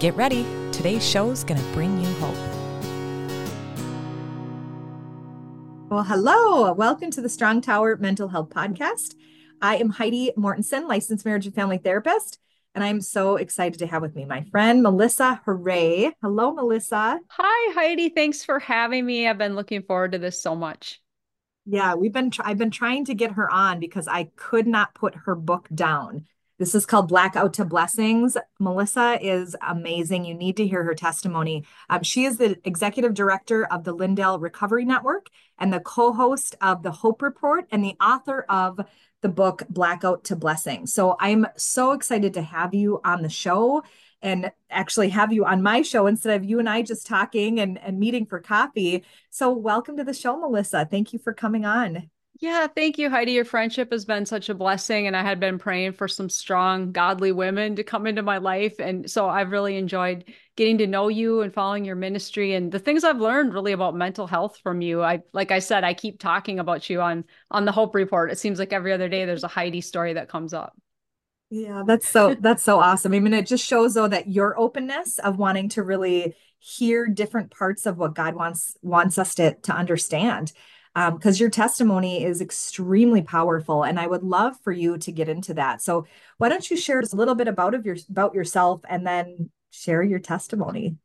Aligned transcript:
Get 0.00 0.16
ready, 0.16 0.46
today's 0.72 1.06
show 1.06 1.28
is 1.28 1.44
going 1.44 1.60
to 1.60 1.72
bring 1.74 2.00
you 2.00 2.10
hope. 2.14 2.34
Well, 5.90 6.04
hello, 6.04 6.72
welcome 6.72 7.10
to 7.10 7.20
the 7.20 7.28
Strong 7.28 7.60
Tower 7.60 7.98
Mental 7.98 8.26
Health 8.26 8.48
Podcast. 8.48 9.14
I 9.60 9.76
am 9.76 9.90
Heidi 9.90 10.32
Mortensen, 10.38 10.88
licensed 10.88 11.26
marriage 11.26 11.44
and 11.44 11.54
family 11.54 11.76
therapist, 11.76 12.38
and 12.74 12.82
I'm 12.82 13.02
so 13.02 13.36
excited 13.36 13.78
to 13.80 13.86
have 13.88 14.00
with 14.00 14.16
me 14.16 14.24
my 14.24 14.42
friend 14.44 14.82
Melissa 14.82 15.42
Huray. 15.44 16.14
Hello, 16.22 16.54
Melissa. 16.54 17.20
Hi, 17.28 17.74
Heidi. 17.74 18.08
Thanks 18.08 18.42
for 18.42 18.58
having 18.58 19.04
me. 19.04 19.28
I've 19.28 19.36
been 19.36 19.54
looking 19.54 19.82
forward 19.82 20.12
to 20.12 20.18
this 20.18 20.42
so 20.42 20.56
much. 20.56 20.98
Yeah, 21.66 21.92
we've 21.94 22.14
been 22.14 22.32
I've 22.40 22.56
been 22.56 22.70
trying 22.70 23.04
to 23.04 23.14
get 23.14 23.32
her 23.32 23.52
on 23.52 23.80
because 23.80 24.08
I 24.08 24.30
could 24.34 24.66
not 24.66 24.94
put 24.94 25.14
her 25.26 25.34
book 25.34 25.68
down. 25.74 26.24
This 26.60 26.74
is 26.74 26.84
called 26.84 27.08
Blackout 27.08 27.54
to 27.54 27.64
Blessings. 27.64 28.36
Melissa 28.58 29.18
is 29.18 29.56
amazing. 29.66 30.26
You 30.26 30.34
need 30.34 30.58
to 30.58 30.66
hear 30.66 30.84
her 30.84 30.94
testimony. 30.94 31.64
Um, 31.88 32.02
she 32.02 32.26
is 32.26 32.36
the 32.36 32.60
executive 32.66 33.14
director 33.14 33.64
of 33.64 33.82
the 33.82 33.94
Lindell 33.94 34.38
Recovery 34.38 34.84
Network 34.84 35.28
and 35.56 35.72
the 35.72 35.80
co 35.80 36.12
host 36.12 36.56
of 36.60 36.82
the 36.82 36.90
Hope 36.90 37.22
Report 37.22 37.66
and 37.70 37.82
the 37.82 37.96
author 37.98 38.44
of 38.50 38.78
the 39.22 39.30
book 39.30 39.62
Blackout 39.70 40.24
to 40.24 40.36
Blessings. 40.36 40.92
So 40.92 41.16
I'm 41.18 41.46
so 41.56 41.92
excited 41.92 42.34
to 42.34 42.42
have 42.42 42.74
you 42.74 43.00
on 43.06 43.22
the 43.22 43.30
show 43.30 43.82
and 44.20 44.52
actually 44.68 45.08
have 45.08 45.32
you 45.32 45.46
on 45.46 45.62
my 45.62 45.80
show 45.80 46.06
instead 46.06 46.36
of 46.36 46.44
you 46.44 46.58
and 46.58 46.68
I 46.68 46.82
just 46.82 47.06
talking 47.06 47.58
and, 47.58 47.78
and 47.78 47.98
meeting 47.98 48.26
for 48.26 48.38
coffee. 48.38 49.02
So, 49.30 49.50
welcome 49.50 49.96
to 49.96 50.04
the 50.04 50.12
show, 50.12 50.36
Melissa. 50.36 50.86
Thank 50.90 51.14
you 51.14 51.18
for 51.18 51.32
coming 51.32 51.64
on. 51.64 52.10
Yeah, 52.40 52.68
thank 52.68 52.96
you, 52.96 53.10
Heidi. 53.10 53.32
Your 53.32 53.44
friendship 53.44 53.92
has 53.92 54.06
been 54.06 54.24
such 54.24 54.48
a 54.48 54.54
blessing. 54.54 55.06
And 55.06 55.14
I 55.14 55.22
had 55.22 55.40
been 55.40 55.58
praying 55.58 55.92
for 55.92 56.08
some 56.08 56.30
strong, 56.30 56.90
godly 56.90 57.32
women 57.32 57.76
to 57.76 57.84
come 57.84 58.06
into 58.06 58.22
my 58.22 58.38
life. 58.38 58.76
And 58.78 59.10
so 59.10 59.28
I've 59.28 59.50
really 59.50 59.76
enjoyed 59.76 60.24
getting 60.56 60.78
to 60.78 60.86
know 60.86 61.08
you 61.08 61.42
and 61.42 61.52
following 61.52 61.84
your 61.84 61.96
ministry 61.96 62.54
and 62.54 62.72
the 62.72 62.78
things 62.78 63.04
I've 63.04 63.20
learned 63.20 63.52
really 63.52 63.72
about 63.72 63.94
mental 63.94 64.26
health 64.26 64.58
from 64.62 64.80
you. 64.80 65.02
I 65.02 65.20
like 65.34 65.50
I 65.50 65.58
said, 65.58 65.84
I 65.84 65.92
keep 65.92 66.18
talking 66.18 66.58
about 66.58 66.88
you 66.88 67.02
on 67.02 67.24
on 67.50 67.66
the 67.66 67.72
Hope 67.72 67.94
Report. 67.94 68.30
It 68.30 68.38
seems 68.38 68.58
like 68.58 68.72
every 68.72 68.94
other 68.94 69.10
day 69.10 69.26
there's 69.26 69.44
a 69.44 69.48
Heidi 69.48 69.82
story 69.82 70.14
that 70.14 70.30
comes 70.30 70.54
up. 70.54 70.74
Yeah, 71.50 71.82
that's 71.86 72.08
so 72.08 72.34
that's 72.34 72.62
so 72.62 72.80
awesome. 72.80 73.12
I 73.12 73.18
mean, 73.18 73.34
it 73.34 73.46
just 73.46 73.66
shows 73.66 73.92
though 73.92 74.08
that 74.08 74.28
your 74.28 74.58
openness 74.58 75.18
of 75.18 75.36
wanting 75.36 75.68
to 75.70 75.82
really 75.82 76.34
hear 76.58 77.06
different 77.06 77.50
parts 77.50 77.84
of 77.84 77.98
what 77.98 78.14
God 78.14 78.34
wants 78.34 78.76
wants 78.80 79.18
us 79.18 79.34
to 79.34 79.56
to 79.56 79.72
understand 79.72 80.52
because 80.94 81.40
um, 81.40 81.40
your 81.40 81.50
testimony 81.50 82.24
is 82.24 82.40
extremely 82.40 83.22
powerful 83.22 83.84
and 83.84 84.00
i 84.00 84.06
would 84.06 84.24
love 84.24 84.56
for 84.64 84.72
you 84.72 84.98
to 84.98 85.12
get 85.12 85.28
into 85.28 85.54
that. 85.54 85.80
So 85.80 86.06
why 86.38 86.48
don't 86.48 86.68
you 86.68 86.76
share 86.76 87.00
just 87.00 87.14
a 87.14 87.16
little 87.16 87.34
bit 87.34 87.48
about 87.48 87.74
of 87.74 87.86
your 87.86 87.96
about 88.08 88.34
yourself 88.34 88.80
and 88.88 89.06
then 89.06 89.50
share 89.70 90.02
your 90.02 90.18
testimony 90.18 90.96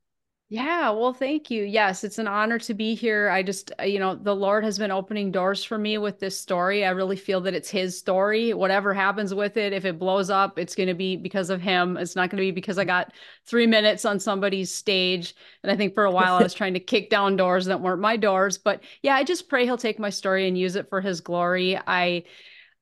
yeah, 0.48 0.92
well, 0.92 1.12
thank 1.12 1.50
you. 1.50 1.64
Yes, 1.64 2.04
it's 2.04 2.20
an 2.20 2.28
honor 2.28 2.60
to 2.60 2.76
be 2.76 2.94
here. 2.94 3.30
I 3.30 3.42
just, 3.42 3.72
uh, 3.80 3.84
you 3.84 3.98
know, 3.98 4.14
the 4.14 4.36
Lord 4.36 4.64
has 4.64 4.78
been 4.78 4.92
opening 4.92 5.32
doors 5.32 5.64
for 5.64 5.76
me 5.76 5.98
with 5.98 6.20
this 6.20 6.40
story. 6.40 6.86
I 6.86 6.92
really 6.92 7.16
feel 7.16 7.42
that 7.42 7.56
it's 7.56 7.70
His 7.72 7.98
story. 7.98 8.54
Whatever 8.54 8.94
happens 8.94 9.34
with 9.34 9.58
it, 9.58 9.74
if 9.74 9.86
it 9.86 9.98
blows 9.98 10.30
up, 10.30 10.60
it's 10.60 10.76
going 10.76 10.88
to 10.88 10.94
be 10.94 11.18
because 11.18 11.50
of 11.50 11.62
Him. 11.62 11.98
It's 11.98 12.16
not 12.16 12.30
going 12.30 12.38
to 12.38 12.46
be 12.48 12.52
because 12.52 12.78
I 12.78 12.86
got 12.86 13.12
three 13.48 13.66
minutes 13.66 14.06
on 14.06 14.20
somebody's 14.20 14.72
stage. 14.72 15.34
And 15.64 15.72
I 15.72 15.76
think 15.76 15.96
for 15.96 16.06
a 16.06 16.12
while 16.12 16.36
I 16.36 16.44
was 16.44 16.54
trying 16.54 16.76
to 16.76 16.80
kick 16.80 17.10
down 17.10 17.38
doors 17.38 17.66
that 17.66 17.82
weren't 17.82 18.02
my 18.02 18.16
doors. 18.16 18.60
But 18.60 18.84
yeah, 19.02 19.16
I 19.16 19.24
just 19.24 19.50
pray 19.50 19.66
He'll 19.66 19.78
take 19.78 19.98
my 19.98 20.12
story 20.12 20.48
and 20.48 20.56
use 20.56 20.76
it 20.76 20.90
for 20.90 21.02
His 21.02 21.22
glory. 21.22 21.76
I, 21.76 22.24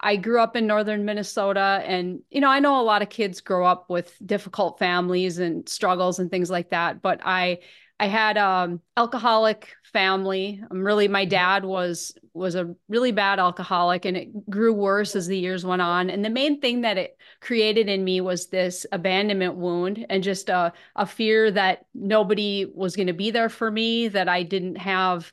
I 0.03 0.17
grew 0.17 0.41
up 0.41 0.55
in 0.55 0.67
northern 0.67 1.05
Minnesota 1.05 1.81
and 1.85 2.21
you 2.29 2.41
know 2.41 2.49
I 2.49 2.59
know 2.59 2.79
a 2.79 2.83
lot 2.83 3.01
of 3.01 3.09
kids 3.09 3.41
grow 3.41 3.65
up 3.65 3.89
with 3.89 4.15
difficult 4.25 4.77
families 4.77 5.39
and 5.39 5.67
struggles 5.67 6.19
and 6.19 6.29
things 6.29 6.49
like 6.49 6.69
that 6.71 7.01
but 7.01 7.21
I 7.23 7.59
I 7.99 8.07
had 8.07 8.37
um 8.37 8.81
alcoholic 8.97 9.73
family. 9.93 10.59
I'm 10.69 10.79
um, 10.79 10.83
really 10.85 11.07
my 11.07 11.23
dad 11.23 11.63
was 11.63 12.13
was 12.33 12.55
a 12.55 12.75
really 12.89 13.11
bad 13.11 13.39
alcoholic 13.39 14.05
and 14.05 14.17
it 14.17 14.49
grew 14.49 14.73
worse 14.73 15.15
as 15.15 15.27
the 15.27 15.37
years 15.37 15.63
went 15.63 15.81
on 15.83 16.09
and 16.09 16.25
the 16.25 16.29
main 16.29 16.59
thing 16.59 16.81
that 16.81 16.97
it 16.97 17.15
created 17.39 17.87
in 17.87 18.03
me 18.03 18.19
was 18.19 18.47
this 18.47 18.85
abandonment 18.91 19.55
wound 19.55 20.05
and 20.09 20.23
just 20.23 20.49
a 20.49 20.73
a 20.95 21.05
fear 21.05 21.51
that 21.51 21.85
nobody 21.93 22.65
was 22.73 22.95
going 22.95 23.07
to 23.07 23.13
be 23.13 23.31
there 23.31 23.49
for 23.49 23.69
me 23.69 24.07
that 24.07 24.27
I 24.27 24.43
didn't 24.43 24.77
have 24.77 25.31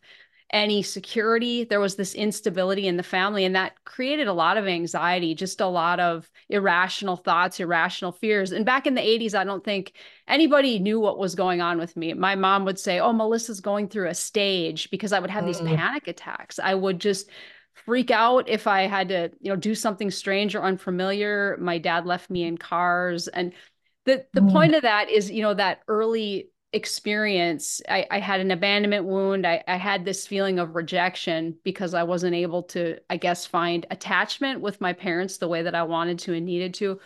any 0.52 0.82
security. 0.82 1.64
There 1.64 1.80
was 1.80 1.96
this 1.96 2.14
instability 2.14 2.86
in 2.86 2.96
the 2.96 3.02
family, 3.02 3.44
and 3.44 3.54
that 3.54 3.74
created 3.84 4.26
a 4.26 4.32
lot 4.32 4.56
of 4.56 4.66
anxiety, 4.66 5.34
just 5.34 5.60
a 5.60 5.66
lot 5.66 6.00
of 6.00 6.30
irrational 6.48 7.16
thoughts, 7.16 7.60
irrational 7.60 8.12
fears. 8.12 8.52
And 8.52 8.66
back 8.66 8.86
in 8.86 8.94
the 8.94 9.00
80s, 9.00 9.34
I 9.34 9.44
don't 9.44 9.64
think 9.64 9.92
anybody 10.26 10.78
knew 10.78 10.98
what 10.98 11.18
was 11.18 11.34
going 11.34 11.60
on 11.60 11.78
with 11.78 11.96
me. 11.96 12.12
My 12.14 12.34
mom 12.34 12.64
would 12.64 12.78
say, 12.78 12.98
Oh, 13.00 13.12
Melissa's 13.12 13.60
going 13.60 13.88
through 13.88 14.08
a 14.08 14.14
stage 14.14 14.90
because 14.90 15.12
I 15.12 15.20
would 15.20 15.30
have 15.30 15.46
these 15.46 15.60
mm. 15.60 15.76
panic 15.76 16.08
attacks. 16.08 16.58
I 16.58 16.74
would 16.74 17.00
just 17.00 17.30
freak 17.84 18.10
out 18.10 18.48
if 18.48 18.66
I 18.66 18.82
had 18.82 19.08
to, 19.08 19.30
you 19.40 19.50
know, 19.50 19.56
do 19.56 19.74
something 19.74 20.10
strange 20.10 20.54
or 20.54 20.62
unfamiliar. 20.62 21.56
My 21.60 21.78
dad 21.78 22.06
left 22.06 22.30
me 22.30 22.44
in 22.44 22.58
cars. 22.58 23.28
And 23.28 23.52
the 24.04 24.26
the 24.32 24.40
mm. 24.40 24.52
point 24.52 24.74
of 24.74 24.82
that 24.82 25.10
is, 25.10 25.30
you 25.30 25.42
know, 25.42 25.54
that 25.54 25.80
early 25.88 26.50
experience 26.72 27.82
I, 27.88 28.06
I, 28.10 28.20
had 28.20 28.40
an 28.40 28.52
abandonment 28.52 29.04
wound. 29.04 29.46
I, 29.46 29.62
I, 29.66 29.76
had 29.76 30.04
this 30.04 30.26
feeling 30.26 30.60
of 30.60 30.76
rejection 30.76 31.56
because 31.64 31.94
i 31.94 32.04
wasn't 32.04 32.36
able 32.36 32.62
to 32.64 32.98
i 33.10 33.16
guess 33.16 33.44
find 33.44 33.86
attachment 33.90 34.60
with 34.60 34.80
my 34.80 34.92
parents 34.92 35.38
the 35.38 35.48
way 35.48 35.62
that 35.62 35.74
i 35.74 35.82
wanted 35.82 36.20
to 36.20 36.34
and 36.34 36.46
needed 36.46 36.74
to. 36.74 37.00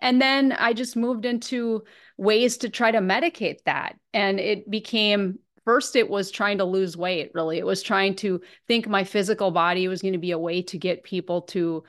And 0.00 0.22
then 0.22 0.52
i 0.52 0.72
just 0.72 0.96
moved 0.96 1.24
into 1.24 1.82
ways 2.18 2.58
to 2.58 2.68
try 2.68 2.92
to 2.92 2.98
medicate 2.98 3.64
that. 3.64 3.96
And 4.14 4.38
it 4.38 4.70
became 4.70 5.40
first 5.64 5.96
it 5.96 6.08
was 6.08 6.30
trying 6.30 6.58
to 6.58 6.64
lose 6.64 6.96
weight 6.96 7.32
really. 7.34 7.58
It 7.58 7.66
was 7.66 7.82
trying 7.82 8.14
to 8.16 8.40
think 8.68 8.86
my 8.86 9.02
physical 9.02 9.50
body 9.50 9.88
was 9.88 10.02
going 10.02 10.12
to 10.12 10.18
be 10.18 10.30
a 10.30 10.38
way 10.38 10.62
to 10.62 10.78
get 10.78 11.02
people 11.02 11.42
to 11.42 11.82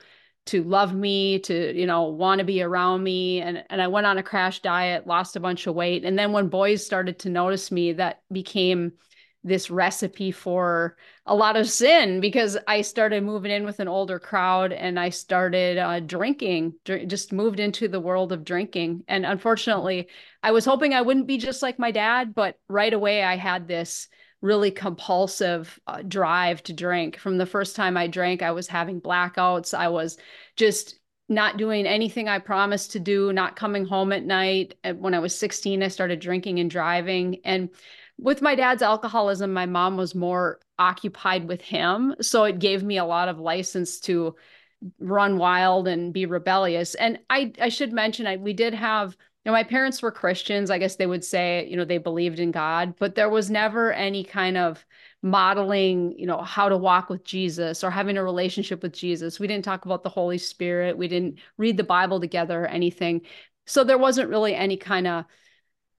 to 0.44 0.62
love 0.64 0.94
me 0.94 1.38
to 1.38 1.78
you 1.78 1.86
know 1.86 2.04
want 2.04 2.38
to 2.38 2.44
be 2.44 2.62
around 2.62 3.02
me 3.02 3.40
and 3.40 3.64
and 3.70 3.80
I 3.80 3.88
went 3.88 4.06
on 4.06 4.18
a 4.18 4.22
crash 4.22 4.60
diet 4.60 5.06
lost 5.06 5.36
a 5.36 5.40
bunch 5.40 5.66
of 5.66 5.74
weight 5.74 6.04
and 6.04 6.18
then 6.18 6.32
when 6.32 6.48
boys 6.48 6.84
started 6.84 7.18
to 7.20 7.30
notice 7.30 7.70
me 7.70 7.92
that 7.94 8.22
became 8.30 8.92
this 9.44 9.70
recipe 9.70 10.30
for 10.30 10.96
a 11.26 11.34
lot 11.34 11.56
of 11.56 11.68
sin 11.68 12.20
because 12.20 12.56
I 12.68 12.82
started 12.82 13.24
moving 13.24 13.50
in 13.50 13.64
with 13.64 13.80
an 13.80 13.88
older 13.88 14.18
crowd 14.18 14.72
and 14.72 14.98
I 14.98 15.08
started 15.08 15.78
uh, 15.78 16.00
drinking, 16.00 16.74
dr- 16.84 17.08
just 17.08 17.32
moved 17.32 17.58
into 17.58 17.88
the 17.88 18.00
world 18.00 18.32
of 18.32 18.44
drinking. 18.44 19.04
And 19.08 19.26
unfortunately, 19.26 20.08
I 20.42 20.52
was 20.52 20.64
hoping 20.64 20.94
I 20.94 21.02
wouldn't 21.02 21.26
be 21.26 21.38
just 21.38 21.62
like 21.62 21.78
my 21.78 21.90
dad, 21.90 22.34
but 22.34 22.56
right 22.68 22.92
away 22.92 23.22
I 23.22 23.36
had 23.36 23.66
this 23.66 24.08
really 24.42 24.70
compulsive 24.70 25.78
uh, 25.86 26.02
drive 26.02 26.62
to 26.64 26.72
drink. 26.72 27.16
From 27.16 27.38
the 27.38 27.46
first 27.46 27.74
time 27.74 27.96
I 27.96 28.08
drank, 28.08 28.42
I 28.42 28.50
was 28.50 28.68
having 28.68 29.00
blackouts. 29.00 29.72
I 29.72 29.88
was 29.88 30.18
just 30.56 30.98
not 31.28 31.56
doing 31.56 31.86
anything 31.86 32.28
I 32.28 32.40
promised 32.40 32.92
to 32.92 33.00
do, 33.00 33.32
not 33.32 33.56
coming 33.56 33.86
home 33.86 34.12
at 34.12 34.24
night. 34.24 34.74
When 34.96 35.14
I 35.14 35.20
was 35.20 35.38
16, 35.38 35.82
I 35.82 35.88
started 35.88 36.20
drinking 36.20 36.58
and 36.58 36.70
driving. 36.70 37.38
And 37.44 37.70
with 38.18 38.42
my 38.42 38.54
dad's 38.54 38.82
alcoholism, 38.82 39.52
my 39.52 39.64
mom 39.64 39.96
was 39.96 40.14
more 40.14 40.60
occupied 40.78 41.48
with 41.48 41.60
him. 41.60 42.14
So 42.20 42.44
it 42.44 42.58
gave 42.58 42.82
me 42.82 42.98
a 42.98 43.04
lot 43.04 43.28
of 43.28 43.38
license 43.38 44.00
to 44.00 44.34
run 44.98 45.38
wild 45.38 45.86
and 45.86 46.12
be 46.12 46.26
rebellious. 46.26 46.94
And 46.96 47.20
I, 47.30 47.52
I 47.60 47.68
should 47.68 47.92
mention, 47.92 48.26
I, 48.26 48.36
we 48.36 48.52
did 48.52 48.74
have 48.74 49.16
you 49.44 49.50
know, 49.50 49.56
my 49.56 49.64
parents 49.64 50.00
were 50.00 50.12
Christians. 50.12 50.70
I 50.70 50.78
guess 50.78 50.96
they 50.96 51.06
would 51.06 51.24
say, 51.24 51.66
you 51.68 51.76
know, 51.76 51.84
they 51.84 51.98
believed 51.98 52.38
in 52.38 52.52
God, 52.52 52.94
but 52.98 53.16
there 53.16 53.28
was 53.28 53.50
never 53.50 53.92
any 53.92 54.22
kind 54.22 54.56
of 54.56 54.84
modeling, 55.20 56.16
you 56.16 56.26
know, 56.26 56.42
how 56.42 56.68
to 56.68 56.76
walk 56.76 57.08
with 57.08 57.24
Jesus 57.24 57.82
or 57.82 57.90
having 57.90 58.16
a 58.16 58.22
relationship 58.22 58.82
with 58.82 58.92
Jesus. 58.92 59.40
We 59.40 59.48
didn't 59.48 59.64
talk 59.64 59.84
about 59.84 60.04
the 60.04 60.08
Holy 60.08 60.38
Spirit. 60.38 60.96
We 60.96 61.08
didn't 61.08 61.38
read 61.58 61.76
the 61.76 61.84
Bible 61.84 62.20
together 62.20 62.62
or 62.62 62.68
anything. 62.68 63.22
So 63.66 63.82
there 63.82 63.98
wasn't 63.98 64.30
really 64.30 64.54
any 64.54 64.76
kind 64.76 65.08
of, 65.08 65.24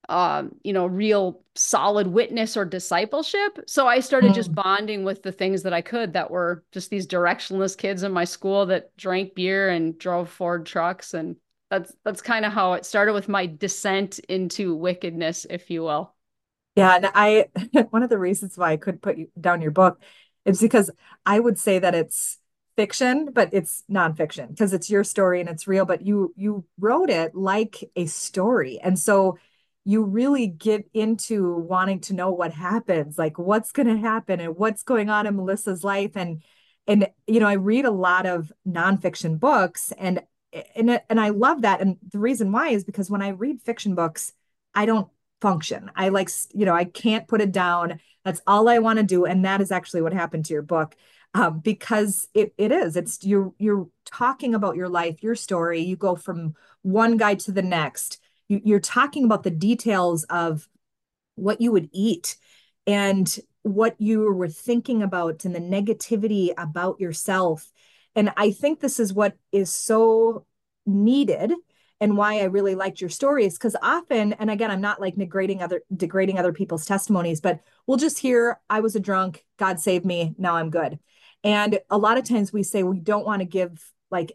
um, 0.08 0.56
you 0.64 0.72
know, 0.72 0.86
real 0.86 1.44
solid 1.56 2.08
witness 2.08 2.56
or 2.56 2.64
discipleship. 2.66 3.60
So 3.68 3.88
I 3.88 4.00
started 4.00 4.32
mm. 4.32 4.36
just 4.36 4.54
bonding 4.54 5.04
with 5.04 5.22
the 5.22 5.32
things 5.32 5.64
that 5.64 5.74
I 5.74 5.82
could 5.82 6.14
that 6.14 6.32
were 6.32 6.64
just 6.72 6.90
these 6.90 7.08
directionless 7.08 7.78
kids 7.78 8.04
in 8.04 8.12
my 8.12 8.26
school 8.26 8.66
that 8.68 8.96
drank 8.96 9.36
beer 9.36 9.70
and 9.70 9.98
drove 9.98 10.30
Ford 10.30 10.66
trucks 10.66 11.14
and 11.14 11.36
that's 11.74 11.96
that's 12.06 12.22
kind 12.22 12.46
of 12.46 12.54
how 12.54 12.74
it 12.74 12.86
started 12.86 13.14
with 13.14 13.28
my 13.28 13.48
descent 13.48 14.20
into 14.30 14.76
wickedness 14.76 15.48
if 15.50 15.72
you 15.72 15.82
will 15.82 16.14
Yeah, 16.76 16.96
and 16.98 17.10
I 17.16 17.48
one 17.90 18.04
of 18.04 18.12
the 18.12 18.20
reasons 18.20 18.58
why 18.58 18.74
I 18.74 18.78
could 18.78 19.02
put 19.02 19.18
you 19.18 19.30
down 19.42 19.62
your 19.62 19.72
book 19.72 20.00
is 20.46 20.62
because 20.62 20.92
I 21.26 21.40
would 21.40 21.58
say 21.58 21.80
that 21.80 21.96
it's 21.96 22.38
fiction, 22.76 23.30
but 23.34 23.50
it's 23.54 23.84
nonfiction 23.90 24.50
because 24.50 24.74
it's 24.74 24.90
your 24.90 25.04
story 25.04 25.40
and 25.40 25.50
it's 25.50 25.68
real, 25.68 25.86
but 25.86 26.06
you 26.06 26.32
you 26.38 26.64
wrote 26.80 27.10
it 27.10 27.34
like 27.34 27.84
a 27.96 28.06
story. 28.06 28.80
And 28.80 29.00
so 29.00 29.40
you 29.84 30.04
really 30.04 30.46
get 30.48 30.88
into 30.94 31.56
wanting 31.56 32.02
to 32.02 32.14
know 32.14 32.30
what 32.30 32.54
happens, 32.54 33.18
like 33.18 33.40
what's 33.40 33.72
going 33.72 33.88
to 33.88 33.98
happen 33.98 34.40
and 34.40 34.56
what's 34.56 34.84
going 34.84 35.10
on 35.10 35.26
in 35.26 35.36
Melissa's 35.36 35.84
life. 35.84 36.12
And 36.16 36.44
and 36.86 37.08
you 37.26 37.40
know, 37.40 37.48
I 37.48 37.54
read 37.54 37.86
a 37.86 37.92
lot 37.92 38.28
of 38.28 38.52
nonfiction 38.68 39.40
books 39.40 39.92
and 39.98 40.22
and 40.76 41.02
and 41.10 41.20
I 41.20 41.30
love 41.30 41.62
that. 41.64 41.82
And 41.82 41.98
the 42.12 42.20
reason 42.20 42.52
why 42.52 42.70
is 42.70 42.84
because 42.84 43.10
when 43.10 43.22
I 43.22 43.30
read 43.30 43.62
fiction 43.62 43.96
books, 43.96 44.34
I 44.74 44.86
don't 44.86 45.08
function. 45.42 45.92
I 45.96 46.10
like, 46.10 46.30
you 46.54 46.66
know, 46.66 46.74
I 46.74 46.86
can't 46.86 47.28
put 47.28 47.42
it 47.42 47.52
down. 47.52 48.00
That's 48.24 48.42
all 48.48 48.70
I 48.70 48.80
want 48.80 48.98
to 49.00 49.04
do. 49.04 49.26
And 49.26 49.44
that 49.46 49.62
is 49.62 49.72
actually 49.72 50.02
what 50.02 50.14
happened 50.14 50.46
to 50.46 50.54
your 50.54 50.62
book. 50.62 50.96
Um, 51.36 51.60
because 51.60 52.28
it 52.34 52.54
it 52.58 52.72
is. 52.72 52.96
It's 52.96 53.24
you're 53.24 53.54
you're 53.58 53.88
talking 54.06 54.54
about 54.54 54.76
your 54.76 54.88
life, 54.88 55.24
your 55.24 55.36
story. 55.36 55.82
You 55.82 55.96
go 55.96 56.16
from 56.16 56.56
one 56.84 57.18
guy 57.18 57.36
to 57.36 57.52
the 57.52 57.64
next. 57.64 58.20
You, 58.48 58.62
you're 58.64 58.80
talking 58.80 59.26
about 59.26 59.44
the 59.44 59.50
details 59.50 60.26
of 60.26 60.70
what 61.36 61.60
you 61.60 61.72
would 61.72 61.90
eat 61.92 62.38
and 62.86 63.40
what 63.64 64.00
you 64.00 64.32
were 64.32 64.48
thinking 64.48 65.02
about 65.02 65.44
and 65.44 65.56
the 65.56 65.60
negativity 65.60 66.54
about 66.58 67.00
yourself. 67.00 67.72
And 68.16 68.32
I 68.38 68.52
think 68.52 68.80
this 68.80 69.00
is 69.00 69.14
what 69.14 69.36
is 69.52 69.74
so 69.74 70.46
needed 70.86 71.54
and 72.00 72.18
why 72.18 72.40
I 72.40 72.46
really 72.46 72.76
liked 72.76 73.00
your 73.00 73.10
story 73.10 73.46
is 73.46 73.54
because 73.54 73.78
often, 73.82 74.34
and 74.34 74.52
again, 74.52 74.70
I'm 74.70 74.82
not 74.82 75.00
like 75.00 75.16
degrading 75.16 75.62
other 75.62 75.84
degrading 75.96 76.38
other 76.38 76.52
people's 76.52 76.86
testimonies, 76.86 77.40
but 77.40 77.62
we'll 77.88 77.98
just 77.98 78.20
hear, 78.20 78.60
I 78.70 78.82
was 78.82 78.96
a 78.96 79.00
drunk, 79.00 79.46
God 79.58 79.80
saved 79.80 80.06
me, 80.06 80.36
now 80.38 80.56
I'm 80.56 80.70
good. 80.70 81.00
And 81.44 81.80
a 81.90 81.98
lot 81.98 82.18
of 82.18 82.28
times 82.28 82.52
we 82.52 82.64
say 82.64 82.84
we 82.84 83.00
don't 83.00 83.26
want 83.26 83.40
to 83.40 83.46
give 83.46 83.90
like, 84.12 84.34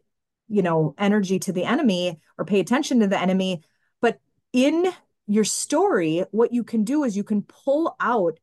you 0.48 0.62
know, 0.62 0.94
energy 0.96 1.38
to 1.40 1.52
the 1.52 1.64
enemy 1.64 2.20
or 2.38 2.44
pay 2.44 2.60
attention 2.60 3.00
to 3.00 3.06
the 3.06 3.20
enemy. 3.20 3.62
But 4.00 4.19
in 4.52 4.90
your 5.26 5.44
story, 5.44 6.24
what 6.31 6.52
you 6.52 6.64
can 6.64 6.84
do 6.84 7.04
is 7.04 7.16
you 7.16 7.24
can 7.24 7.42
pull 7.42 7.96
out 8.00 8.38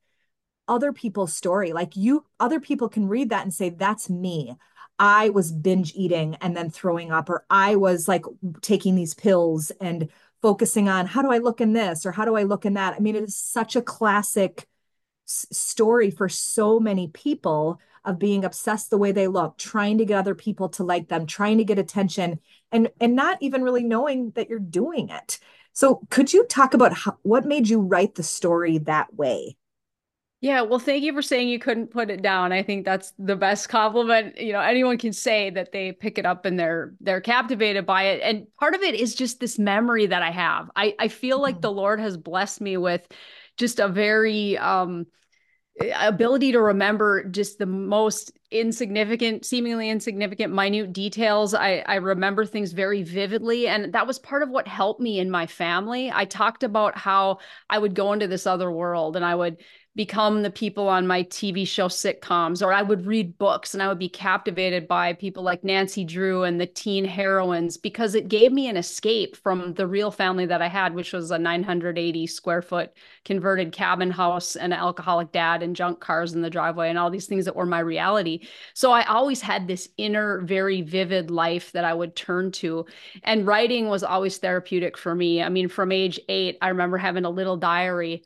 other 0.68 0.94
people's 0.94 1.36
story. 1.36 1.74
Like 1.74 1.96
you, 1.96 2.26
other 2.40 2.60
people 2.60 2.90
can 2.90 3.08
read 3.08 3.30
that 3.30 3.44
and 3.44 3.54
say, 3.54 3.70
that's 3.70 4.10
me. 4.10 4.56
I 5.00 5.30
was 5.30 5.52
binge 5.52 5.94
eating 5.96 6.36
and 6.42 6.56
then 6.56 6.70
throwing 6.70 7.12
up, 7.12 7.30
or 7.30 7.46
I 7.50 7.76
was 7.76 8.08
like 8.08 8.24
taking 8.62 8.96
these 8.96 9.14
pills 9.14 9.72
and 9.82 10.10
focusing 10.42 10.90
on 10.90 11.08
how 11.08 11.22
do 11.22 11.32
I 11.32 11.40
look 11.40 11.62
in 11.62 11.74
this 11.74 12.06
or 12.06 12.12
how 12.12 12.26
do 12.26 12.36
I 12.36 12.44
look 12.44 12.66
in 12.66 12.76
that. 12.76 12.94
I 12.94 13.00
mean, 13.00 13.16
it 13.16 13.24
is 13.24 13.36
such 13.36 13.76
a 13.76 13.82
classic 13.82 14.68
s- 15.28 15.48
story 15.52 16.12
for 16.12 16.30
so 16.30 16.80
many 16.80 17.08
people 17.10 17.80
of 18.06 18.20
being 18.20 18.46
obsessed 18.46 18.90
the 18.90 18.98
way 18.98 19.12
they 19.12 19.28
look, 19.28 19.58
trying 19.58 19.98
to 19.98 20.06
get 20.06 20.18
other 20.20 20.36
people 20.36 20.70
to 20.70 20.84
like 20.84 21.08
them, 21.10 21.26
trying 21.26 21.58
to 21.58 21.64
get 21.64 21.80
attention, 21.80 22.40
and 22.72 22.92
and 23.02 23.16
not 23.16 23.38
even 23.42 23.64
really 23.64 23.84
knowing 23.84 24.32
that 24.32 24.50
you're 24.50 24.60
doing 24.60 25.10
it. 25.10 25.40
So, 25.74 26.02
could 26.10 26.32
you 26.34 26.46
talk 26.46 26.74
about 26.74 26.94
how, 26.94 27.18
what 27.24 27.46
made 27.46 27.68
you 27.68 27.82
write 27.82 28.16
the 28.16 28.24
story 28.24 28.78
that 28.80 29.14
way? 29.16 29.58
Yeah, 30.46 30.62
well, 30.62 30.78
thank 30.78 31.04
you 31.04 31.12
for 31.12 31.24
saying 31.24 31.50
you 31.50 31.58
couldn't 31.58 31.88
put 31.90 32.12
it 32.12 32.22
down. 32.22 32.52
I 32.52 32.62
think 32.62 32.86
that's 32.86 33.14
the 33.18 33.36
best 33.36 33.68
compliment, 33.68 34.40
you 34.40 34.54
know, 34.54 34.60
anyone 34.60 35.00
can 35.00 35.12
say 35.12 35.50
that 35.50 35.72
they 35.72 35.92
pick 35.92 36.20
it 36.20 36.26
up 36.28 36.46
and 36.46 36.60
they're 36.60 36.94
they're 37.00 37.20
captivated 37.20 37.88
by 37.88 38.04
it. 38.04 38.22
And 38.22 38.46
part 38.60 38.76
of 38.76 38.82
it 38.84 38.94
is 38.94 39.16
just 39.16 39.40
this 39.40 39.58
memory 39.58 40.06
that 40.06 40.22
I 40.22 40.30
have. 40.30 40.70
I 40.76 40.94
I 41.00 41.08
feel 41.08 41.42
like 41.42 41.62
the 41.62 41.72
Lord 41.72 42.00
has 42.00 42.16
blessed 42.16 42.62
me 42.62 42.78
with 42.78 43.08
just 43.58 43.80
a 43.80 43.88
very 43.88 44.56
um 44.60 45.08
ability 45.96 46.54
to 46.54 46.62
remember 46.62 47.24
just 47.26 47.58
the 47.58 47.66
most 47.66 48.32
insignificant, 48.52 49.46
seemingly 49.46 49.90
insignificant, 49.90 50.54
minute 50.54 50.94
details. 50.94 51.54
I, 51.54 51.84
I 51.86 51.96
remember 51.96 52.46
things 52.46 52.72
very 52.72 53.04
vividly. 53.04 53.68
And 53.68 53.92
that 53.94 54.08
was 54.08 54.20
part 54.20 54.44
of 54.44 54.50
what 54.50 54.68
helped 54.68 55.02
me 55.02 55.20
in 55.20 55.30
my 55.30 55.48
family. 55.48 56.12
I 56.14 56.26
talked 56.26 56.64
about 56.64 56.98
how 56.98 57.40
I 57.70 57.78
would 57.78 57.94
go 57.96 58.14
into 58.14 58.28
this 58.28 58.48
other 58.48 58.72
world 58.72 59.18
and 59.18 59.26
I 59.26 59.36
would 59.36 59.58
become 59.96 60.42
the 60.42 60.50
people 60.50 60.90
on 60.90 61.08
my 61.08 61.24
TV 61.24 61.66
show 61.66 61.88
sitcoms, 61.88 62.66
or 62.66 62.74
I 62.74 62.82
would 62.82 63.06
read 63.06 63.38
books 63.38 63.74
and 63.74 63.82
I 63.82 63.88
would 63.88 64.00
be 64.00 64.10
captivated 64.10 64.90
by 64.90 65.14
people 65.14 65.42
like 65.42 65.64
Nancy 65.64 66.04
Drew 66.04 66.44
and 66.44 66.60
the 66.60 66.66
teen 66.66 67.06
heroines 67.06 67.78
because 67.78 68.14
it 68.14 68.28
gave 68.28 68.52
me 68.52 68.68
an 68.68 68.76
escape 68.76 69.38
from 69.38 69.74
the 69.76 69.88
real 69.88 70.12
family 70.12 70.46
that 70.48 70.62
I 70.62 70.68
had, 70.68 70.94
which 70.94 71.14
was 71.14 71.32
a 71.32 71.40
980 71.40 72.28
square 72.28 72.62
foot 72.62 72.92
converted 73.24 73.72
cabin 73.72 74.12
house 74.12 74.58
and 74.58 74.74
an 74.74 74.80
alcoholic 74.80 75.32
dad 75.32 75.64
and 75.64 75.76
junk 75.76 76.02
cars 76.02 76.34
in 76.34 76.42
the 76.42 76.50
driveway 76.50 76.90
and 76.90 77.00
all 77.00 77.10
these 77.10 77.28
things 77.28 77.46
that 77.46 77.56
were 77.56 77.66
my 77.66 77.80
reality. 77.80 78.42
So 78.74 78.92
I 78.92 79.04
always 79.04 79.40
had 79.40 79.66
this 79.68 79.88
inner, 79.98 80.42
very 80.42 80.82
vivid 80.82 81.32
life 81.32 81.72
that 81.72 81.86
I 81.86 81.94
would 81.94 82.18
turn 82.18 82.52
to. 82.54 82.86
And 83.24 83.48
writing 83.48 83.88
was 83.88 84.04
always 84.04 84.38
therapeutic 84.38 84.98
for 84.98 85.16
me. 85.16 85.42
I 85.42 85.48
mean, 85.48 85.70
from 85.70 85.94
age 85.94 86.20
eight, 86.28 86.58
I 86.62 86.68
remember 86.68 86.98
having 86.98 87.24
a 87.24 87.30
little 87.30 87.56
diary 87.56 88.24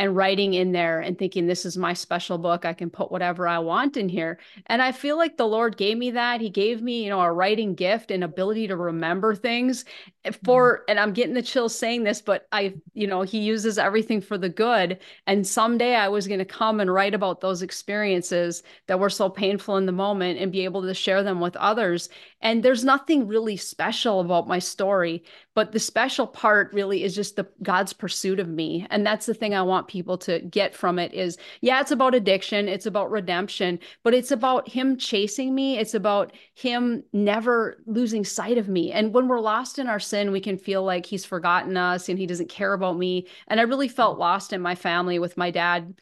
and 0.00 0.16
writing 0.16 0.54
in 0.54 0.72
there 0.72 1.00
and 1.00 1.18
thinking 1.18 1.46
this 1.46 1.66
is 1.66 1.76
my 1.76 1.92
special 1.92 2.38
book. 2.38 2.64
I 2.64 2.72
can 2.72 2.88
put 2.88 3.12
whatever 3.12 3.46
i 3.46 3.58
want 3.58 3.98
in 3.98 4.08
here. 4.08 4.38
And 4.64 4.80
i 4.80 4.92
feel 4.92 5.18
like 5.18 5.36
the 5.36 5.46
lord 5.46 5.76
gave 5.76 5.98
me 5.98 6.12
that. 6.12 6.40
He 6.40 6.48
gave 6.48 6.80
me 6.80 7.04
you 7.04 7.10
know 7.10 7.20
a 7.20 7.30
writing 7.30 7.74
gift 7.74 8.10
and 8.10 8.24
ability 8.24 8.68
to 8.68 8.76
remember 8.76 9.34
things 9.34 9.84
Mm-hmm. 10.26 10.44
for 10.44 10.84
and 10.86 11.00
i'm 11.00 11.14
getting 11.14 11.32
the 11.32 11.40
chills 11.40 11.74
saying 11.74 12.04
this 12.04 12.20
but 12.20 12.46
i 12.52 12.74
you 12.92 13.06
know 13.06 13.22
he 13.22 13.38
uses 13.38 13.78
everything 13.78 14.20
for 14.20 14.36
the 14.36 14.50
good. 14.50 14.98
And 15.26 15.46
someday 15.46 15.94
i 15.94 16.08
was 16.08 16.26
going 16.28 16.40
to 16.40 16.44
come 16.44 16.78
and 16.78 16.92
write 16.92 17.14
about 17.14 17.40
those 17.40 17.62
experiences 17.62 18.62
that 18.86 19.00
were 19.00 19.08
so 19.08 19.30
painful 19.30 19.78
in 19.78 19.86
the 19.86 19.92
moment 19.92 20.38
and 20.38 20.52
be 20.52 20.64
able 20.64 20.82
to 20.82 20.92
share 20.92 21.22
them 21.22 21.40
with 21.40 21.56
others. 21.56 22.10
And 22.42 22.62
there's 22.62 22.84
nothing 22.84 23.28
really 23.28 23.56
special 23.56 24.20
about 24.20 24.48
my 24.48 24.58
story 24.58 25.24
but 25.54 25.72
the 25.72 25.78
special 25.78 26.26
part 26.26 26.72
really 26.72 27.02
is 27.02 27.14
just 27.14 27.36
the 27.36 27.46
god's 27.62 27.92
pursuit 27.92 28.38
of 28.38 28.48
me. 28.48 28.86
And 28.90 29.06
that's 29.06 29.26
the 29.26 29.34
thing 29.34 29.54
i 29.54 29.62
want 29.62 29.88
people 29.88 30.18
to 30.18 30.40
get 30.40 30.74
from 30.74 30.98
it 30.98 31.14
is 31.14 31.38
yeah 31.62 31.80
it's 31.80 31.92
about 31.92 32.14
addiction 32.14 32.68
it's 32.68 32.86
about 32.86 33.10
redemption 33.10 33.78
but 34.02 34.14
it's 34.14 34.30
about 34.30 34.68
him 34.68 34.96
chasing 34.96 35.54
me. 35.54 35.78
It's 35.78 35.94
about 35.94 36.32
him 36.54 37.04
never 37.12 37.82
losing 37.86 38.24
sight 38.24 38.58
of 38.58 38.68
me. 38.68 38.92
And 38.92 39.12
when 39.14 39.28
we're 39.28 39.40
lost 39.40 39.78
in 39.78 39.86
our 39.86 40.00
sin 40.10 40.32
we 40.32 40.40
can 40.40 40.58
feel 40.58 40.82
like 40.84 41.06
he's 41.06 41.24
forgotten 41.24 41.76
us 41.76 42.08
and 42.08 42.18
he 42.18 42.26
doesn't 42.26 42.48
care 42.48 42.72
about 42.72 42.98
me. 42.98 43.26
And 43.48 43.60
i 43.60 43.62
really 43.64 43.88
felt 43.88 44.14
mm-hmm. 44.14 44.22
lost 44.22 44.52
in 44.52 44.60
my 44.60 44.74
family 44.74 45.18
with 45.18 45.36
my 45.36 45.50
dad 45.50 45.94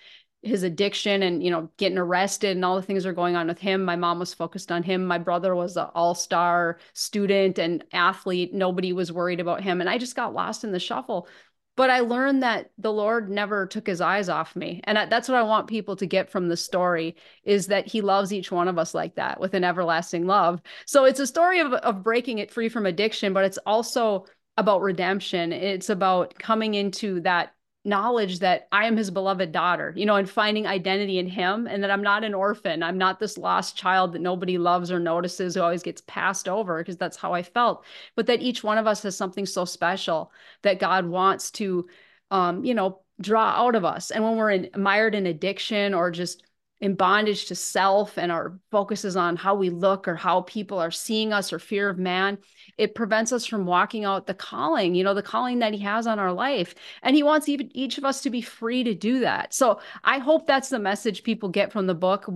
his 0.42 0.62
addiction 0.62 1.22
and 1.24 1.42
you 1.42 1.50
know 1.50 1.68
getting 1.78 1.98
arrested 1.98 2.54
and 2.56 2.64
all 2.64 2.76
the 2.76 2.82
things 2.82 3.04
are 3.04 3.12
going 3.12 3.36
on 3.36 3.48
with 3.48 3.58
him. 3.58 3.84
My 3.84 3.96
mom 3.96 4.18
was 4.18 4.34
focused 4.34 4.70
on 4.70 4.82
him. 4.82 5.04
My 5.04 5.18
brother 5.18 5.54
was 5.54 5.76
an 5.76 5.88
all-star 5.94 6.78
student 6.92 7.58
and 7.58 7.84
athlete. 7.92 8.54
Nobody 8.54 8.92
was 8.92 9.12
worried 9.12 9.40
about 9.40 9.62
him. 9.62 9.80
And 9.80 9.90
i 9.90 9.98
just 9.98 10.16
got 10.16 10.34
lost 10.34 10.64
in 10.64 10.72
the 10.72 10.78
shuffle 10.78 11.28
but 11.78 11.90
i 11.90 12.00
learned 12.00 12.42
that 12.42 12.70
the 12.76 12.92
lord 12.92 13.30
never 13.30 13.64
took 13.66 13.86
his 13.86 14.00
eyes 14.00 14.28
off 14.28 14.56
me. 14.56 14.80
And 14.84 14.98
that's 15.10 15.28
what 15.28 15.38
i 15.38 15.42
want 15.42 15.68
people 15.68 15.94
to 15.96 16.06
get 16.06 16.28
from 16.28 16.48
the 16.48 16.56
story 16.56 17.14
is 17.44 17.68
that 17.68 17.86
he 17.86 18.00
loves 18.00 18.32
each 18.32 18.50
one 18.50 18.66
of 18.66 18.78
us 18.78 18.94
like 18.94 19.14
that 19.14 19.38
with 19.38 19.54
an 19.54 19.62
everlasting 19.62 20.26
love. 20.26 20.60
So 20.86 21.04
it's 21.04 21.20
a 21.20 21.26
story 21.26 21.60
of, 21.60 21.72
of 21.72 22.02
breaking 22.02 22.38
it 22.38 22.50
free 22.50 22.68
from 22.68 22.84
addiction 22.84 23.32
but 23.32 23.44
it's 23.44 23.58
also 23.58 24.26
about 24.58 24.82
redemption. 24.82 25.52
It's 25.52 25.88
about 25.88 26.34
coming 26.36 26.74
into 26.74 27.20
that 27.20 27.54
knowledge 27.88 28.38
that 28.40 28.68
I 28.70 28.86
am 28.86 28.96
his 28.96 29.10
beloved 29.10 29.50
daughter, 29.50 29.92
you 29.96 30.06
know, 30.06 30.16
and 30.16 30.28
finding 30.28 30.66
identity 30.66 31.18
in 31.18 31.26
him 31.26 31.66
and 31.66 31.82
that 31.82 31.90
I'm 31.90 32.02
not 32.02 32.22
an 32.24 32.34
orphan. 32.34 32.82
I'm 32.82 32.98
not 32.98 33.18
this 33.18 33.38
lost 33.38 33.76
child 33.76 34.12
that 34.12 34.20
nobody 34.20 34.58
loves 34.58 34.92
or 34.92 35.00
notices 35.00 35.54
who 35.54 35.62
always 35.62 35.82
gets 35.82 36.02
passed 36.02 36.48
over 36.48 36.78
because 36.78 36.96
that's 36.96 37.16
how 37.16 37.32
I 37.32 37.42
felt. 37.42 37.84
But 38.14 38.26
that 38.26 38.42
each 38.42 38.62
one 38.62 38.78
of 38.78 38.86
us 38.86 39.02
has 39.02 39.16
something 39.16 39.46
so 39.46 39.64
special 39.64 40.30
that 40.62 40.78
God 40.78 41.06
wants 41.06 41.50
to, 41.52 41.88
um, 42.30 42.64
you 42.64 42.74
know, 42.74 43.00
draw 43.20 43.46
out 43.46 43.74
of 43.74 43.84
us. 43.84 44.10
And 44.10 44.22
when 44.22 44.36
we're 44.36 44.50
in, 44.50 44.70
mired 44.76 45.14
in 45.14 45.26
addiction 45.26 45.94
or 45.94 46.10
just 46.10 46.44
in 46.80 46.94
bondage 46.94 47.46
to 47.46 47.54
self 47.54 48.18
and 48.18 48.30
our 48.30 48.58
focus 48.70 49.04
is 49.04 49.16
on 49.16 49.36
how 49.36 49.54
we 49.54 49.70
look 49.70 50.06
or 50.06 50.14
how 50.14 50.42
people 50.42 50.78
are 50.78 50.90
seeing 50.90 51.32
us 51.32 51.52
or 51.52 51.58
fear 51.58 51.88
of 51.88 51.98
man 51.98 52.38
it 52.76 52.94
prevents 52.94 53.32
us 53.32 53.44
from 53.44 53.66
walking 53.66 54.04
out 54.04 54.26
the 54.26 54.34
calling 54.34 54.94
you 54.94 55.04
know 55.04 55.14
the 55.14 55.22
calling 55.22 55.58
that 55.58 55.74
he 55.74 55.80
has 55.80 56.06
on 56.06 56.18
our 56.18 56.32
life. 56.32 56.74
And 57.02 57.14
he 57.14 57.22
wants 57.22 57.48
even 57.48 57.74
each 57.76 57.98
of 57.98 58.04
us 58.04 58.20
to 58.22 58.30
be 58.30 58.40
free 58.40 58.84
to 58.84 58.94
do 58.94 59.20
that. 59.20 59.54
So 59.54 59.80
i 60.04 60.18
hope 60.18 60.46
that's 60.46 60.68
the 60.68 60.78
message 60.78 61.22
people 61.22 61.48
get 61.48 61.72
from 61.72 61.86
the 61.86 61.94
book 61.94 62.28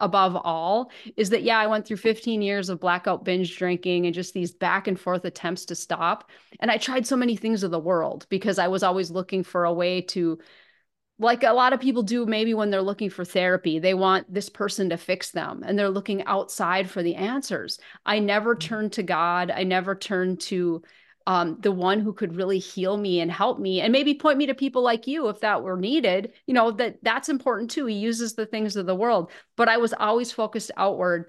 above 0.00 0.36
all 0.36 0.92
is 1.16 1.30
that 1.30 1.42
yeah 1.42 1.58
i 1.58 1.66
went 1.66 1.84
through 1.84 1.96
15 1.96 2.40
years 2.40 2.68
of 2.68 2.78
blackout 2.78 3.24
binge 3.24 3.56
drinking 3.56 4.06
and 4.06 4.14
just 4.14 4.32
these 4.32 4.52
back 4.52 4.86
and 4.86 5.00
forth 5.00 5.24
attempts 5.24 5.64
to 5.66 5.74
stop. 5.74 6.30
And 6.60 6.70
i 6.70 6.76
tried 6.76 7.06
so 7.06 7.16
many 7.16 7.36
things 7.36 7.62
of 7.62 7.70
the 7.72 7.80
world 7.80 8.26
because 8.28 8.58
i 8.58 8.68
was 8.68 8.82
always 8.82 9.10
looking 9.10 9.42
for 9.42 9.64
a 9.64 9.72
way 9.72 10.00
to 10.02 10.38
like 11.18 11.42
a 11.42 11.52
lot 11.52 11.72
of 11.72 11.80
people 11.80 12.02
do 12.02 12.26
maybe 12.26 12.54
when 12.54 12.70
they're 12.70 12.82
looking 12.82 13.10
for 13.10 13.24
therapy 13.24 13.78
they 13.78 13.94
want 13.94 14.32
this 14.32 14.48
person 14.48 14.90
to 14.90 14.96
fix 14.96 15.30
them 15.30 15.62
and 15.66 15.78
they're 15.78 15.90
looking 15.90 16.24
outside 16.24 16.88
for 16.88 17.02
the 17.02 17.14
answers. 17.16 17.78
I 18.06 18.18
never 18.18 18.54
mm-hmm. 18.54 18.68
turned 18.68 18.92
to 18.94 19.02
god. 19.02 19.50
I 19.50 19.64
never 19.64 19.94
turned 19.94 20.40
to 20.42 20.82
um, 21.26 21.58
the 21.60 21.72
one 21.72 22.00
who 22.00 22.14
could 22.14 22.36
really 22.36 22.58
heal 22.58 22.96
me 22.96 23.20
and 23.20 23.30
help 23.30 23.58
me 23.58 23.82
and 23.82 23.92
maybe 23.92 24.14
point 24.14 24.38
me 24.38 24.46
to 24.46 24.54
people 24.54 24.80
like 24.80 25.06
you 25.06 25.28
if 25.28 25.40
that 25.40 25.62
were 25.62 25.76
needed. 25.76 26.32
You 26.46 26.54
know 26.54 26.70
that 26.72 26.98
that's 27.02 27.28
important 27.28 27.70
too. 27.70 27.86
He 27.86 27.96
uses 27.96 28.34
the 28.34 28.46
things 28.46 28.76
of 28.76 28.86
the 28.86 28.94
world. 28.94 29.30
But 29.56 29.68
i 29.68 29.76
was 29.76 29.92
always 29.92 30.32
focused 30.32 30.70
outward 30.76 31.26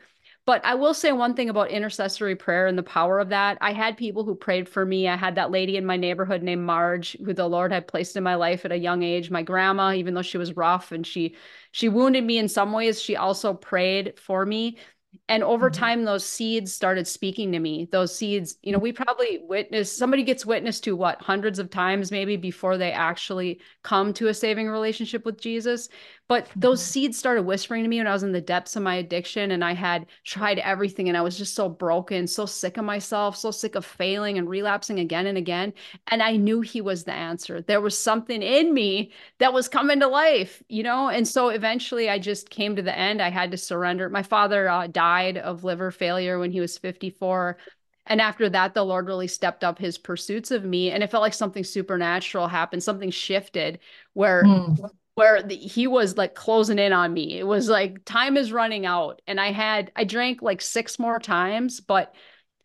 but 0.50 0.66
I 0.66 0.74
will 0.74 0.96
say 0.96 1.12
one 1.12 1.36
thing 1.36 1.48
about 1.48 1.70
intercessory 1.70 2.36
prayer 2.36 2.66
and 2.66 2.76
the 2.76 2.82
power 2.82 3.20
of 3.20 3.30
that. 3.30 3.60
I 3.62 3.72
had 3.72 3.96
people 3.96 4.24
who 4.24 4.34
prayed 4.34 4.68
for 4.68 4.84
me. 4.84 5.08
I 5.08 5.16
had 5.16 5.36
that 5.36 5.52
lady 5.52 5.78
in 5.78 5.86
my 5.86 5.96
neighborhood 5.96 6.42
named 6.42 6.64
Marge, 6.64 7.16
who 7.24 7.36
the 7.36 7.48
Lord 7.48 7.72
had 7.72 7.88
placed 7.88 8.18
in 8.18 8.24
my 8.24 8.34
life 8.34 8.66
at 8.66 8.72
a 8.72 8.76
young 8.76 9.04
age. 9.04 9.30
My 9.30 9.44
grandma, 9.44 9.94
even 9.94 10.16
though 10.16 10.24
she 10.24 10.40
was 10.40 10.58
rough 10.58 10.92
and 10.92 11.06
she 11.06 11.36
she 11.72 11.88
wounded 11.88 12.24
me 12.24 12.40
in 12.40 12.50
some 12.50 12.72
ways, 12.72 13.00
she 13.00 13.16
also 13.16 13.54
prayed 13.54 14.18
for 14.18 14.44
me 14.44 14.80
and 15.28 15.44
over 15.44 15.70
mm-hmm. 15.70 15.80
time 15.80 16.04
those 16.04 16.26
seeds 16.26 16.74
started 16.74 17.08
speaking 17.08 17.52
to 17.52 17.60
me 17.60 17.88
those 17.92 18.16
seeds 18.16 18.58
you 18.62 18.72
know 18.72 18.78
we 18.78 18.92
probably 18.92 19.40
witness 19.48 19.92
somebody 19.92 20.24
gets 20.24 20.46
witnessed 20.46 20.84
to 20.84 20.96
what 20.96 21.22
hundreds 21.22 21.60
of 21.60 21.70
times 21.70 22.12
maybe 22.12 22.38
before 22.38 22.78
they 22.78 22.92
actually 22.92 23.60
come 23.84 24.14
to 24.14 24.28
a 24.28 24.34
saving 24.34 24.70
relationship 24.70 25.26
with 25.26 25.42
jesus 25.42 25.90
but 26.30 26.48
those 26.56 26.86
seeds 26.86 27.18
started 27.18 27.42
whispering 27.42 27.84
to 27.84 27.90
me 27.90 27.98
when 27.98 28.06
I 28.06 28.14
was 28.14 28.22
in 28.22 28.34
the 28.34 28.40
depths 28.40 28.76
of 28.76 28.84
my 28.84 28.96
addiction 28.96 29.50
and 29.50 29.66
I 29.66 29.74
had 29.74 30.06
tried 30.24 30.60
everything 30.60 31.10
and 31.10 31.18
I 31.18 31.24
was 31.24 31.36
just 31.40 31.56
so 31.56 31.68
broken, 31.68 32.28
so 32.28 32.46
sick 32.46 32.78
of 32.78 32.86
myself, 32.86 33.36
so 33.36 33.50
sick 33.50 33.74
of 33.74 33.84
failing 33.84 34.38
and 34.38 34.48
relapsing 34.48 35.00
again 35.00 35.26
and 35.26 35.40
again. 35.40 35.74
And 36.08 36.22
I 36.22 36.36
knew 36.36 36.62
he 36.62 36.82
was 36.82 37.04
the 37.04 37.14
answer. 37.14 37.64
There 37.64 37.82
was 37.82 37.98
something 37.98 38.44
in 38.44 38.76
me 38.76 39.12
that 39.40 39.54
was 39.54 39.68
coming 39.68 40.00
to 40.02 40.08
life, 40.08 40.62
you 40.70 40.84
know? 40.84 41.10
And 41.10 41.28
so 41.28 41.50
eventually 41.50 42.12
I 42.12 42.20
just 42.20 42.52
came 42.52 42.76
to 42.76 42.84
the 42.84 42.96
end. 42.96 43.24
I 43.24 43.30
had 43.32 43.50
to 43.50 43.58
surrender. 43.58 44.08
My 44.08 44.24
father 44.24 44.70
uh, 44.70 44.86
died 44.86 45.38
of 45.38 45.64
liver 45.64 45.90
failure 45.90 46.38
when 46.38 46.52
he 46.52 46.62
was 46.62 46.78
54. 46.78 47.58
And 48.06 48.22
after 48.22 48.50
that, 48.50 48.76
the 48.76 48.86
Lord 48.86 49.08
really 49.08 49.28
stepped 49.28 49.64
up 49.64 49.80
his 49.80 49.98
pursuits 49.98 50.52
of 50.52 50.64
me. 50.64 50.92
And 50.92 51.04
it 51.04 51.10
felt 51.10 51.22
like 51.22 51.34
something 51.34 51.64
supernatural 51.64 52.48
happened, 52.48 52.84
something 52.84 53.10
shifted 53.10 53.80
where 54.14 54.44
mm 54.44 54.90
where 55.20 55.44
the, 55.44 55.54
he 55.54 55.86
was 55.86 56.16
like 56.16 56.34
closing 56.34 56.80
in 56.80 56.94
on 56.94 57.14
me. 57.14 57.38
It 57.38 57.46
was 57.46 57.68
like 57.68 58.06
time 58.06 58.38
is 58.38 58.54
running 58.54 58.86
out. 58.86 59.22
And 59.28 59.38
I 59.38 59.52
had, 59.52 59.92
I 59.94 60.06
drank 60.06 60.42
like 60.42 60.62
six 60.62 60.98
more 60.98 61.20
times, 61.20 61.82
but 61.82 62.16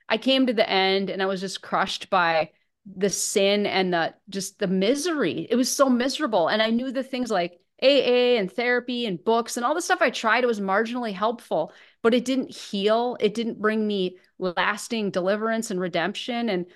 I 0.08 0.18
came 0.18 0.46
to 0.46 0.52
the 0.52 0.70
end 0.70 1.10
and 1.10 1.20
I 1.20 1.26
was 1.26 1.40
just 1.40 1.62
crushed 1.62 2.10
by 2.10 2.52
the 2.86 3.10
sin 3.10 3.66
and 3.66 3.92
the 3.92 4.14
just 4.28 4.60
the 4.60 4.68
misery. 4.68 5.48
It 5.50 5.56
was 5.56 5.68
so 5.68 5.88
miserable. 5.88 6.46
And 6.46 6.62
I 6.62 6.70
knew 6.70 6.92
the 6.92 7.02
things 7.02 7.28
like 7.28 7.58
AA 7.82 8.38
and 8.38 8.52
therapy 8.52 9.04
and 9.06 9.22
books 9.24 9.56
and 9.56 9.66
all 9.66 9.74
the 9.74 9.82
stuff 9.82 10.00
I 10.00 10.10
tried, 10.10 10.44
it 10.44 10.46
was 10.46 10.60
marginally 10.60 11.12
helpful, 11.12 11.72
but 12.02 12.14
it 12.14 12.24
didn't 12.24 12.54
heal. 12.54 13.16
It 13.18 13.34
didn't 13.34 13.60
bring 13.60 13.84
me 13.84 14.18
lasting 14.38 15.10
deliverance 15.10 15.72
and 15.72 15.80
redemption. 15.80 16.48
And 16.48 16.66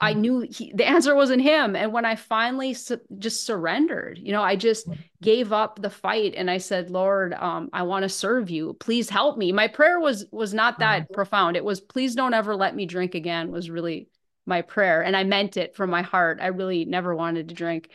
I 0.00 0.12
mm-hmm. 0.12 0.20
knew 0.20 0.40
he, 0.40 0.72
the 0.74 0.88
answer 0.88 1.14
was 1.14 1.30
in 1.30 1.40
him. 1.40 1.76
And 1.76 1.92
when 1.92 2.04
I 2.04 2.16
finally 2.16 2.74
su- 2.74 3.00
just 3.18 3.44
surrendered, 3.44 4.18
you 4.18 4.32
know, 4.32 4.42
I 4.42 4.56
just 4.56 4.88
mm-hmm. 4.88 5.00
gave 5.22 5.52
up 5.52 5.80
the 5.80 5.90
fight 5.90 6.34
and 6.36 6.50
I 6.50 6.58
said, 6.58 6.90
Lord, 6.90 7.34
um, 7.34 7.70
I 7.72 7.82
want 7.82 8.02
to 8.04 8.08
serve 8.08 8.50
you. 8.50 8.74
Please 8.74 9.10
help 9.10 9.38
me. 9.38 9.52
My 9.52 9.68
prayer 9.68 10.00
was 10.00 10.26
was 10.30 10.54
not 10.54 10.78
that 10.78 11.02
uh-huh. 11.02 11.14
profound. 11.14 11.56
It 11.56 11.64
was, 11.64 11.80
please 11.80 12.14
don't 12.14 12.34
ever 12.34 12.56
let 12.56 12.74
me 12.74 12.86
drink 12.86 13.14
again. 13.14 13.50
Was 13.50 13.70
really 13.70 14.08
my 14.46 14.62
prayer, 14.62 15.02
and 15.02 15.16
I 15.16 15.24
meant 15.24 15.56
it 15.56 15.76
from 15.76 15.90
my 15.90 16.02
heart. 16.02 16.38
I 16.40 16.48
really 16.48 16.84
never 16.84 17.14
wanted 17.14 17.48
to 17.48 17.54
drink. 17.54 17.90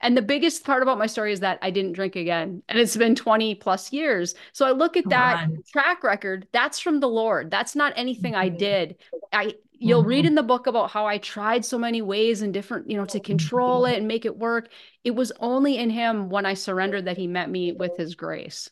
And 0.00 0.16
the 0.16 0.22
biggest 0.22 0.64
part 0.64 0.82
about 0.82 0.98
my 0.98 1.06
story 1.06 1.32
is 1.32 1.40
that 1.40 1.58
I 1.60 1.70
didn't 1.70 1.92
drink 1.92 2.14
again. 2.14 2.62
And 2.68 2.78
it's 2.78 2.96
been 2.96 3.14
20 3.14 3.56
plus 3.56 3.92
years. 3.92 4.34
So 4.52 4.64
I 4.64 4.70
look 4.70 4.96
at 4.96 5.04
Come 5.04 5.10
that 5.10 5.44
on. 5.44 5.62
track 5.72 6.04
record. 6.04 6.46
That's 6.52 6.78
from 6.78 7.00
the 7.00 7.08
Lord. 7.08 7.50
That's 7.50 7.74
not 7.74 7.94
anything 7.96 8.34
mm-hmm. 8.34 8.42
I 8.42 8.48
did. 8.48 8.96
I 9.32 9.54
you'll 9.78 10.00
mm-hmm. 10.00 10.08
read 10.08 10.26
in 10.26 10.34
the 10.34 10.42
book 10.42 10.66
about 10.66 10.90
how 10.90 11.06
I 11.06 11.18
tried 11.18 11.64
so 11.64 11.78
many 11.78 12.02
ways 12.02 12.42
and 12.42 12.52
different, 12.52 12.90
you 12.90 12.96
know, 12.96 13.06
to 13.06 13.20
control 13.20 13.84
it 13.84 13.96
and 13.96 14.08
make 14.08 14.24
it 14.24 14.36
work. 14.36 14.68
It 15.04 15.12
was 15.12 15.32
only 15.40 15.78
in 15.78 15.90
him 15.90 16.28
when 16.28 16.44
I 16.44 16.54
surrendered 16.54 17.06
that 17.06 17.16
he 17.16 17.26
met 17.26 17.48
me 17.48 17.72
with 17.72 17.96
his 17.96 18.14
grace. 18.14 18.68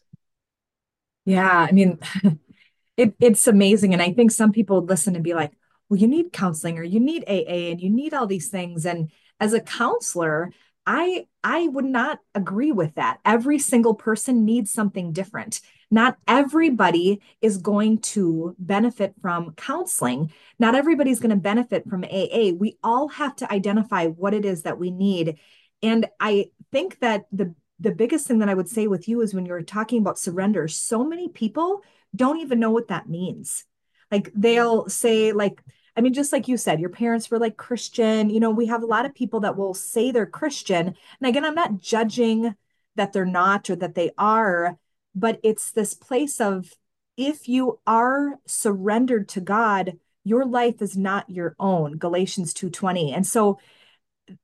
Yeah, 1.24 1.66
I 1.68 1.72
mean, 1.72 1.98
it, 2.96 3.14
it's 3.20 3.46
amazing. 3.46 3.92
And 3.92 4.02
I 4.02 4.12
think 4.12 4.30
some 4.30 4.52
people 4.52 4.80
would 4.80 4.90
listen 4.90 5.14
and 5.14 5.24
be 5.24 5.34
like, 5.34 5.52
well, 5.88 6.00
you 6.00 6.08
need 6.08 6.32
counseling 6.32 6.78
or 6.78 6.82
you 6.82 7.00
need 7.00 7.24
AA 7.28 7.70
and 7.70 7.80
you 7.80 7.90
need 7.90 8.12
all 8.12 8.26
these 8.26 8.48
things. 8.48 8.84
And 8.84 9.10
as 9.40 9.52
a 9.52 9.60
counselor, 9.60 10.50
I 10.86 11.26
I 11.42 11.68
would 11.68 11.84
not 11.84 12.20
agree 12.34 12.72
with 12.72 12.94
that. 12.94 13.18
Every 13.24 13.58
single 13.58 13.94
person 13.94 14.44
needs 14.44 14.72
something 14.72 15.12
different. 15.12 15.60
Not 15.90 16.18
everybody 16.26 17.20
is 17.40 17.58
going 17.58 17.98
to 17.98 18.56
benefit 18.58 19.14
from 19.20 19.52
counseling. 19.54 20.32
Not 20.58 20.74
everybody's 20.74 21.20
going 21.20 21.30
to 21.30 21.36
benefit 21.36 21.88
from 21.88 22.04
AA. 22.04 22.52
We 22.56 22.76
all 22.82 23.08
have 23.08 23.36
to 23.36 23.52
identify 23.52 24.06
what 24.06 24.34
it 24.34 24.44
is 24.44 24.62
that 24.62 24.78
we 24.78 24.90
need. 24.90 25.38
And 25.82 26.06
I 26.20 26.50
think 26.72 27.00
that 27.00 27.26
the 27.32 27.54
the 27.78 27.92
biggest 27.92 28.26
thing 28.26 28.38
that 28.38 28.48
I 28.48 28.54
would 28.54 28.70
say 28.70 28.86
with 28.86 29.06
you 29.06 29.20
is 29.20 29.34
when 29.34 29.44
you're 29.44 29.60
talking 29.62 30.00
about 30.00 30.18
surrender, 30.18 30.66
so 30.66 31.04
many 31.04 31.28
people 31.28 31.82
don't 32.14 32.40
even 32.40 32.58
know 32.58 32.70
what 32.70 32.88
that 32.88 33.06
means. 33.06 33.64
Like 34.10 34.32
they'll 34.34 34.88
say 34.88 35.32
like 35.32 35.62
I 35.96 36.02
mean, 36.02 36.12
just 36.12 36.32
like 36.32 36.46
you 36.46 36.58
said, 36.58 36.78
your 36.78 36.90
parents 36.90 37.30
were 37.30 37.38
like 37.38 37.56
Christian. 37.56 38.28
You 38.28 38.38
know, 38.38 38.50
we 38.50 38.66
have 38.66 38.82
a 38.82 38.86
lot 38.86 39.06
of 39.06 39.14
people 39.14 39.40
that 39.40 39.56
will 39.56 39.72
say 39.72 40.10
they're 40.10 40.26
Christian. 40.26 40.88
And 40.88 41.28
again, 41.28 41.44
I'm 41.44 41.54
not 41.54 41.80
judging 41.80 42.54
that 42.96 43.12
they're 43.12 43.24
not 43.24 43.70
or 43.70 43.76
that 43.76 43.94
they 43.94 44.10
are, 44.18 44.78
but 45.16 45.40
it's 45.42 45.72
this 45.72 45.94
place 45.94 46.40
of 46.40 46.72
if 47.16 47.48
you 47.48 47.80
are 47.86 48.38
surrendered 48.46 49.28
to 49.30 49.40
God, 49.40 49.98
your 50.22 50.44
life 50.44 50.82
is 50.82 50.96
not 50.96 51.30
your 51.30 51.56
own, 51.58 51.96
Galatians 51.96 52.52
2:20. 52.52 53.12
And 53.12 53.26
so 53.26 53.58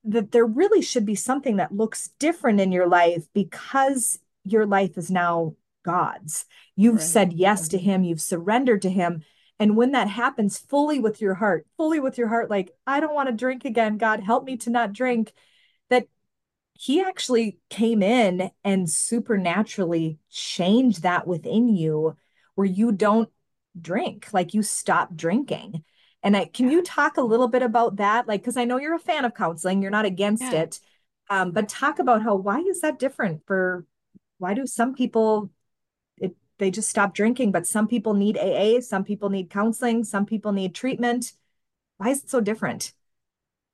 that 0.05 0.33
there 0.33 0.47
really 0.47 0.81
should 0.81 1.05
be 1.05 1.15
something 1.15 1.57
that 1.57 1.75
looks 1.75 2.11
different 2.19 2.61
in 2.61 2.73
your 2.73 2.89
life 2.89 3.27
because 3.35 4.21
your 4.45 4.65
life 4.65 4.97
is 4.97 5.11
now 5.11 5.55
God's. 5.85 6.47
You've 6.77 6.97
right. 6.97 7.03
said 7.03 7.33
yes 7.33 7.69
to 7.69 7.77
mm-hmm. 7.77 7.91
him, 7.91 8.05
you've 8.05 8.21
surrendered 8.21 8.83
to 8.83 8.91
him. 8.91 9.23
And 9.59 9.77
when 9.77 9.93
that 9.93 10.09
happens 10.09 10.59
fully 10.59 10.99
with 10.99 11.21
your 11.21 11.35
heart, 11.35 11.67
fully 11.77 12.01
with 12.01 12.17
your 12.17 12.29
heart, 12.29 12.49
like, 12.49 12.71
I 12.87 13.01
don't 13.01 13.15
want 13.15 13.29
to 13.29 13.35
drink 13.35 13.65
again, 13.65 13.99
God, 13.99 14.21
help 14.21 14.45
me 14.45 14.57
to 14.59 14.71
not 14.71 14.93
drink, 14.93 15.33
he 16.75 17.01
actually 17.01 17.59
came 17.69 18.03
in 18.03 18.51
and 18.65 18.89
supernaturally 18.91 20.19
changed 20.31 21.03
that 21.03 21.27
within 21.27 21.69
you 21.69 22.17
where 22.55 22.67
you 22.67 22.93
don't 22.93 23.29
drink, 23.81 24.29
like 24.33 24.55
you 24.55 24.63
stop 24.63 25.15
drinking. 25.15 25.85
And 26.23 26.37
I 26.37 26.45
can 26.47 26.71
you 26.71 26.83
talk 26.83 27.17
a 27.17 27.23
little 27.23 27.49
bit 27.49 27.63
about 27.63 27.97
that? 27.97 28.29
Like, 28.29 28.43
because 28.43 28.57
I 28.57 28.65
know 28.65 28.79
you're 28.79 28.95
a 28.95 29.01
fan 29.01 29.25
of 29.25 29.35
counseling, 29.35 29.83
you're 29.83 29.91
not 29.91 30.05
against 30.05 30.45
yeah. 30.45 30.63
it. 30.63 30.81
Um, 31.31 31.53
but 31.53 31.69
talk 31.69 31.99
about 31.99 32.23
how 32.23 32.35
why 32.35 32.59
is 32.59 32.81
that 32.81 32.99
different 32.99 33.43
for 33.47 33.87
why 34.39 34.55
do 34.55 34.67
some 34.67 34.95
people 34.95 35.51
it, 36.19 36.37
they 36.59 36.71
just 36.71 36.91
stop 36.91 37.15
drinking. 37.15 37.53
But 37.53 37.67
some 37.67 37.89
people 37.89 38.15
need 38.15 38.39
AA, 38.39 38.81
some 38.81 39.05
people 39.05 39.31
need 39.31 39.51
counseling, 39.51 40.05
some 40.05 40.27
people 40.27 40.53
need 40.53 40.75
treatment. 40.75 41.33
Why 41.97 42.11
is 42.11 42.25
it 42.25 42.31
so 42.31 42.41
different? 42.41 42.93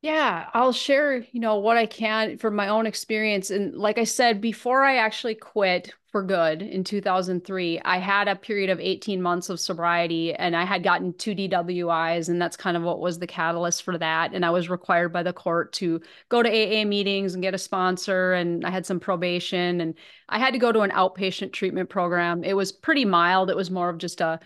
Yeah, 0.00 0.48
I'll 0.54 0.72
share, 0.72 1.16
you 1.16 1.40
know, 1.40 1.56
what 1.56 1.76
I 1.76 1.84
can 1.86 2.38
from 2.38 2.54
my 2.54 2.68
own 2.68 2.86
experience. 2.86 3.50
And 3.50 3.74
like 3.74 3.98
I 3.98 4.04
said, 4.04 4.40
before 4.40 4.84
I 4.84 4.98
actually 4.98 5.34
quit 5.34 5.92
for 6.12 6.22
good 6.22 6.62
in 6.62 6.84
2003, 6.84 7.80
I 7.84 7.98
had 7.98 8.28
a 8.28 8.36
period 8.36 8.70
of 8.70 8.78
18 8.78 9.20
months 9.20 9.48
of 9.50 9.58
sobriety 9.58 10.32
and 10.32 10.54
I 10.54 10.64
had 10.64 10.84
gotten 10.84 11.14
two 11.14 11.34
DWIs. 11.34 12.28
And 12.28 12.40
that's 12.40 12.56
kind 12.56 12.76
of 12.76 12.84
what 12.84 13.00
was 13.00 13.18
the 13.18 13.26
catalyst 13.26 13.82
for 13.82 13.98
that. 13.98 14.34
And 14.34 14.46
I 14.46 14.50
was 14.50 14.70
required 14.70 15.12
by 15.12 15.24
the 15.24 15.32
court 15.32 15.72
to 15.74 16.00
go 16.28 16.44
to 16.44 16.48
AA 16.48 16.84
meetings 16.84 17.34
and 17.34 17.42
get 17.42 17.54
a 17.54 17.58
sponsor. 17.58 18.34
And 18.34 18.64
I 18.64 18.70
had 18.70 18.86
some 18.86 19.00
probation 19.00 19.80
and 19.80 19.94
I 20.28 20.38
had 20.38 20.52
to 20.52 20.60
go 20.60 20.70
to 20.70 20.82
an 20.82 20.92
outpatient 20.92 21.52
treatment 21.52 21.88
program. 21.90 22.44
It 22.44 22.54
was 22.54 22.70
pretty 22.70 23.04
mild, 23.04 23.50
it 23.50 23.56
was 23.56 23.70
more 23.70 23.88
of 23.88 23.98
just 23.98 24.20
a 24.20 24.38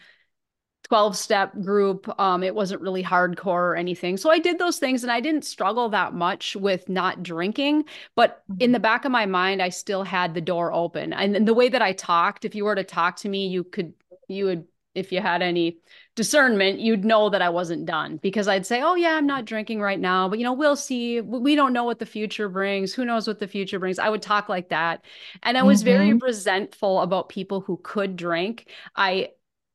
12 0.92 1.16
step 1.16 1.58
group. 1.62 2.06
Um, 2.20 2.42
it 2.42 2.54
wasn't 2.54 2.82
really 2.82 3.02
hardcore 3.02 3.46
or 3.46 3.76
anything. 3.76 4.18
So 4.18 4.30
I 4.30 4.38
did 4.38 4.58
those 4.58 4.78
things 4.78 5.02
and 5.02 5.10
I 5.10 5.20
didn't 5.20 5.46
struggle 5.46 5.88
that 5.88 6.12
much 6.12 6.54
with 6.54 6.86
not 6.86 7.22
drinking. 7.22 7.84
But 8.14 8.42
in 8.46 8.56
mm-hmm. 8.56 8.72
the 8.72 8.80
back 8.80 9.06
of 9.06 9.10
my 9.10 9.24
mind, 9.24 9.62
I 9.62 9.70
still 9.70 10.04
had 10.04 10.34
the 10.34 10.42
door 10.42 10.70
open. 10.70 11.14
And 11.14 11.48
the 11.48 11.54
way 11.54 11.70
that 11.70 11.80
I 11.80 11.94
talked, 11.94 12.44
if 12.44 12.54
you 12.54 12.64
were 12.64 12.74
to 12.74 12.84
talk 12.84 13.16
to 13.20 13.30
me, 13.30 13.46
you 13.46 13.64
could, 13.64 13.94
you 14.28 14.44
would, 14.44 14.66
if 14.94 15.12
you 15.12 15.22
had 15.22 15.40
any 15.40 15.78
discernment, 16.14 16.78
you'd 16.78 17.06
know 17.06 17.30
that 17.30 17.40
I 17.40 17.48
wasn't 17.48 17.86
done 17.86 18.18
because 18.18 18.46
I'd 18.46 18.66
say, 18.66 18.82
Oh, 18.82 18.94
yeah, 18.94 19.14
I'm 19.14 19.26
not 19.26 19.46
drinking 19.46 19.80
right 19.80 19.98
now, 19.98 20.28
but 20.28 20.38
you 20.38 20.44
know, 20.44 20.52
we'll 20.52 20.76
see. 20.76 21.22
We 21.22 21.54
don't 21.56 21.72
know 21.72 21.84
what 21.84 22.00
the 22.00 22.04
future 22.04 22.50
brings. 22.50 22.92
Who 22.92 23.06
knows 23.06 23.26
what 23.26 23.38
the 23.38 23.48
future 23.48 23.78
brings? 23.78 23.98
I 23.98 24.10
would 24.10 24.20
talk 24.20 24.50
like 24.50 24.68
that. 24.68 25.06
And 25.42 25.56
I 25.56 25.62
was 25.62 25.78
mm-hmm. 25.78 25.96
very 25.96 26.12
resentful 26.12 27.00
about 27.00 27.30
people 27.30 27.62
who 27.62 27.80
could 27.82 28.14
drink. 28.14 28.68
I, 28.94 29.30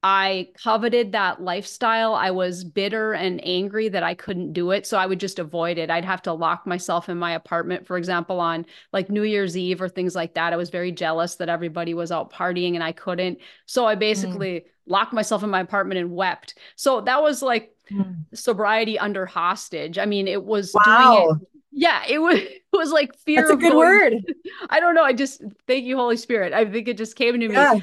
I 0.09 0.47
coveted 0.63 1.11
that 1.11 1.41
lifestyle. 1.41 2.13
I 2.13 2.31
was 2.31 2.63
bitter 2.63 3.11
and 3.11 3.45
angry 3.45 3.89
that 3.89 4.03
I 4.03 4.13
couldn't 4.13 4.53
do 4.53 4.71
it. 4.71 4.87
So 4.87 4.97
I 4.97 5.05
would 5.05 5.19
just 5.19 5.37
avoid 5.37 5.77
it. 5.77 5.89
I'd 5.89 6.05
have 6.05 6.21
to 6.21 6.33
lock 6.33 6.65
myself 6.65 7.09
in 7.09 7.17
my 7.17 7.33
apartment, 7.33 7.85
for 7.85 7.97
example, 7.97 8.39
on 8.39 8.65
like 8.93 9.09
New 9.09 9.23
Year's 9.23 9.57
Eve 9.57 9.81
or 9.81 9.89
things 9.89 10.15
like 10.15 10.35
that. 10.35 10.53
I 10.53 10.55
was 10.55 10.69
very 10.69 10.93
jealous 10.93 11.35
that 11.35 11.49
everybody 11.49 11.93
was 11.93 12.09
out 12.09 12.31
partying 12.31 12.75
and 12.75 12.83
I 12.83 12.93
couldn't. 12.93 13.39
So 13.65 13.85
I 13.85 13.95
basically 13.95 14.61
mm. 14.61 14.63
locked 14.85 15.11
myself 15.11 15.43
in 15.43 15.49
my 15.49 15.59
apartment 15.59 15.99
and 15.99 16.11
wept. 16.11 16.57
So 16.77 17.01
that 17.01 17.21
was 17.21 17.41
like 17.41 17.75
mm. 17.91 18.15
sobriety 18.33 18.97
under 18.97 19.25
hostage. 19.25 19.97
I 19.97 20.05
mean, 20.05 20.29
it 20.29 20.41
was 20.41 20.73
wow. 20.73 21.25
doing 21.25 21.41
it. 21.41 21.47
Yeah, 21.73 22.03
it 22.07 22.19
was 22.19 22.35
it 22.39 22.63
was 22.71 22.91
like 22.91 23.13
fear. 23.13 23.41
That's 23.41 23.51
a 23.51 23.57
good 23.57 23.73
going, 23.73 23.77
word. 23.77 24.33
I 24.69 24.79
don't 24.79 24.95
know. 24.95 25.03
I 25.03 25.11
just 25.11 25.43
thank 25.67 25.83
you, 25.83 25.97
Holy 25.97 26.15
Spirit. 26.15 26.53
I 26.53 26.63
think 26.63 26.87
it 26.87 26.97
just 26.97 27.17
came 27.17 27.37
to 27.37 27.47
me. 27.49 27.55
Yeah. 27.55 27.79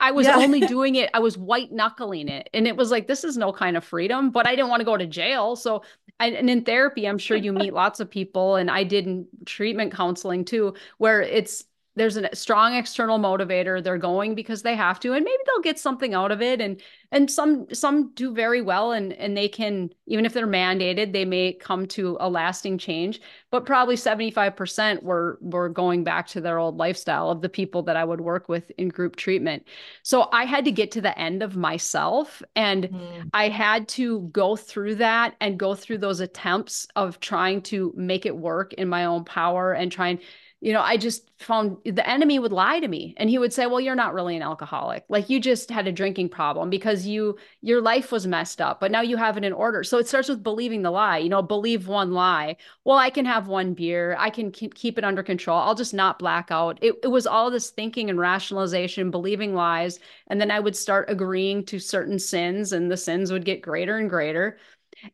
I 0.00 0.12
was 0.12 0.26
yeah. 0.26 0.36
only 0.36 0.60
doing 0.66 0.94
it, 0.94 1.10
I 1.14 1.18
was 1.18 1.36
white 1.36 1.72
knuckling 1.72 2.28
it. 2.28 2.48
And 2.54 2.66
it 2.66 2.76
was 2.76 2.90
like, 2.90 3.08
this 3.08 3.24
is 3.24 3.36
no 3.36 3.52
kind 3.52 3.76
of 3.76 3.84
freedom, 3.84 4.30
but 4.30 4.46
I 4.46 4.54
didn't 4.54 4.68
want 4.68 4.80
to 4.80 4.84
go 4.84 4.96
to 4.96 5.06
jail. 5.06 5.56
So, 5.56 5.82
and 6.20 6.48
in 6.48 6.62
therapy, 6.62 7.06
I'm 7.06 7.18
sure 7.18 7.36
you 7.36 7.52
meet 7.52 7.74
lots 7.74 7.98
of 7.98 8.08
people, 8.08 8.56
and 8.56 8.70
I 8.70 8.84
did 8.84 9.06
in 9.06 9.26
treatment 9.44 9.92
counseling 9.92 10.44
too, 10.44 10.74
where 10.98 11.20
it's 11.20 11.64
there's 11.94 12.16
a 12.16 12.34
strong 12.34 12.74
external 12.74 13.18
motivator. 13.18 13.82
They're 13.82 13.98
going 13.98 14.34
because 14.34 14.62
they 14.62 14.74
have 14.74 14.98
to 15.00 15.12
and 15.12 15.24
maybe 15.24 15.42
they'll 15.46 15.62
get 15.62 15.78
something 15.78 16.14
out 16.14 16.32
of 16.32 16.40
it. 16.40 16.60
And 16.60 16.80
and 17.10 17.30
some 17.30 17.66
some 17.72 18.12
do 18.14 18.32
very 18.34 18.62
well 18.62 18.92
and 18.92 19.12
and 19.12 19.36
they 19.36 19.48
can 19.48 19.90
even 20.06 20.24
if 20.24 20.32
they're 20.32 20.46
mandated 20.46 21.12
they 21.12 21.26
may 21.26 21.52
come 21.52 21.86
to 21.88 22.16
a 22.20 22.30
lasting 22.30 22.78
change. 22.78 23.20
But 23.50 23.66
probably 23.66 23.96
75% 23.96 25.02
were 25.02 25.38
were 25.42 25.68
going 25.68 26.02
back 26.02 26.26
to 26.28 26.40
their 26.40 26.58
old 26.58 26.78
lifestyle 26.78 27.30
of 27.30 27.42
the 27.42 27.50
people 27.50 27.82
that 27.82 27.96
I 27.96 28.04
would 28.04 28.22
work 28.22 28.48
with 28.48 28.70
in 28.78 28.88
group 28.88 29.16
treatment. 29.16 29.66
So 30.02 30.28
I 30.32 30.44
had 30.44 30.64
to 30.64 30.72
get 30.72 30.90
to 30.92 31.02
the 31.02 31.18
end 31.18 31.42
of 31.42 31.56
myself 31.56 32.42
and 32.56 32.88
mm. 32.88 33.30
I 33.34 33.50
had 33.50 33.86
to 33.88 34.20
go 34.32 34.56
through 34.56 34.94
that 34.96 35.36
and 35.40 35.58
go 35.58 35.74
through 35.74 35.98
those 35.98 36.20
attempts 36.20 36.86
of 36.96 37.20
trying 37.20 37.60
to 37.62 37.92
make 37.94 38.24
it 38.24 38.36
work 38.36 38.72
in 38.74 38.88
my 38.88 39.04
own 39.04 39.24
power 39.24 39.72
and 39.72 39.92
trying 39.92 40.18
you 40.62 40.72
know, 40.72 40.80
I 40.80 40.96
just 40.96 41.28
found 41.40 41.76
the 41.84 42.08
enemy 42.08 42.38
would 42.38 42.52
lie 42.52 42.80
to 42.80 42.86
me 42.88 43.14
and 43.16 43.28
he 43.28 43.36
would 43.38 43.52
say, 43.52 43.66
"Well, 43.66 43.80
you're 43.80 43.96
not 43.96 44.14
really 44.14 44.36
an 44.36 44.42
alcoholic. 44.42 45.04
Like 45.08 45.28
you 45.28 45.40
just 45.40 45.70
had 45.70 45.88
a 45.88 45.92
drinking 45.92 46.28
problem 46.30 46.70
because 46.70 47.04
you 47.06 47.36
your 47.62 47.82
life 47.82 48.12
was 48.12 48.28
messed 48.28 48.60
up, 48.60 48.78
but 48.80 48.92
now 48.92 49.00
you 49.02 49.16
have 49.16 49.36
it 49.36 49.44
in 49.44 49.52
order." 49.52 49.82
So 49.84 49.98
it 49.98 50.08
starts 50.08 50.28
with 50.28 50.42
believing 50.44 50.82
the 50.82 50.92
lie. 50.92 51.18
You 51.18 51.28
know, 51.30 51.42
believe 51.42 51.88
one 51.88 52.12
lie. 52.12 52.56
Well, 52.84 52.96
I 52.98 53.10
can 53.10 53.24
have 53.26 53.48
one 53.48 53.74
beer. 53.74 54.16
I 54.18 54.30
can 54.30 54.52
keep 54.52 54.98
it 54.98 55.04
under 55.04 55.22
control. 55.24 55.58
I'll 55.58 55.74
just 55.74 55.94
not 55.94 56.18
black 56.20 56.48
out. 56.52 56.78
It 56.80 56.94
it 57.02 57.08
was 57.08 57.26
all 57.26 57.50
this 57.50 57.70
thinking 57.70 58.08
and 58.08 58.18
rationalization, 58.20 59.10
believing 59.10 59.54
lies, 59.54 59.98
and 60.28 60.40
then 60.40 60.50
I 60.52 60.60
would 60.60 60.76
start 60.76 61.10
agreeing 61.10 61.64
to 61.66 61.78
certain 61.80 62.18
sins 62.18 62.72
and 62.72 62.90
the 62.90 62.96
sins 62.96 63.32
would 63.32 63.44
get 63.44 63.62
greater 63.62 63.96
and 63.98 64.08
greater 64.08 64.58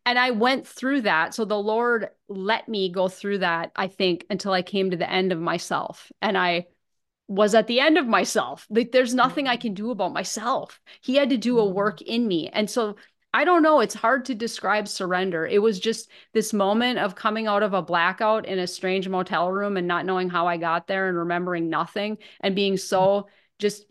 and 0.05 0.19
I 0.19 0.31
went 0.31 0.67
through 0.67 1.03
that. 1.03 1.35
So 1.35 1.45
the 1.45 1.59
Lord 1.59 2.09
let 2.29 2.69
me 2.69 2.91
go 2.91 3.09
through 3.09 3.39
that, 3.39 3.73
I 3.77 3.89
think, 3.89 4.27
until 4.31 4.53
I 4.53 4.63
came 4.63 4.91
to 4.91 4.97
the 4.97 5.11
end 5.11 5.33
of 5.33 5.41
myself. 5.41 6.11
And 6.21 6.37
I 6.37 6.67
was 7.29 7.55
at 7.55 7.67
the 7.67 7.81
end 7.81 7.99
of 7.99 8.07
myself. 8.07 8.67
Like 8.71 8.93
there's 8.93 9.15
nothing 9.15 9.47
I 9.47 9.57
can 9.57 9.75
do 9.75 9.91
about 9.91 10.13
myself. 10.13 10.81
He 11.03 11.17
had 11.17 11.31
to 11.31 11.37
do 11.37 11.59
a 11.59 11.63
mm-hmm. 11.63 11.75
work 11.75 12.03
in 12.03 12.27
me. 12.27 12.49
And 12.49 12.69
so 12.69 12.97
I 13.35 13.45
don't 13.45 13.63
know, 13.63 13.81
it's 13.81 13.95
hard 13.95 14.25
to 14.27 14.35
describe 14.35 14.89
surrender. 14.89 15.47
It 15.47 15.61
was 15.61 15.79
just 15.79 16.11
this 16.33 16.55
moment 16.55 16.99
of 16.99 17.15
coming 17.15 17.47
out 17.47 17.63
of 17.63 17.75
a 17.75 17.83
blackout 17.83 18.47
in 18.47 18.59
a 18.59 18.67
strange 18.67 19.07
motel 19.07 19.53
room 19.53 19.77
and 19.77 19.87
not 19.87 20.07
knowing 20.07 20.31
how 20.31 20.47
I 20.47 20.57
got 20.57 20.87
there 20.87 21.09
and 21.09 21.17
remembering 21.17 21.69
nothing 21.69 22.17
and 22.41 22.57
being 22.57 22.79
so 22.79 23.29
just 23.59 23.85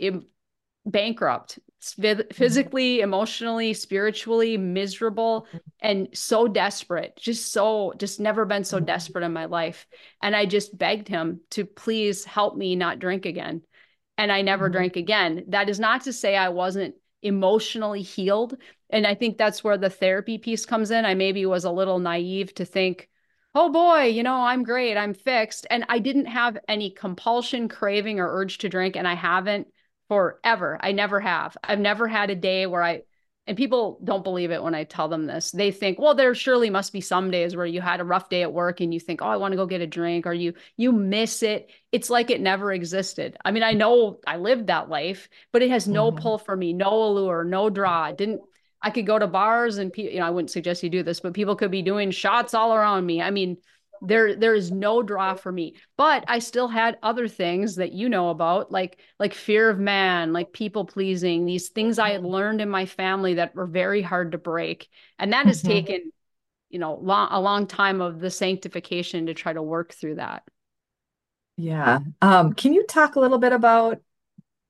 bankrupt 0.89 1.59
Mm-hmm. 1.95 2.33
physically, 2.33 3.01
emotionally, 3.01 3.73
spiritually 3.73 4.57
miserable 4.57 5.47
mm-hmm. 5.47 5.57
and 5.81 6.07
so 6.13 6.47
desperate. 6.47 7.15
Just 7.17 7.51
so, 7.53 7.93
just 7.97 8.19
never 8.19 8.45
been 8.45 8.63
so 8.63 8.77
mm-hmm. 8.77 8.85
desperate 8.85 9.23
in 9.23 9.31
my 9.31 9.45
life. 9.45 9.85
And 10.21 10.35
I 10.35 10.45
just 10.45 10.77
begged 10.77 11.07
him 11.07 11.41
to 11.51 11.65
please 11.65 12.25
help 12.25 12.57
me 12.57 12.75
not 12.75 12.99
drink 12.99 13.25
again. 13.25 13.61
And 14.17 14.31
I 14.31 14.41
never 14.41 14.69
drank 14.69 14.95
again. 14.95 15.45
That 15.49 15.69
is 15.69 15.79
not 15.79 16.01
to 16.03 16.13
say 16.13 16.35
I 16.35 16.49
wasn't 16.49 16.95
emotionally 17.21 18.01
healed. 18.01 18.57
And 18.89 19.05
I 19.05 19.13
think 19.13 19.37
that's 19.37 19.63
where 19.63 19.77
the 19.77 19.91
therapy 19.91 20.39
piece 20.39 20.65
comes 20.65 20.89
in. 20.89 21.05
I 21.05 21.13
maybe 21.13 21.45
was 21.45 21.65
a 21.65 21.71
little 21.71 21.99
naive 21.99 22.55
to 22.55 22.65
think, 22.65 23.07
oh 23.53 23.69
boy, 23.69 24.05
you 24.05 24.23
know, 24.23 24.35
I'm 24.35 24.63
great, 24.63 24.97
I'm 24.97 25.13
fixed. 25.13 25.67
And 25.69 25.85
I 25.87 25.99
didn't 25.99 26.25
have 26.25 26.57
any 26.67 26.89
compulsion, 26.89 27.69
craving, 27.69 28.19
or 28.19 28.27
urge 28.27 28.57
to 28.59 28.69
drink. 28.69 28.95
And 28.95 29.07
I 29.07 29.13
haven't 29.13 29.67
forever. 30.07 30.77
I 30.81 30.91
never 30.91 31.19
have. 31.19 31.57
I've 31.63 31.79
never 31.79 32.07
had 32.07 32.29
a 32.29 32.35
day 32.35 32.65
where 32.65 32.83
I, 32.83 33.01
and 33.45 33.55
people 33.55 33.99
don't 34.03 34.23
believe 34.23 34.51
it 34.51 34.61
when 34.61 34.75
I 34.75 34.83
tell 34.83 35.07
them 35.07 35.25
this. 35.25 35.51
They 35.51 35.71
think, 35.71 35.99
well, 35.99 36.15
there 36.15 36.35
surely 36.35 36.69
must 36.69 36.91
be 36.91 37.01
some 37.01 37.31
days 37.31 37.55
where 37.55 37.65
you 37.65 37.79
had 37.79 38.01
a 38.01 38.05
rough 38.05 38.29
day 38.29 38.41
at 38.41 38.51
work 38.51 38.81
and 38.81 38.93
you 38.93 38.99
think, 38.99 39.21
oh, 39.21 39.27
I 39.27 39.37
want 39.37 39.53
to 39.53 39.57
go 39.57 39.65
get 39.65 39.81
a 39.81 39.87
drink, 39.87 40.27
or 40.27 40.33
you 40.33 40.53
you 40.75 40.91
miss 40.91 41.43
it. 41.43 41.71
It's 41.91 42.09
like 42.09 42.29
it 42.29 42.41
never 42.41 42.73
existed. 42.73 43.37
I 43.45 43.51
mean, 43.51 43.63
I 43.63 43.71
know 43.71 44.19
I 44.27 44.35
lived 44.37 44.67
that 44.67 44.89
life, 44.89 45.29
but 45.53 45.61
it 45.61 45.69
has 45.69 45.87
no 45.87 46.11
mm-hmm. 46.11 46.21
pull 46.21 46.37
for 46.37 46.55
me, 46.57 46.73
no 46.73 46.91
allure, 46.91 47.45
no 47.45 47.69
draw. 47.69 48.07
It 48.07 48.17
didn't 48.17 48.41
I 48.81 48.91
could 48.91 49.07
go 49.07 49.17
to 49.17 49.27
bars 49.27 49.77
and 49.77 49.91
you 49.95 50.19
know, 50.19 50.25
I 50.25 50.29
wouldn't 50.29 50.51
suggest 50.51 50.83
you 50.83 50.89
do 50.89 51.03
this, 51.03 51.19
but 51.19 51.33
people 51.33 51.55
could 51.55 51.71
be 51.71 51.81
doing 51.81 52.11
shots 52.11 52.53
all 52.53 52.73
around 52.73 53.05
me. 53.05 53.21
I 53.21 53.31
mean, 53.31 53.57
there 54.01 54.35
there 54.35 54.53
is 54.53 54.71
no 54.71 55.01
draw 55.01 55.33
for 55.33 55.51
me 55.51 55.75
but 55.97 56.23
i 56.27 56.39
still 56.39 56.67
had 56.67 56.97
other 57.03 57.27
things 57.27 57.75
that 57.75 57.93
you 57.93 58.09
know 58.09 58.29
about 58.29 58.71
like 58.71 58.99
like 59.19 59.33
fear 59.33 59.69
of 59.69 59.79
man 59.79 60.33
like 60.33 60.51
people 60.51 60.85
pleasing 60.85 61.45
these 61.45 61.69
things 61.69 61.99
i 61.99 62.09
had 62.09 62.21
mm-hmm. 62.21 62.31
learned 62.31 62.61
in 62.61 62.69
my 62.69 62.85
family 62.85 63.35
that 63.35 63.55
were 63.55 63.67
very 63.67 64.01
hard 64.01 64.31
to 64.31 64.37
break. 64.37 64.89
And 65.19 65.33
that 65.33 65.45
has 65.45 65.59
mm-hmm. 65.61 65.71
taken 65.71 66.11
you 66.69 66.79
know 66.79 66.95
long, 66.95 67.29
a 67.31 67.39
long 67.39 67.67
time 67.67 68.01
of 68.01 68.19
the 68.19 68.29
sanctification 68.29 69.27
to 69.27 69.33
try 69.33 69.53
to 69.53 69.61
work 69.61 69.93
through 69.93 70.15
that. 70.15 70.43
Yeah. 71.55 71.99
Um 72.21 72.53
can 72.53 72.73
you 72.73 72.85
talk 72.85 73.15
a 73.15 73.19
little 73.19 73.37
bit 73.37 73.53
about 73.53 73.99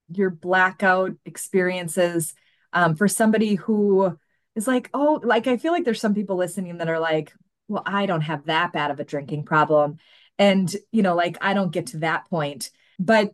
your 0.10 0.30
blackout 0.30 1.12
experiences? 1.26 2.34
Um 2.74 2.96
for 2.96 3.08
somebody 3.08 3.56
who 3.56 4.18
is 4.56 4.68
like 4.68 4.90
oh 4.94 5.22
like 5.24 5.48
i 5.48 5.58
feel 5.58 5.72
like 5.72 5.86
there's 5.86 6.02
some 6.02 6.16
people 6.16 6.36
listening 6.36 6.78
that 6.78 6.90
are 6.90 7.00
like 7.00 7.32
well, 7.68 7.84
I 7.86 8.06
don't 8.06 8.22
have 8.22 8.46
that 8.46 8.74
bad 8.74 8.92
of 8.92 9.00
a 9.00 9.06
drinking 9.06 9.44
problem. 9.44 9.98
And, 10.40 10.74
you 10.92 11.02
know, 11.02 11.16
like 11.16 11.38
I 11.42 11.54
don't 11.54 11.72
get 11.72 11.88
to 11.88 11.98
that 12.00 12.30
point. 12.30 12.70
But 13.00 13.34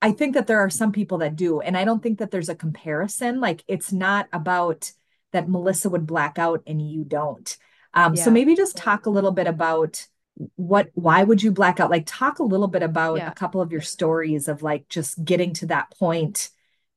I 0.00 0.12
think 0.12 0.34
that 0.34 0.46
there 0.46 0.60
are 0.60 0.70
some 0.70 0.92
people 0.92 1.18
that 1.18 1.36
do. 1.36 1.60
And 1.60 1.76
I 1.76 1.84
don't 1.84 2.02
think 2.02 2.18
that 2.18 2.30
there's 2.30 2.48
a 2.48 2.54
comparison. 2.54 3.40
Like 3.40 3.64
it's 3.66 3.92
not 3.92 4.28
about 4.32 4.92
that 5.32 5.48
Melissa 5.48 5.90
would 5.90 6.06
black 6.06 6.38
out 6.38 6.62
and 6.66 6.80
you 6.80 7.04
don't. 7.04 7.56
Um, 7.94 8.14
yeah. 8.14 8.24
So 8.24 8.30
maybe 8.30 8.54
just 8.54 8.76
talk 8.76 9.06
a 9.06 9.10
little 9.10 9.32
bit 9.32 9.46
about 9.46 10.06
what, 10.54 10.90
why 10.94 11.24
would 11.24 11.42
you 11.42 11.50
black 11.50 11.80
out? 11.80 11.90
Like 11.90 12.04
talk 12.06 12.38
a 12.38 12.44
little 12.44 12.68
bit 12.68 12.82
about 12.82 13.16
yeah. 13.16 13.30
a 13.30 13.34
couple 13.34 13.60
of 13.60 13.72
your 13.72 13.80
stories 13.80 14.46
of 14.46 14.62
like 14.62 14.88
just 14.88 15.22
getting 15.24 15.52
to 15.54 15.66
that 15.66 15.90
point 15.98 16.50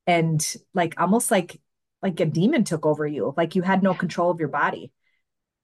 and 0.06 0.56
like 0.74 1.00
almost 1.00 1.32
like, 1.32 1.60
like 2.04 2.20
a 2.20 2.26
demon 2.26 2.64
took 2.64 2.86
over 2.86 3.06
you, 3.08 3.34
like 3.36 3.56
you 3.56 3.64
had 3.64 3.82
no 3.82 3.94
control 3.94 4.30
of 4.30 4.40
your 4.40 4.50
body. 4.50 4.92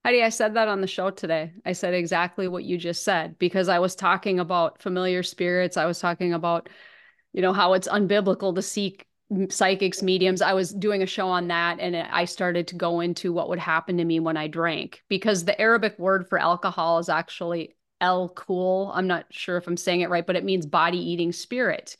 Heidi, 0.08 0.22
I 0.22 0.30
said 0.30 0.54
that 0.54 0.68
on 0.68 0.80
the 0.80 0.86
show 0.86 1.10
today. 1.10 1.52
I 1.66 1.72
said 1.72 1.92
exactly 1.92 2.48
what 2.48 2.64
you 2.64 2.78
just 2.78 3.04
said 3.04 3.38
because 3.38 3.68
I 3.68 3.78
was 3.78 3.94
talking 3.94 4.40
about 4.40 4.80
familiar 4.80 5.22
spirits. 5.22 5.76
I 5.76 5.84
was 5.84 5.98
talking 5.98 6.32
about, 6.32 6.70
you 7.34 7.42
know, 7.42 7.52
how 7.52 7.74
it's 7.74 7.86
unbiblical 7.86 8.54
to 8.54 8.62
seek 8.62 9.06
psychics, 9.50 10.02
mediums. 10.02 10.40
I 10.40 10.54
was 10.54 10.72
doing 10.72 11.02
a 11.02 11.06
show 11.06 11.28
on 11.28 11.48
that 11.48 11.78
and 11.78 11.94
I 11.94 12.24
started 12.24 12.68
to 12.68 12.74
go 12.74 13.00
into 13.00 13.34
what 13.34 13.50
would 13.50 13.58
happen 13.58 13.98
to 13.98 14.04
me 14.06 14.18
when 14.18 14.38
I 14.38 14.46
drank 14.46 15.02
because 15.10 15.44
the 15.44 15.60
Arabic 15.60 15.98
word 15.98 16.26
for 16.26 16.38
alcohol 16.38 17.00
is 17.00 17.10
actually 17.10 17.76
El 18.00 18.30
Cool. 18.30 18.90
I'm 18.94 19.08
not 19.08 19.26
sure 19.30 19.58
if 19.58 19.66
I'm 19.66 19.76
saying 19.76 20.00
it 20.00 20.08
right, 20.08 20.26
but 20.26 20.36
it 20.36 20.44
means 20.44 20.64
body 20.64 20.98
eating 20.98 21.32
spirit. 21.32 21.98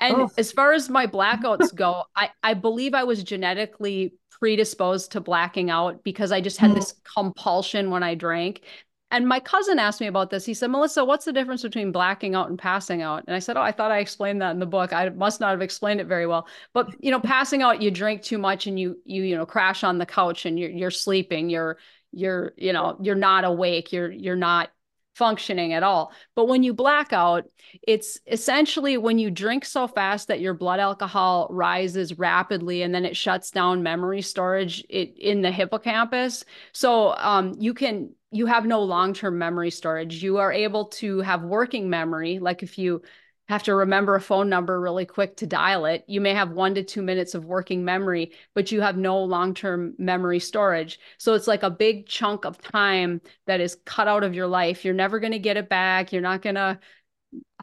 And 0.00 0.16
oh. 0.16 0.30
as 0.36 0.50
far 0.50 0.72
as 0.72 0.90
my 0.90 1.06
blackouts 1.06 1.72
go, 1.76 2.02
I, 2.16 2.30
I 2.42 2.54
believe 2.54 2.94
I 2.94 3.04
was 3.04 3.22
genetically 3.22 4.14
predisposed 4.38 5.12
to 5.12 5.20
blacking 5.20 5.70
out 5.70 6.02
because 6.04 6.32
I 6.32 6.40
just 6.40 6.58
had 6.58 6.72
mm. 6.72 6.74
this 6.74 6.94
compulsion 7.14 7.90
when 7.90 8.02
I 8.02 8.14
drank. 8.14 8.62
And 9.10 9.28
my 9.28 9.38
cousin 9.38 9.78
asked 9.78 10.00
me 10.00 10.08
about 10.08 10.30
this. 10.30 10.44
He 10.44 10.54
said, 10.54 10.70
Melissa, 10.70 11.04
what's 11.04 11.24
the 11.24 11.32
difference 11.32 11.62
between 11.62 11.92
blacking 11.92 12.34
out 12.34 12.48
and 12.48 12.58
passing 12.58 13.00
out? 13.00 13.22
And 13.28 13.36
I 13.36 13.38
said, 13.38 13.56
Oh, 13.56 13.62
I 13.62 13.70
thought 13.70 13.92
I 13.92 13.98
explained 13.98 14.42
that 14.42 14.50
in 14.50 14.58
the 14.58 14.66
book. 14.66 14.92
I 14.92 15.08
must 15.10 15.40
not 15.40 15.50
have 15.50 15.62
explained 15.62 16.00
it 16.00 16.08
very 16.08 16.26
well. 16.26 16.48
But 16.72 16.92
you 16.98 17.12
know, 17.12 17.20
passing 17.20 17.62
out, 17.62 17.80
you 17.80 17.92
drink 17.92 18.22
too 18.22 18.38
much 18.38 18.66
and 18.66 18.78
you 18.78 18.98
you 19.04 19.22
you 19.22 19.36
know 19.36 19.46
crash 19.46 19.84
on 19.84 19.98
the 19.98 20.06
couch 20.06 20.46
and 20.46 20.58
you're 20.58 20.70
you're 20.70 20.90
sleeping. 20.90 21.48
You're 21.48 21.78
you're 22.10 22.54
you 22.56 22.72
know 22.72 22.96
you're 23.00 23.14
not 23.14 23.44
awake. 23.44 23.92
You're 23.92 24.10
you're 24.10 24.34
not 24.34 24.70
functioning 25.14 25.72
at 25.72 25.82
all. 25.82 26.12
But 26.34 26.46
when 26.46 26.62
you 26.62 26.74
black 26.74 27.12
out, 27.12 27.44
it's 27.82 28.18
essentially 28.26 28.96
when 28.98 29.18
you 29.18 29.30
drink 29.30 29.64
so 29.64 29.86
fast 29.86 30.28
that 30.28 30.40
your 30.40 30.54
blood 30.54 30.80
alcohol 30.80 31.48
rises 31.50 32.18
rapidly 32.18 32.82
and 32.82 32.94
then 32.94 33.04
it 33.04 33.16
shuts 33.16 33.50
down 33.50 33.82
memory 33.82 34.22
storage 34.22 34.80
in 34.90 35.42
the 35.42 35.50
hippocampus. 35.50 36.44
So 36.72 37.14
um, 37.16 37.54
you 37.58 37.74
can 37.74 38.10
you 38.30 38.46
have 38.46 38.66
no 38.66 38.82
long-term 38.82 39.38
memory 39.38 39.70
storage. 39.70 40.20
You 40.20 40.38
are 40.38 40.52
able 40.52 40.86
to 40.86 41.20
have 41.20 41.42
working 41.42 41.88
memory, 41.88 42.40
like 42.40 42.64
if 42.64 42.78
you 42.78 43.02
have 43.48 43.62
to 43.64 43.74
remember 43.74 44.14
a 44.14 44.20
phone 44.20 44.48
number 44.48 44.80
really 44.80 45.04
quick 45.04 45.36
to 45.36 45.46
dial 45.46 45.84
it. 45.84 46.04
You 46.06 46.20
may 46.20 46.32
have 46.34 46.52
one 46.52 46.74
to 46.76 46.82
two 46.82 47.02
minutes 47.02 47.34
of 47.34 47.44
working 47.44 47.84
memory, 47.84 48.32
but 48.54 48.72
you 48.72 48.80
have 48.80 48.96
no 48.96 49.22
long 49.22 49.52
term 49.52 49.94
memory 49.98 50.40
storage. 50.40 50.98
So 51.18 51.34
it's 51.34 51.46
like 51.46 51.62
a 51.62 51.70
big 51.70 52.06
chunk 52.06 52.46
of 52.46 52.60
time 52.60 53.20
that 53.46 53.60
is 53.60 53.76
cut 53.84 54.08
out 54.08 54.24
of 54.24 54.34
your 54.34 54.46
life. 54.46 54.84
You're 54.84 54.94
never 54.94 55.20
going 55.20 55.32
to 55.32 55.38
get 55.38 55.58
it 55.58 55.68
back. 55.68 56.12
You're 56.12 56.22
not 56.22 56.40
going 56.40 56.54
to 56.54 56.78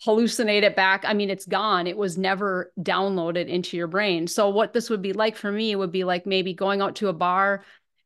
hallucinate 0.05 0.63
it 0.63 0.75
back. 0.75 1.03
I 1.05 1.13
mean, 1.13 1.29
it's 1.29 1.45
gone. 1.45 1.87
It 1.87 1.97
was 1.97 2.17
never 2.17 2.71
downloaded 2.79 3.47
into 3.47 3.75
your 3.75 3.87
brain. 3.87 4.27
So, 4.27 4.49
what 4.49 4.73
this 4.73 4.89
would 4.89 5.01
be 5.01 5.13
like 5.13 5.35
for 5.35 5.51
me 5.51 5.75
would 5.75 5.91
be 5.91 6.03
like 6.03 6.25
maybe 6.27 6.53
going 6.53 6.81
out 6.81 6.97
to 6.97 7.07
a 7.07 7.13
bar 7.13 7.63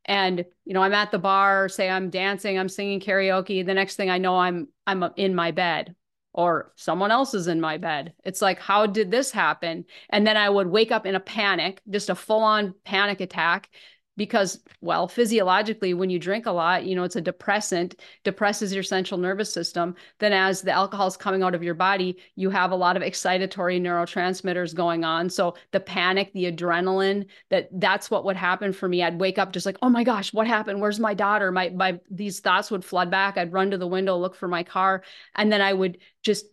and 0.08 0.46
you 0.66 0.74
know 0.76 0.84
i'm 0.84 0.94
at 0.94 1.10
the 1.10 1.18
bar 1.18 1.68
say 1.68 1.90
i'm 1.90 2.12
dancing 2.12 2.60
i'm 2.60 2.70
singing 2.70 3.00
karaoke 3.00 3.66
the 3.66 3.74
next 3.74 3.96
thing 3.96 4.10
i 4.10 4.20
know 4.20 4.38
i'm 4.38 4.68
i'm 4.86 5.02
uh, 5.02 5.10
in 5.16 5.34
my 5.34 5.50
bed 5.50 5.96
or 6.36 6.74
someone 6.76 7.12
else 7.12 7.34
is 7.34 7.48
in 7.48 7.62
my 7.62 7.78
bed. 7.78 8.14
It's 8.26 8.42
like 8.42 8.60
how 8.60 8.86
did 8.86 9.10
this 9.10 9.32
happen? 9.32 9.86
And 10.10 10.28
then 10.28 10.38
i 10.38 10.50
would 10.50 10.68
wake 10.68 10.92
up 10.92 11.06
in 11.06 11.16
a 11.16 11.20
panic 11.20 11.82
just 11.90 12.10
a 12.10 12.16
full 12.16 12.44
on 12.44 12.76
panic 12.84 13.22
attack 13.22 13.70
because 14.18 14.60
well 14.82 15.08
physiologically 15.08 15.94
when 15.94 16.10
you 16.10 16.20
drink 16.20 16.46
a 16.46 16.52
lot 16.52 16.86
you 16.86 16.96
know 16.96 17.04
it's 17.04 17.16
a 17.16 17.22
depressant 17.22 17.96
depresses 18.24 18.74
your 18.74 18.84
central 18.84 19.20
nervous 19.20 19.52
system 19.52 19.96
then 20.20 20.32
as 20.32 20.62
the 20.62 20.72
alcohol 20.72 21.08
is 21.08 21.18
coming 21.18 21.44
out 21.44 21.56
of 21.56 21.64
your 21.64 21.74
body 21.74 22.18
you 22.36 22.50
have 22.50 22.72
a 22.72 22.76
lot 22.76 22.96
of 22.96 23.04
excitatory 23.04 23.80
neurotransmitters 23.80 24.74
going 24.74 25.04
on 25.04 25.30
so 25.30 25.56
the 25.72 25.80
panic 25.80 26.32
the 26.34 26.52
adrenaline 26.52 27.26
that 27.50 27.70
that's 27.74 28.10
what 28.10 28.26
would 28.26 28.38
happen 28.38 28.72
for 28.72 28.88
me 28.88 29.04
i'd 29.04 29.20
wake 29.20 29.38
up 29.38 29.52
just 29.52 29.66
like 29.66 29.78
oh 29.82 29.90
my 29.90 30.04
gosh 30.04 30.34
what 30.34 30.48
happened 30.48 30.80
where's 30.80 31.00
my 31.00 31.14
daughter 31.14 31.52
my 31.52 31.70
my 31.70 32.00
these 32.10 32.40
thoughts 32.40 32.72
would 32.72 32.86
flood 32.86 33.12
back 33.12 33.38
i'd 33.38 33.54
run 33.54 33.72
to 33.72 33.78
the 33.78 33.88
window 33.88 34.18
look 34.18 34.36
for 34.36 34.48
my 34.48 34.64
car 34.64 35.04
and 35.36 35.52
then 35.52 35.62
i 35.62 35.74
would 35.74 35.98
just 36.24 36.46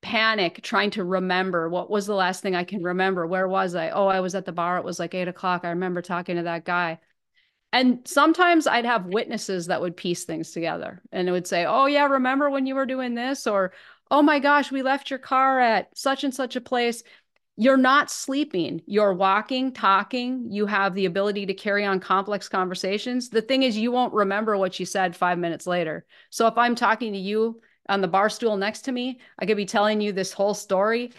panic 0.00 0.60
trying 0.62 0.90
to 0.90 1.04
remember 1.04 1.68
what 1.68 1.90
was 1.90 2.06
the 2.06 2.14
last 2.14 2.42
thing 2.42 2.54
I 2.54 2.64
can 2.64 2.82
remember. 2.82 3.26
Where 3.26 3.48
was 3.48 3.74
I? 3.74 3.90
Oh, 3.90 4.06
I 4.06 4.20
was 4.20 4.34
at 4.34 4.44
the 4.44 4.52
bar. 4.52 4.78
It 4.78 4.84
was 4.84 4.98
like 4.98 5.14
eight 5.14 5.28
o'clock. 5.28 5.64
I 5.64 5.70
remember 5.70 6.02
talking 6.02 6.36
to 6.36 6.42
that 6.44 6.64
guy. 6.64 7.00
And 7.72 8.00
sometimes 8.06 8.66
I'd 8.66 8.86
have 8.86 9.06
witnesses 9.06 9.66
that 9.66 9.80
would 9.80 9.96
piece 9.96 10.24
things 10.24 10.52
together 10.52 11.02
and 11.12 11.28
it 11.28 11.32
would 11.32 11.46
say, 11.46 11.66
Oh, 11.66 11.86
yeah, 11.86 12.06
remember 12.06 12.48
when 12.50 12.66
you 12.66 12.74
were 12.74 12.86
doing 12.86 13.14
this? 13.14 13.46
Or, 13.46 13.72
Oh 14.10 14.22
my 14.22 14.38
gosh, 14.38 14.72
we 14.72 14.82
left 14.82 15.10
your 15.10 15.18
car 15.18 15.60
at 15.60 15.96
such 15.96 16.24
and 16.24 16.34
such 16.34 16.56
a 16.56 16.62
place. 16.62 17.02
You're 17.56 17.76
not 17.76 18.10
sleeping. 18.10 18.80
You're 18.86 19.12
walking, 19.12 19.72
talking. 19.72 20.50
You 20.50 20.64
have 20.66 20.94
the 20.94 21.06
ability 21.06 21.46
to 21.46 21.54
carry 21.54 21.84
on 21.84 22.00
complex 22.00 22.48
conversations. 22.48 23.28
The 23.28 23.42
thing 23.42 23.64
is, 23.64 23.76
you 23.76 23.90
won't 23.92 24.14
remember 24.14 24.56
what 24.56 24.78
you 24.78 24.86
said 24.86 25.16
five 25.16 25.38
minutes 25.38 25.66
later. 25.66 26.06
So 26.30 26.46
if 26.46 26.56
I'm 26.56 26.74
talking 26.76 27.12
to 27.12 27.18
you 27.18 27.60
on 27.88 28.00
the 28.00 28.08
bar 28.08 28.30
stool 28.30 28.56
next 28.56 28.82
to 28.82 28.92
me, 28.92 29.20
I 29.38 29.44
could 29.44 29.56
be 29.56 29.66
telling 29.66 30.00
you 30.00 30.12
this 30.12 30.32
whole 30.32 30.54
story 30.54 31.12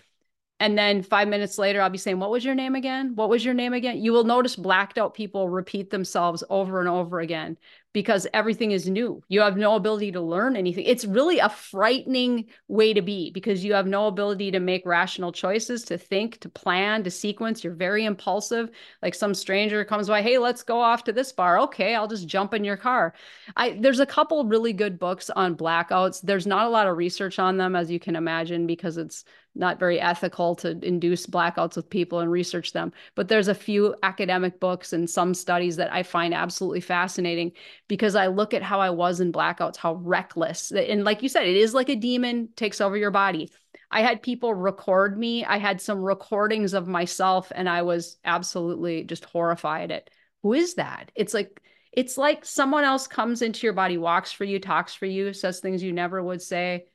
and 0.60 0.78
then 0.78 1.02
five 1.02 1.28
minutes 1.28 1.58
later 1.58 1.82
i'll 1.82 1.90
be 1.90 1.98
saying 1.98 2.20
what 2.20 2.32
was 2.32 2.46
your 2.46 2.56
name 2.56 2.76
again? 2.76 3.16
What 3.16 3.30
was 3.30 3.44
your 3.44 3.54
name 3.54 3.74
again? 3.74 4.02
You 4.02 4.12
will 4.12 4.24
notice 4.24 4.56
blacked 4.56 4.98
out 4.98 5.14
people 5.14 5.50
repeat 5.50 5.90
themselves 5.90 6.44
over 6.50 6.80
and 6.80 6.90
over 6.90 7.20
again 7.20 7.58
because 7.92 8.28
everything 8.34 8.70
is 8.72 8.88
new. 8.88 9.24
You 9.30 9.42
have 9.42 9.58
no 9.58 9.76
ability 9.76 10.12
to 10.12 10.22
learn 10.22 10.56
anything. 10.56 10.86
It's 10.86 11.06
really 11.06 11.40
a 11.40 11.50
frightening 11.50 12.46
way 12.68 12.94
to 12.94 13.02
be 13.02 13.32
because 13.32 13.66
you 13.66 13.74
have 13.74 13.88
no 13.88 14.08
ability 14.08 14.52
to 14.52 14.60
make 14.60 14.86
rational 14.86 15.32
choices 15.32 15.84
to 15.86 15.98
think 15.98 16.40
to 16.42 16.50
plan 16.50 17.04
to 17.04 17.10
sequence. 17.12 17.64
You're 17.64 17.74
very 17.74 18.06
impulsive. 18.06 18.70
Like 19.02 19.16
some 19.16 19.34
stranger 19.34 19.84
comes 19.84 20.08
by 20.08 20.22
hey 20.22 20.38
let's 20.38 20.64
go 20.64 20.80
off 20.80 21.04
to 21.06 21.14
this 21.14 21.32
bar. 21.32 21.60
Okay 21.62 21.96
i'll 21.96 22.08
just 22.08 22.28
jump 22.28 22.54
in 22.54 22.64
your 22.64 22.78
car. 22.78 23.14
I 23.56 23.72
there's 23.80 24.00
a 24.00 24.06
couple 24.06 24.46
really 24.46 24.74
good 24.74 25.00
books 25.00 25.30
on 25.32 25.58
blackouts. 25.58 26.22
There's 26.22 26.48
not 26.48 26.68
a 26.68 26.70
lot 26.70 26.88
of 26.88 26.98
research 26.98 27.40
on 27.40 27.58
them 27.58 27.76
as 27.76 27.90
you 27.90 28.00
can 28.00 28.16
imagine 28.16 28.68
because 28.68 28.98
it's 28.98 29.24
not 29.60 29.78
very 29.80 30.00
ethical 30.00 30.56
to 30.56 30.80
induce 30.84 31.28
blackouts 31.28 31.76
with 31.76 31.90
people 31.90 32.20
and 32.20 32.32
research 32.32 32.74
them. 32.74 32.92
But 33.16 33.28
there's 33.28 33.48
a 33.50 33.54
few 33.54 33.96
academic 34.02 34.60
books 34.60 34.94
and 34.94 35.10
some 35.10 35.34
studies 35.34 35.76
that 35.76 35.94
I 35.94 36.04
find 36.04 36.34
absolutely 36.34 36.82
fascinating 36.82 37.52
because 37.88 38.16
I 38.16 38.28
look 38.28 38.54
at 38.54 38.64
how 38.64 38.80
I 38.80 38.90
was 38.90 39.20
in 39.20 39.32
blackouts, 39.32 39.78
how 39.78 39.96
reckless. 39.96 40.72
And 40.72 41.04
like 41.04 41.22
you 41.22 41.30
said, 41.30 41.46
it 41.46 41.58
is 41.58 41.74
like 41.74 41.90
a 41.90 41.96
demon 41.96 42.50
takes 42.56 42.82
over 42.82 42.98
your 42.98 43.12
body. 43.12 43.52
I 43.92 44.02
had 44.02 44.24
people 44.24 44.54
record 44.54 45.18
me. 45.18 45.44
I 45.46 45.58
had 45.58 45.82
some 45.82 46.00
recordings 46.00 46.74
of 46.74 46.88
myself 46.88 47.52
and 47.54 47.68
I 47.68 47.82
was 47.82 48.18
absolutely 48.24 49.04
just 49.04 49.26
horrified 49.26 49.92
at 49.92 50.10
who 50.42 50.54
is 50.54 50.76
that? 50.76 51.12
It's 51.16 51.34
like 51.34 51.62
it's 51.92 52.18
like 52.18 52.46
someone 52.46 52.84
else 52.84 53.08
comes 53.08 53.42
into 53.42 53.66
your 53.66 53.74
body, 53.74 53.98
walks 53.98 54.32
for 54.32 54.44
you, 54.44 54.60
talks 54.60 54.94
for 54.94 55.08
you, 55.08 55.34
says 55.34 55.60
things 55.60 55.82
you 55.82 55.92
never 55.92 56.24
would 56.24 56.42
say 56.42 56.86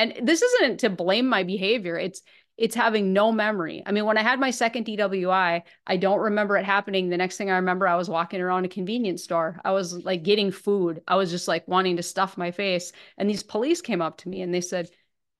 and 0.00 0.26
this 0.26 0.40
isn't 0.40 0.80
to 0.80 0.90
blame 0.90 1.28
my 1.28 1.42
behavior. 1.42 1.96
It's 1.96 2.22
it's 2.56 2.74
having 2.74 3.12
no 3.12 3.32
memory. 3.32 3.82
I 3.84 3.92
mean 3.92 4.04
when 4.06 4.18
i 4.18 4.22
had 4.22 4.40
my 4.40 4.50
second 4.50 4.86
dwi 4.86 5.62
i 5.86 5.96
don't 5.96 6.20
remember 6.20 6.56
it 6.56 6.64
happening. 6.64 7.08
The 7.08 7.16
next 7.16 7.36
thing 7.36 7.50
i 7.50 7.56
remember 7.56 7.86
i 7.86 7.96
was 7.96 8.08
walking 8.08 8.40
around 8.40 8.64
a 8.64 8.68
convenience 8.68 9.22
store. 9.22 9.60
I 9.64 9.72
was 9.72 9.92
like 10.04 10.22
getting 10.22 10.50
food. 10.50 11.02
I 11.06 11.16
was 11.16 11.30
just 11.30 11.48
like 11.48 11.68
wanting 11.68 11.96
to 11.96 12.02
stuff 12.02 12.38
my 12.38 12.50
face. 12.50 12.92
And 13.18 13.28
these 13.28 13.42
police 13.42 13.82
came 13.82 14.02
up 14.02 14.18
to 14.18 14.28
me 14.28 14.40
and 14.42 14.54
they 14.54 14.62
said 14.62 14.90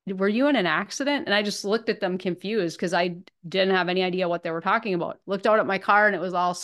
were 0.07 0.29
you 0.29 0.49
in 0.49 0.57
an 0.57 0.67
accident? 0.67 1.27
And 1.27 1.35
i 1.35 1.43
just 1.43 1.65
looked 1.65 1.89
at 1.89 2.01
them 2.01 2.19
confused 2.19 2.77
because 2.77 2.95
i 2.95 3.17
didn't 3.49 3.75
have 3.75 3.89
any 3.89 4.03
idea 4.03 4.29
what 4.29 4.43
they 4.43 4.51
were 4.51 4.61
talking 4.61 4.95
about. 4.95 5.21
Looked 5.27 5.47
out 5.47 5.59
at 5.59 5.67
my 5.67 5.79
car 5.79 6.07
and 6.07 6.15
it 6.15 6.21
was 6.21 6.35
all 6.35 6.57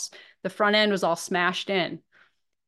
the 0.42 0.50
front 0.50 0.76
end 0.76 0.92
was 0.92 1.02
all 1.02 1.16
smashed 1.16 1.70
in. 1.70 2.00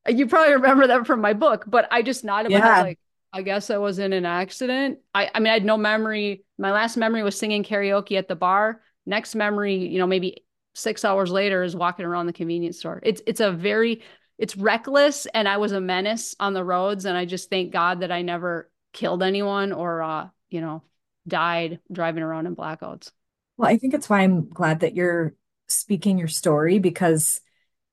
You 0.09 0.27
probably 0.27 0.55
remember 0.55 0.87
that 0.87 1.07
from 1.07 1.21
my 1.21 1.35
book 1.35 1.65
but 1.67 1.87
i 1.91 2.03
just 2.03 2.25
nodded 2.25 2.53
yeah. 2.53 2.61
my 2.61 2.67
head 2.67 2.83
like 2.83 2.99
I 3.33 3.43
guess 3.43 3.71
I 3.71 3.79
was 3.79 3.99
in 3.99 4.13
an 4.13 4.25
accident. 4.25 4.99
I, 5.15 5.31
I 5.35 5.41
mean, 5.41 5.49
I 5.49 5.55
had 5.55 5.65
no 5.65 5.77
memory. 5.77 6.45
My 6.59 6.73
last 6.73 6.97
memory 6.97 7.23
was 7.23 7.39
singing 7.39 7.63
karaoke 7.63 8.17
at 8.17 8.29
the 8.29 8.37
bar. 8.37 8.81
Next 9.07 9.35
memory, 9.35 9.75
you 9.75 9.99
know, 9.99 10.07
maybe 10.07 10.45
six 10.75 11.05
hours 11.05 11.31
later 11.31 11.63
is 11.63 11.77
walking 11.77 12.07
around 12.07 12.27
the 12.27 12.33
convenience 12.33 12.79
store. 12.79 13.01
It's 13.03 13.21
it's 13.27 13.41
a 13.41 13.53
very 13.53 14.03
it's 14.39 14.57
reckless 14.57 15.27
and 15.27 15.49
I 15.49 15.57
was 15.57 15.73
a 15.73 15.81
menace 15.81 16.35
on 16.39 16.55
the 16.55 16.65
roads. 16.65 17.05
And 17.05 17.17
I 17.17 17.25
just 17.25 17.51
thank 17.51 17.73
God 17.73 18.01
that 18.01 18.13
I 18.13 18.23
never 18.23 18.71
killed 18.93 19.23
anyone 19.23 19.73
or 19.73 20.03
uh, 20.03 20.29
you 20.49 20.61
know, 20.61 20.83
died 21.27 21.81
driving 21.93 22.23
around 22.23 22.47
in 22.47 22.57
blackouts. 22.57 23.11
Well, 23.57 23.69
I 23.69 23.77
think 23.77 23.95
it's 23.95 24.09
why 24.09 24.21
I'm 24.21 24.49
glad 24.49 24.81
that 24.81 24.95
you're 24.95 25.35
speaking 25.67 26.19
your 26.19 26.29
story 26.29 26.79
because 26.79 27.41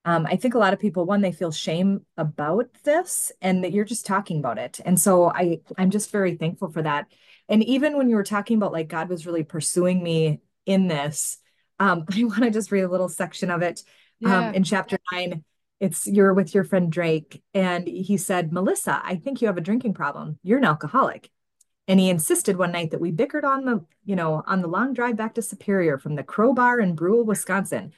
um, 0.06 0.24
I 0.24 0.36
think 0.36 0.54
a 0.54 0.58
lot 0.58 0.72
of 0.72 0.78
people, 0.78 1.04
one, 1.04 1.20
they 1.20 1.32
feel 1.32 1.50
shame 1.50 2.06
about 2.16 2.68
this 2.84 3.32
and 3.42 3.64
that 3.64 3.72
you're 3.72 3.84
just 3.84 4.06
talking 4.06 4.38
about 4.38 4.56
it. 4.56 4.78
And 4.84 4.98
so 5.00 5.32
I, 5.32 5.58
I'm 5.76 5.90
just 5.90 6.12
very 6.12 6.36
thankful 6.36 6.70
for 6.70 6.80
that. 6.82 7.06
And 7.48 7.62
even 7.64 7.98
when 7.98 8.08
you 8.08 8.14
were 8.14 8.22
talking 8.22 8.56
about 8.56 8.72
like 8.72 8.86
God 8.86 9.08
was 9.08 9.26
really 9.26 9.42
pursuing 9.42 10.00
me 10.00 10.40
in 10.64 10.86
this, 10.86 11.38
um, 11.80 12.04
I 12.16 12.22
want 12.22 12.44
to 12.44 12.52
just 12.52 12.70
read 12.70 12.84
a 12.84 12.88
little 12.88 13.08
section 13.08 13.50
of 13.50 13.62
it 13.62 13.82
um, 14.24 14.54
in 14.54 14.62
chapter 14.62 14.96
nine. 15.12 15.42
It's 15.80 16.06
you're 16.06 16.32
with 16.32 16.54
your 16.54 16.64
friend 16.64 16.90
Drake, 16.90 17.42
and 17.52 17.86
he 17.86 18.16
said, 18.16 18.50
Melissa, 18.50 19.02
I 19.04 19.16
think 19.16 19.42
you 19.42 19.48
have 19.48 19.58
a 19.58 19.60
drinking 19.60 19.92
problem. 19.92 20.38
You're 20.42 20.58
an 20.58 20.64
alcoholic. 20.64 21.30
And 21.88 22.00
he 22.00 22.08
insisted 22.08 22.56
one 22.56 22.72
night 22.72 22.92
that 22.92 23.00
we 23.00 23.10
bickered 23.10 23.44
on 23.44 23.64
the, 23.64 23.84
you 24.04 24.16
know, 24.16 24.42
on 24.46 24.62
the 24.62 24.68
long 24.68 24.94
drive 24.94 25.16
back 25.16 25.34
to 25.34 25.42
Superior 25.42 25.98
from 25.98 26.14
the 26.14 26.22
Crowbar 26.22 26.80
in 26.80 26.94
Brule, 26.94 27.24
Wisconsin 27.24 27.92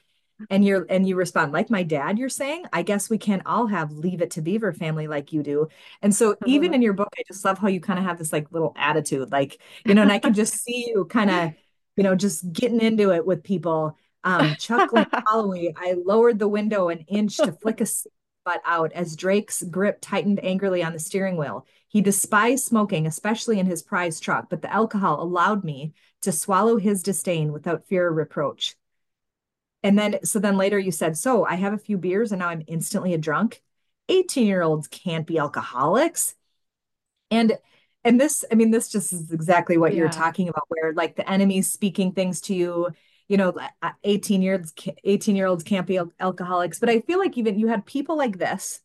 and 0.50 0.64
you're 0.64 0.86
and 0.88 1.08
you 1.08 1.16
respond 1.16 1.52
like 1.52 1.70
my 1.70 1.82
dad 1.82 2.18
you're 2.18 2.28
saying? 2.28 2.64
I 2.72 2.82
guess 2.82 3.10
we 3.10 3.18
can't 3.18 3.42
all 3.46 3.66
have 3.66 3.92
leave 3.92 4.22
it 4.22 4.30
to 4.32 4.42
beaver 4.42 4.72
family 4.72 5.06
like 5.06 5.32
you 5.32 5.42
do. 5.42 5.68
And 6.02 6.14
so 6.14 6.32
mm-hmm. 6.32 6.48
even 6.48 6.74
in 6.74 6.82
your 6.82 6.92
book 6.92 7.08
i 7.18 7.22
just 7.26 7.44
love 7.44 7.58
how 7.58 7.68
you 7.68 7.80
kind 7.80 7.98
of 7.98 8.04
have 8.04 8.18
this 8.18 8.32
like 8.32 8.50
little 8.52 8.72
attitude 8.76 9.30
like 9.32 9.60
you 9.84 9.94
know 9.94 10.02
and 10.02 10.12
i 10.12 10.18
can 10.18 10.34
just 10.34 10.54
see 10.64 10.88
you 10.88 11.04
kind 11.06 11.30
of 11.30 11.52
you 11.96 12.04
know 12.04 12.14
just 12.14 12.52
getting 12.52 12.80
into 12.80 13.12
it 13.12 13.26
with 13.26 13.42
people. 13.42 13.96
Um 14.24 14.56
chuckling 14.58 15.06
hollowly 15.12 15.74
i 15.76 15.94
lowered 16.04 16.38
the 16.38 16.48
window 16.48 16.88
an 16.88 17.00
inch 17.08 17.36
to 17.38 17.52
flick 17.52 17.80
a 17.80 17.86
butt 18.44 18.60
out 18.64 18.92
as 18.92 19.16
drake's 19.16 19.62
grip 19.62 19.98
tightened 20.00 20.42
angrily 20.42 20.82
on 20.82 20.92
the 20.92 20.98
steering 20.98 21.36
wheel. 21.36 21.66
He 21.88 22.00
despised 22.00 22.64
smoking 22.64 23.06
especially 23.06 23.58
in 23.58 23.66
his 23.66 23.82
prize 23.82 24.20
truck 24.20 24.50
but 24.50 24.62
the 24.62 24.72
alcohol 24.72 25.22
allowed 25.22 25.64
me 25.64 25.94
to 26.22 26.32
swallow 26.32 26.76
his 26.78 27.02
disdain 27.02 27.52
without 27.52 27.86
fear 27.86 28.06
or 28.06 28.12
reproach 28.12 28.76
and 29.82 29.98
then, 29.98 30.18
so 30.24 30.38
then 30.38 30.56
later 30.56 30.78
you 30.78 30.90
said, 30.90 31.16
So 31.16 31.44
I 31.44 31.54
have 31.54 31.72
a 31.72 31.78
few 31.78 31.98
beers 31.98 32.32
and 32.32 32.40
now 32.40 32.48
I'm 32.48 32.64
instantly 32.66 33.14
a 33.14 33.18
drunk. 33.18 33.62
18 34.08 34.46
year 34.46 34.62
olds 34.62 34.88
can't 34.88 35.26
be 35.26 35.38
alcoholics. 35.38 36.34
And, 37.30 37.58
and 38.04 38.20
this, 38.20 38.44
I 38.50 38.54
mean, 38.54 38.70
this 38.70 38.88
just 38.88 39.12
is 39.12 39.32
exactly 39.32 39.76
what 39.76 39.92
yeah. 39.92 39.98
you're 39.98 40.08
talking 40.08 40.48
about, 40.48 40.64
where 40.68 40.94
like 40.94 41.16
the 41.16 41.28
enemy's 41.28 41.70
speaking 41.70 42.12
things 42.12 42.40
to 42.42 42.54
you. 42.54 42.88
You 43.28 43.36
know, 43.36 43.54
uh, 43.82 43.90
18 44.04 44.40
years, 44.40 44.72
18 45.04 45.36
year 45.36 45.46
olds 45.46 45.62
can't 45.62 45.86
be 45.86 46.00
alcoholics. 46.18 46.78
But 46.78 46.88
I 46.88 47.00
feel 47.00 47.18
like 47.18 47.36
even 47.36 47.58
you 47.58 47.68
had 47.68 47.84
people 47.84 48.16
like 48.16 48.38
this 48.38 48.80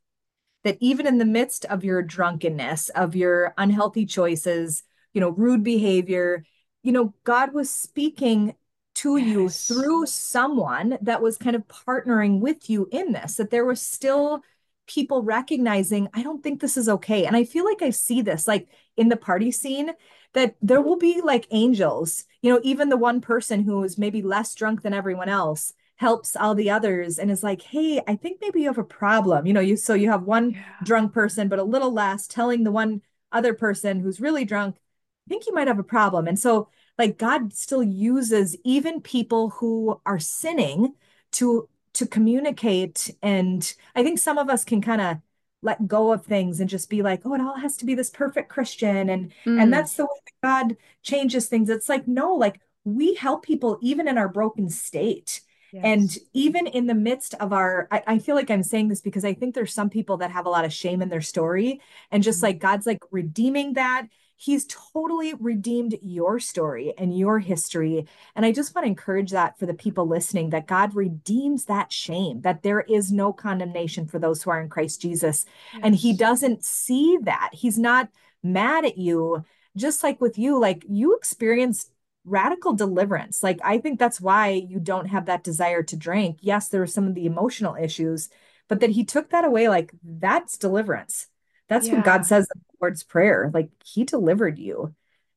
that 0.64 0.78
even 0.80 1.08
in 1.08 1.18
the 1.18 1.26
midst 1.26 1.66
of 1.66 1.84
your 1.84 2.02
drunkenness, 2.02 2.90
of 2.90 3.16
your 3.16 3.54
unhealthy 3.58 4.06
choices, 4.06 4.84
you 5.14 5.22
know, 5.22 5.30
rude 5.30 5.64
behavior, 5.64 6.46
you 6.84 6.92
know, 6.92 7.14
God 7.24 7.54
was 7.54 7.70
speaking 7.70 8.56
to 9.04 9.18
yes. 9.18 9.28
you 9.28 9.50
through 9.50 10.06
someone 10.06 10.98
that 11.02 11.22
was 11.22 11.38
kind 11.38 11.56
of 11.56 11.68
partnering 11.68 12.39
with 12.39 12.70
you 12.70 12.88
in 12.92 13.12
this, 13.12 13.36
that 13.36 13.52
there 13.52 13.66
was 13.66 13.82
still 13.82 14.42
people 14.88 15.24
recognizing, 15.24 16.10
I 16.13 16.24
don't 16.24 16.44
think 16.44 16.60
this 16.60 16.78
is 16.78 16.89
okay. 16.89 17.26
And 17.26 17.36
I 17.36 17.44
feel 17.44 17.66
like 17.66 17.82
I 17.82 17.89
see 17.89 18.22
this 18.22 18.48
like 18.48 18.68
in 18.98 19.10
the 19.10 19.18
party 19.18 19.52
scene 19.52 19.92
that 20.34 20.56
there 20.62 20.82
will 20.82 20.98
be 20.98 21.22
like 21.22 21.48
angels, 21.52 22.26
you 22.42 22.52
know, 22.52 22.60
even 22.63 22.89
the 22.89 22.98
one 22.98 23.22
person 23.22 23.63
who 23.63 23.84
is 23.84 23.98
maybe 23.98 24.22
less 24.22 24.54
drunk 24.56 24.82
than 24.82 24.94
everyone 24.94 25.30
else 25.30 25.74
helps 25.98 26.36
all 26.36 26.56
the 26.56 26.70
others 26.70 27.20
and 27.20 27.30
is 27.32 27.44
like, 27.44 27.62
hey, 27.62 28.02
I 28.08 28.16
think 28.16 28.39
maybe 28.42 28.62
you 28.62 28.68
have 28.68 28.78
a 28.78 28.84
problem. 28.84 29.46
You 29.46 29.54
know, 29.54 29.62
you 29.62 29.78
so 29.78 29.94
you 29.94 30.10
have 30.10 30.24
one 30.24 30.52
yeah. 30.52 30.63
drunk 30.84 31.13
person, 31.13 31.48
but 31.48 31.60
a 31.60 31.63
little 31.63 31.94
less 31.94 32.28
telling 32.28 32.63
the 32.63 32.72
one 32.72 33.02
other 33.32 33.54
person 33.54 34.00
who's 34.00 34.20
really 34.20 34.44
drunk, 34.44 34.76
I 34.76 35.30
think 35.30 35.46
you 35.48 35.54
might 35.54 35.68
have 35.68 35.80
a 35.80 35.84
problem. 35.84 36.28
And 36.28 36.38
so 36.38 36.70
like 36.98 37.18
God 37.18 37.54
still 37.54 37.84
uses 37.84 38.56
even 38.64 39.02
people 39.02 39.50
who 39.50 40.00
are 40.06 40.20
sinning 40.20 40.94
to 41.34 41.68
to 41.94 42.08
communicate. 42.08 43.12
And 43.22 43.72
I 43.96 44.04
think 44.04 44.20
some 44.20 44.38
of 44.38 44.50
us 44.50 44.66
can 44.66 44.82
kind 44.82 45.02
of 45.02 45.18
let 45.62 45.88
go 45.88 46.12
of 46.12 46.26
things 46.26 46.60
and 46.60 46.70
just 46.70 46.90
be 46.90 47.02
like, 47.02 47.22
oh, 47.26 47.34
it 47.36 47.42
all 47.42 47.58
has 47.58 47.78
to 47.78 47.86
be 47.86 47.96
this 47.96 48.10
perfect 48.10 48.50
Christian. 48.50 49.10
And 49.10 49.32
mm. 49.46 49.62
and 49.62 49.72
that's 49.72 49.96
the 49.96 50.04
way 50.04 50.20
that 50.26 50.48
God 50.48 50.78
changes 51.02 51.48
things. 51.48 51.70
It's 51.70 51.90
like, 51.90 52.08
no, 52.08 52.34
like 52.34 52.60
we 52.84 53.16
help 53.16 53.46
people 53.46 53.80
even 53.82 54.08
in 54.08 54.18
our 54.18 54.30
broken 54.30 54.70
state. 54.70 55.42
Yes. 55.72 55.84
And 55.86 56.18
even 56.34 56.68
in 56.68 56.86
the 56.86 56.94
midst 56.94 57.34
of 57.36 57.52
our, 57.52 57.88
I, 57.90 58.04
I, 58.06 58.20
feel 58.20 58.36
like 58.36 58.52
I'm 58.52 58.62
saying 58.62 58.90
this 58.90 59.02
because 59.02 59.26
I 59.26 59.34
think 59.34 59.56
there's 59.56 59.74
some 59.74 59.90
people 59.90 60.18
that 60.18 60.30
have 60.30 60.46
a 60.46 60.50
lot 60.50 60.66
of 60.66 60.74
shame 60.74 61.02
in 61.02 61.10
their 61.10 61.20
story. 61.20 61.82
And 62.12 62.22
just 62.22 62.38
mm-hmm. 62.38 62.46
like 62.46 62.60
God's 62.60 62.86
like 62.86 63.00
redeeming 63.10 63.74
that 63.74 64.06
He's 64.44 64.68
totally 64.68 65.34
redeemed 65.36 65.98
your 66.02 66.38
story 66.38 66.94
and 66.98 67.18
your 67.18 67.40
history. 67.40 68.06
And 68.36 68.46
I 68.46 68.52
just 68.52 68.76
want 68.76 68.84
to 68.84 68.90
encourage 68.90 69.32
that 69.32 69.58
for 69.58 69.66
the 69.66 69.74
people 69.74 70.06
listening 70.06 70.50
that 70.50 70.68
God 70.68 70.94
redeems 70.96 71.64
that 71.66 71.94
shame, 71.94 72.42
that 72.42 72.62
there 72.62 72.82
is 72.82 73.10
no 73.10 73.32
condemnation 73.32 74.06
for 74.06 74.20
those 74.20 74.44
who 74.44 74.50
are 74.52 74.60
in 74.60 74.68
Christ 74.68 75.02
Jesus. 75.02 75.46
Yes. 75.72 75.82
And 75.86 75.96
He 75.96 76.12
doesn't 76.12 76.66
see 76.66 77.18
that. 77.22 77.52
He's 77.54 77.80
not 77.80 78.10
mad 78.44 78.84
at 78.84 78.98
you. 78.98 79.46
Just 79.78 80.04
like 80.04 80.20
with 80.20 80.38
you, 80.38 80.60
like 80.60 80.84
you 80.90 81.16
experienced 81.16 81.94
radical 82.26 82.74
deliverance. 82.74 83.44
Like 83.44 83.62
I 83.64 83.78
think 83.78 83.98
that's 83.98 84.20
why 84.20 84.50
you 84.50 84.78
don't 84.78 85.06
have 85.06 85.28
that 85.28 85.46
desire 85.46 85.84
to 85.84 85.96
drink. 85.96 86.40
Yes, 86.42 86.68
there 86.68 86.82
were 86.82 86.88
some 86.88 87.08
of 87.08 87.16
the 87.16 87.26
emotional 87.26 87.76
issues, 87.76 88.28
but 88.68 88.82
that 88.82 88.90
He 88.90 89.06
took 89.06 89.30
that 89.30 89.46
away, 89.46 89.70
like 89.70 89.94
that's 90.04 90.58
deliverance. 90.58 91.28
That's 91.69 91.88
yeah. 91.88 91.95
what 91.95 92.06
God 92.06 92.26
says 92.26 92.47
in 92.54 92.62
the 92.62 92.78
Lord's 92.82 93.04
Prayer. 93.04 93.49
Like 93.54 93.69
He 93.84 94.04
delivered 94.04 94.58
you. 94.60 94.93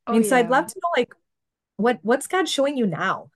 I 0.07 0.11
oh, 0.11 0.15
mean, 0.15 0.23
oh, 0.25 0.29
so 0.29 0.37
I'd 0.37 0.51
love 0.51 0.67
to 0.67 0.75
know, 0.77 1.01
like, 1.01 1.15
what 1.77 1.99
what's 2.03 2.27
God 2.27 2.49
showing 2.49 2.77
you 2.77 2.87
now? 2.87 3.31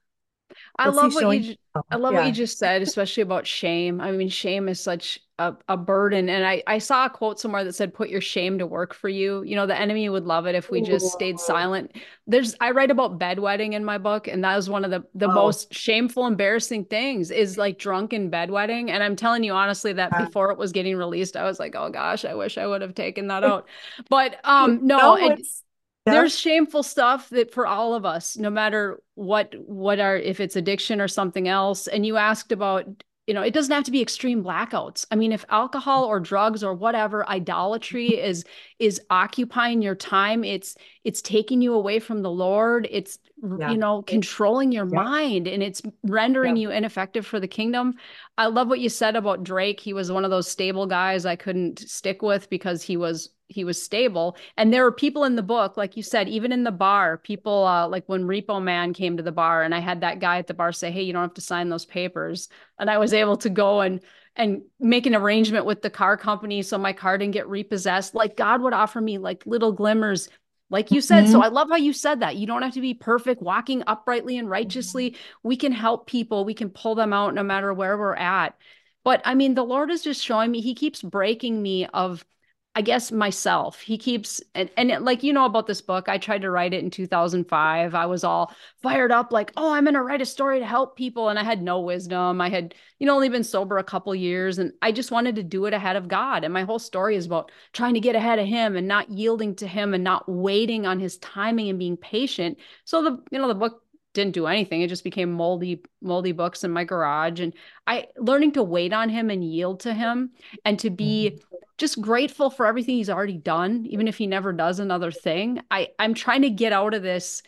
I 0.77 0.89
love 0.89 1.13
what 1.13 1.37
you. 1.37 1.55
I 1.89 1.95
love 1.95 2.13
yeah. 2.13 2.19
what 2.19 2.27
you 2.27 2.33
just 2.33 2.57
said, 2.57 2.81
especially 2.81 3.23
about 3.23 3.47
shame. 3.47 4.01
I 4.01 4.11
mean, 4.11 4.27
shame 4.27 4.67
is 4.67 4.81
such 4.81 5.19
a, 5.39 5.55
a 5.69 5.77
burden. 5.77 6.27
And 6.27 6.45
I, 6.45 6.61
I 6.67 6.79
saw 6.79 7.05
a 7.05 7.09
quote 7.09 7.39
somewhere 7.39 7.63
that 7.63 7.73
said, 7.73 7.93
"Put 7.93 8.09
your 8.09 8.19
shame 8.19 8.59
to 8.59 8.67
work 8.67 8.93
for 8.93 9.07
you." 9.07 9.41
You 9.43 9.55
know, 9.55 9.65
the 9.65 9.79
enemy 9.79 10.09
would 10.09 10.25
love 10.25 10.47
it 10.47 10.55
if 10.55 10.69
we 10.69 10.81
just 10.81 11.07
stayed 11.13 11.39
silent. 11.39 11.95
There's, 12.27 12.55
I 12.59 12.71
write 12.71 12.91
about 12.91 13.17
bedwetting 13.17 13.71
in 13.71 13.85
my 13.85 13.97
book, 13.97 14.27
and 14.27 14.43
that 14.43 14.55
was 14.55 14.69
one 14.69 14.83
of 14.83 14.91
the 14.91 15.05
the 15.15 15.29
oh. 15.29 15.33
most 15.33 15.73
shameful, 15.73 16.27
embarrassing 16.27 16.85
things 16.85 17.31
is 17.31 17.57
like 17.57 17.79
drunken 17.79 18.29
bedwetting. 18.29 18.89
And 18.89 19.01
I'm 19.01 19.15
telling 19.15 19.45
you 19.45 19.53
honestly 19.53 19.93
that 19.93 20.11
before 20.17 20.51
it 20.51 20.57
was 20.57 20.73
getting 20.73 20.97
released, 20.97 21.37
I 21.37 21.45
was 21.45 21.57
like, 21.57 21.73
"Oh 21.77 21.89
gosh, 21.89 22.25
I 22.25 22.33
wish 22.33 22.57
I 22.57 22.67
would 22.67 22.81
have 22.81 22.95
taken 22.95 23.27
that 23.27 23.45
out." 23.45 23.69
But 24.09 24.39
um, 24.43 24.85
no, 24.85 25.15
no 25.15 25.15
it's 25.15 25.63
yeah. 26.05 26.13
there's 26.13 26.37
shameful 26.37 26.83
stuff 26.83 27.29
that 27.29 27.53
for 27.53 27.67
all 27.67 27.93
of 27.93 28.05
us 28.05 28.37
no 28.37 28.49
matter 28.49 29.01
what 29.15 29.53
what 29.65 29.99
are 29.99 30.17
if 30.17 30.39
it's 30.39 30.55
addiction 30.55 30.99
or 30.99 31.07
something 31.07 31.47
else 31.47 31.87
and 31.87 32.05
you 32.05 32.17
asked 32.17 32.51
about 32.51 32.85
you 33.27 33.35
know 33.35 33.41
it 33.41 33.53
doesn't 33.53 33.73
have 33.73 33.83
to 33.83 33.91
be 33.91 34.01
extreme 34.01 34.43
blackouts 34.43 35.05
i 35.11 35.15
mean 35.15 35.31
if 35.31 35.45
alcohol 35.49 36.05
or 36.05 36.19
drugs 36.19 36.63
or 36.63 36.73
whatever 36.73 37.27
idolatry 37.29 38.07
is 38.19 38.43
is 38.79 38.99
occupying 39.09 39.81
your 39.81 39.95
time 39.95 40.43
it's 40.43 40.75
it's 41.03 41.21
taking 41.21 41.61
you 41.61 41.73
away 41.73 41.99
from 41.99 42.21
the 42.21 42.31
lord 42.31 42.87
it's 42.91 43.19
yeah. 43.59 43.71
you 43.71 43.77
know 43.77 44.01
controlling 44.01 44.71
your 44.71 44.87
yeah. 44.87 45.01
mind 45.01 45.47
and 45.47 45.61
it's 45.63 45.81
rendering 46.03 46.55
you 46.55 46.71
ineffective 46.71 47.25
for 47.25 47.39
the 47.39 47.47
kingdom 47.47 47.93
i 48.37 48.47
love 48.47 48.67
what 48.67 48.79
you 48.79 48.89
said 48.89 49.15
about 49.15 49.43
drake 49.43 49.79
he 49.79 49.93
was 49.93 50.11
one 50.11 50.25
of 50.25 50.31
those 50.31 50.47
stable 50.47 50.87
guys 50.87 51.25
i 51.25 51.35
couldn't 51.35 51.79
stick 51.79 52.21
with 52.21 52.49
because 52.49 52.81
he 52.81 52.97
was 52.97 53.29
he 53.51 53.63
was 53.63 53.81
stable. 53.81 54.37
And 54.57 54.73
there 54.73 54.83
were 54.83 54.91
people 54.91 55.23
in 55.23 55.35
the 55.35 55.43
book 55.43 55.77
like 55.77 55.97
you 55.97 56.03
said 56.03 56.27
even 56.29 56.51
in 56.51 56.63
the 56.63 56.71
bar 56.71 57.17
people 57.17 57.65
uh, 57.65 57.87
like 57.87 58.03
when 58.07 58.23
repo 58.23 58.61
man 58.61 58.93
came 58.93 59.17
to 59.17 59.23
the 59.23 59.31
bar 59.31 59.63
and 59.63 59.73
i 59.75 59.79
had 59.79 60.01
that 60.01 60.19
guy 60.19 60.37
at 60.37 60.47
the 60.47 60.53
bar 60.53 60.71
say 60.71 60.91
hey 60.91 61.01
you 61.01 61.13
don't 61.13 61.21
have 61.21 61.33
to 61.33 61.41
sign 61.41 61.69
those 61.69 61.85
papers. 61.85 62.49
And 62.79 62.89
i 62.89 62.97
was 62.97 63.13
able 63.13 63.37
to 63.37 63.49
go 63.49 63.81
and 63.81 64.01
and 64.35 64.61
make 64.79 65.05
an 65.05 65.15
arrangement 65.15 65.65
with 65.65 65.81
the 65.81 65.89
car 65.89 66.15
company 66.15 66.61
so 66.61 66.77
my 66.77 66.93
car 66.93 67.17
didn't 67.17 67.33
get 67.33 67.49
repossessed. 67.49 68.15
Like 68.15 68.37
god 68.37 68.61
would 68.61 68.73
offer 68.73 69.01
me 69.01 69.17
like 69.17 69.45
little 69.45 69.71
glimmers 69.71 70.29
like 70.69 70.89
you 70.89 71.01
said. 71.01 71.25
Mm-hmm. 71.25 71.33
so 71.33 71.41
i 71.43 71.49
love 71.49 71.69
how 71.69 71.75
you 71.75 71.93
said 71.93 72.21
that. 72.21 72.37
You 72.37 72.47
don't 72.47 72.61
have 72.61 72.73
to 72.73 72.81
be 72.81 72.93
perfect 72.93 73.41
walking 73.41 73.83
uprightly 73.87 74.37
and 74.37 74.49
righteously. 74.49 75.15
We 75.43 75.57
can 75.57 75.73
help 75.73 76.07
people. 76.07 76.45
We 76.45 76.53
can 76.53 76.69
pull 76.69 76.95
them 76.95 77.13
out 77.13 77.35
no 77.35 77.43
matter 77.43 77.73
where 77.73 77.97
we're 77.97 78.15
at. 78.15 78.55
But 79.03 79.21
i 79.25 79.35
mean 79.35 79.53
the 79.53 79.63
lord 79.63 79.91
is 79.91 80.01
just 80.03 80.23
showing 80.23 80.49
me 80.49 80.61
he 80.61 80.73
keeps 80.73 81.01
breaking 81.01 81.61
me 81.61 81.85
of 81.87 82.25
I 82.73 82.81
guess 82.81 83.11
myself. 83.11 83.81
He 83.81 83.97
keeps 83.97 84.41
and, 84.55 84.69
and 84.77 84.91
it, 84.91 85.01
like 85.01 85.23
you 85.23 85.33
know 85.33 85.43
about 85.43 85.67
this 85.67 85.81
book, 85.81 86.07
I 86.07 86.17
tried 86.17 86.41
to 86.43 86.49
write 86.49 86.73
it 86.73 86.81
in 86.81 86.89
2005. 86.89 87.93
I 87.93 88.05
was 88.05 88.23
all 88.23 88.53
fired 88.81 89.11
up 89.11 89.33
like, 89.33 89.51
"Oh, 89.57 89.73
I'm 89.73 89.83
going 89.83 89.95
to 89.95 90.01
write 90.01 90.21
a 90.21 90.25
story 90.25 90.59
to 90.59 90.65
help 90.65 90.95
people." 90.95 91.27
And 91.27 91.37
I 91.37 91.43
had 91.43 91.61
no 91.61 91.81
wisdom. 91.81 92.39
I 92.39 92.47
had, 92.49 92.73
you 92.97 93.05
know, 93.05 93.15
only 93.15 93.27
been 93.27 93.43
sober 93.43 93.77
a 93.77 93.83
couple 93.83 94.15
years 94.15 94.57
and 94.57 94.71
I 94.81 94.93
just 94.93 95.11
wanted 95.11 95.35
to 95.35 95.43
do 95.43 95.65
it 95.65 95.73
ahead 95.73 95.97
of 95.97 96.07
God. 96.07 96.45
And 96.45 96.53
my 96.53 96.63
whole 96.63 96.79
story 96.79 97.17
is 97.17 97.25
about 97.25 97.51
trying 97.73 97.93
to 97.95 97.99
get 97.99 98.15
ahead 98.15 98.39
of 98.39 98.47
him 98.47 98.77
and 98.77 98.87
not 98.87 99.09
yielding 99.11 99.53
to 99.55 99.67
him 99.67 99.93
and 99.93 100.03
not 100.03 100.29
waiting 100.29 100.85
on 100.85 100.99
his 100.99 101.17
timing 101.17 101.69
and 101.69 101.77
being 101.79 101.97
patient. 101.97 102.57
So 102.85 103.03
the, 103.03 103.21
you 103.31 103.39
know, 103.39 103.49
the 103.49 103.55
book 103.55 103.80
didn't 104.13 104.33
do 104.33 104.47
anything. 104.47 104.81
It 104.81 104.89
just 104.89 105.03
became 105.03 105.31
moldy, 105.31 105.83
moldy 106.01 106.31
books 106.31 106.63
in 106.63 106.71
my 106.71 106.83
garage. 106.83 107.39
And 107.39 107.53
I 107.87 108.07
learning 108.17 108.53
to 108.53 108.63
wait 108.63 108.93
on 108.93 109.09
him 109.09 109.29
and 109.29 109.43
yield 109.43 109.81
to 109.81 109.93
him 109.93 110.31
and 110.65 110.77
to 110.79 110.89
be 110.89 111.31
mm-hmm. 111.31 111.55
just 111.77 112.01
grateful 112.01 112.49
for 112.49 112.65
everything 112.65 112.97
he's 112.97 113.09
already 113.09 113.37
done, 113.37 113.85
even 113.89 114.07
if 114.07 114.17
he 114.17 114.27
never 114.27 114.51
does 114.53 114.79
another 114.79 115.11
thing. 115.11 115.61
I, 115.71 115.89
I'm 115.99 116.13
trying 116.13 116.41
to 116.41 116.49
get 116.49 116.73
out 116.73 116.93
of 116.93 117.03
this 117.03 117.41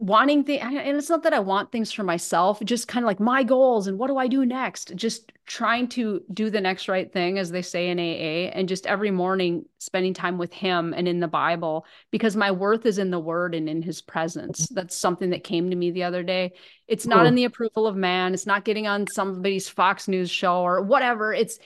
wanting 0.00 0.42
things 0.42 0.62
and 0.62 0.96
it's 0.96 1.10
not 1.10 1.24
that 1.24 1.34
i 1.34 1.38
want 1.38 1.70
things 1.70 1.92
for 1.92 2.02
myself 2.02 2.58
just 2.64 2.88
kind 2.88 3.04
of 3.04 3.06
like 3.06 3.20
my 3.20 3.42
goals 3.42 3.86
and 3.86 3.98
what 3.98 4.06
do 4.06 4.16
i 4.16 4.26
do 4.26 4.46
next? 4.46 4.94
Just 4.96 5.30
trying 5.44 5.88
to 5.88 6.22
do 6.32 6.48
the 6.48 6.60
next 6.60 6.88
right 6.88 7.12
thing 7.12 7.38
as 7.38 7.50
they 7.50 7.60
say 7.60 7.90
in 7.90 7.98
aa 7.98 8.50
and 8.56 8.66
just 8.66 8.86
every 8.86 9.10
morning 9.10 9.66
spending 9.78 10.14
time 10.14 10.38
with 10.38 10.54
him 10.54 10.94
and 10.96 11.06
in 11.06 11.20
the 11.20 11.28
bible 11.28 11.84
because 12.10 12.34
my 12.34 12.50
worth 12.50 12.86
is 12.86 12.96
in 12.96 13.10
the 13.10 13.18
word 13.18 13.54
and 13.54 13.68
in 13.68 13.82
his 13.82 14.00
presence. 14.00 14.68
That's 14.68 14.96
something 14.96 15.30
that 15.30 15.44
came 15.44 15.68
to 15.68 15.76
me 15.76 15.90
the 15.90 16.04
other 16.04 16.22
day. 16.22 16.52
It's 16.88 17.06
not 17.06 17.26
in 17.26 17.34
the 17.34 17.44
approval 17.44 17.86
of 17.86 17.94
man. 17.94 18.32
It's 18.32 18.46
not 18.46 18.64
getting 18.64 18.86
on 18.86 19.06
somebody's 19.12 19.68
fox 19.68 20.08
news 20.08 20.30
show 20.30 20.62
or 20.62 20.80
whatever. 20.80 21.34
It's 21.34 21.58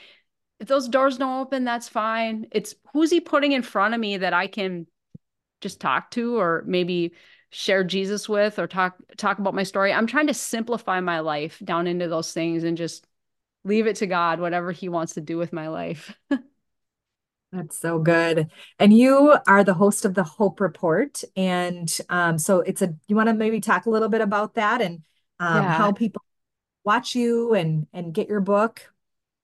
if 0.58 0.66
those 0.66 0.88
doors 0.88 1.18
don't 1.18 1.40
open 1.40 1.64
that's 1.64 1.88
fine. 1.88 2.46
It's 2.50 2.74
who's 2.92 3.12
he 3.12 3.20
putting 3.20 3.52
in 3.52 3.62
front 3.62 3.94
of 3.94 4.00
me 4.00 4.16
that 4.16 4.32
i 4.32 4.48
can 4.48 4.88
just 5.60 5.80
talk 5.80 6.10
to 6.10 6.36
or 6.36 6.64
maybe 6.66 7.12
share 7.54 7.84
Jesus 7.84 8.28
with 8.28 8.58
or 8.58 8.66
talk 8.66 8.96
talk 9.16 9.38
about 9.38 9.54
my 9.54 9.62
story. 9.62 9.92
I'm 9.92 10.06
trying 10.06 10.26
to 10.26 10.34
simplify 10.34 11.00
my 11.00 11.20
life 11.20 11.60
down 11.64 11.86
into 11.86 12.08
those 12.08 12.32
things 12.32 12.64
and 12.64 12.76
just 12.76 13.06
leave 13.62 13.86
it 13.86 13.96
to 13.96 14.06
God 14.06 14.40
whatever 14.40 14.72
he 14.72 14.88
wants 14.88 15.14
to 15.14 15.20
do 15.20 15.38
with 15.38 15.52
my 15.52 15.68
life. 15.68 16.16
That's 17.52 17.78
so 17.78 18.00
good. 18.00 18.48
And 18.80 18.92
you 18.92 19.36
are 19.46 19.62
the 19.62 19.74
host 19.74 20.04
of 20.04 20.14
the 20.14 20.24
Hope 20.24 20.60
Report 20.60 21.22
and 21.36 21.96
um, 22.08 22.38
so 22.38 22.60
it's 22.60 22.82
a 22.82 22.94
you 23.06 23.14
want 23.14 23.28
to 23.28 23.34
maybe 23.34 23.60
talk 23.60 23.86
a 23.86 23.90
little 23.90 24.08
bit 24.08 24.20
about 24.20 24.54
that 24.54 24.82
and 24.82 25.02
um, 25.38 25.62
yeah. 25.62 25.72
how 25.74 25.92
people 25.92 26.22
watch 26.82 27.14
you 27.14 27.54
and 27.54 27.86
and 27.92 28.12
get 28.12 28.28
your 28.28 28.40
book. 28.40 28.92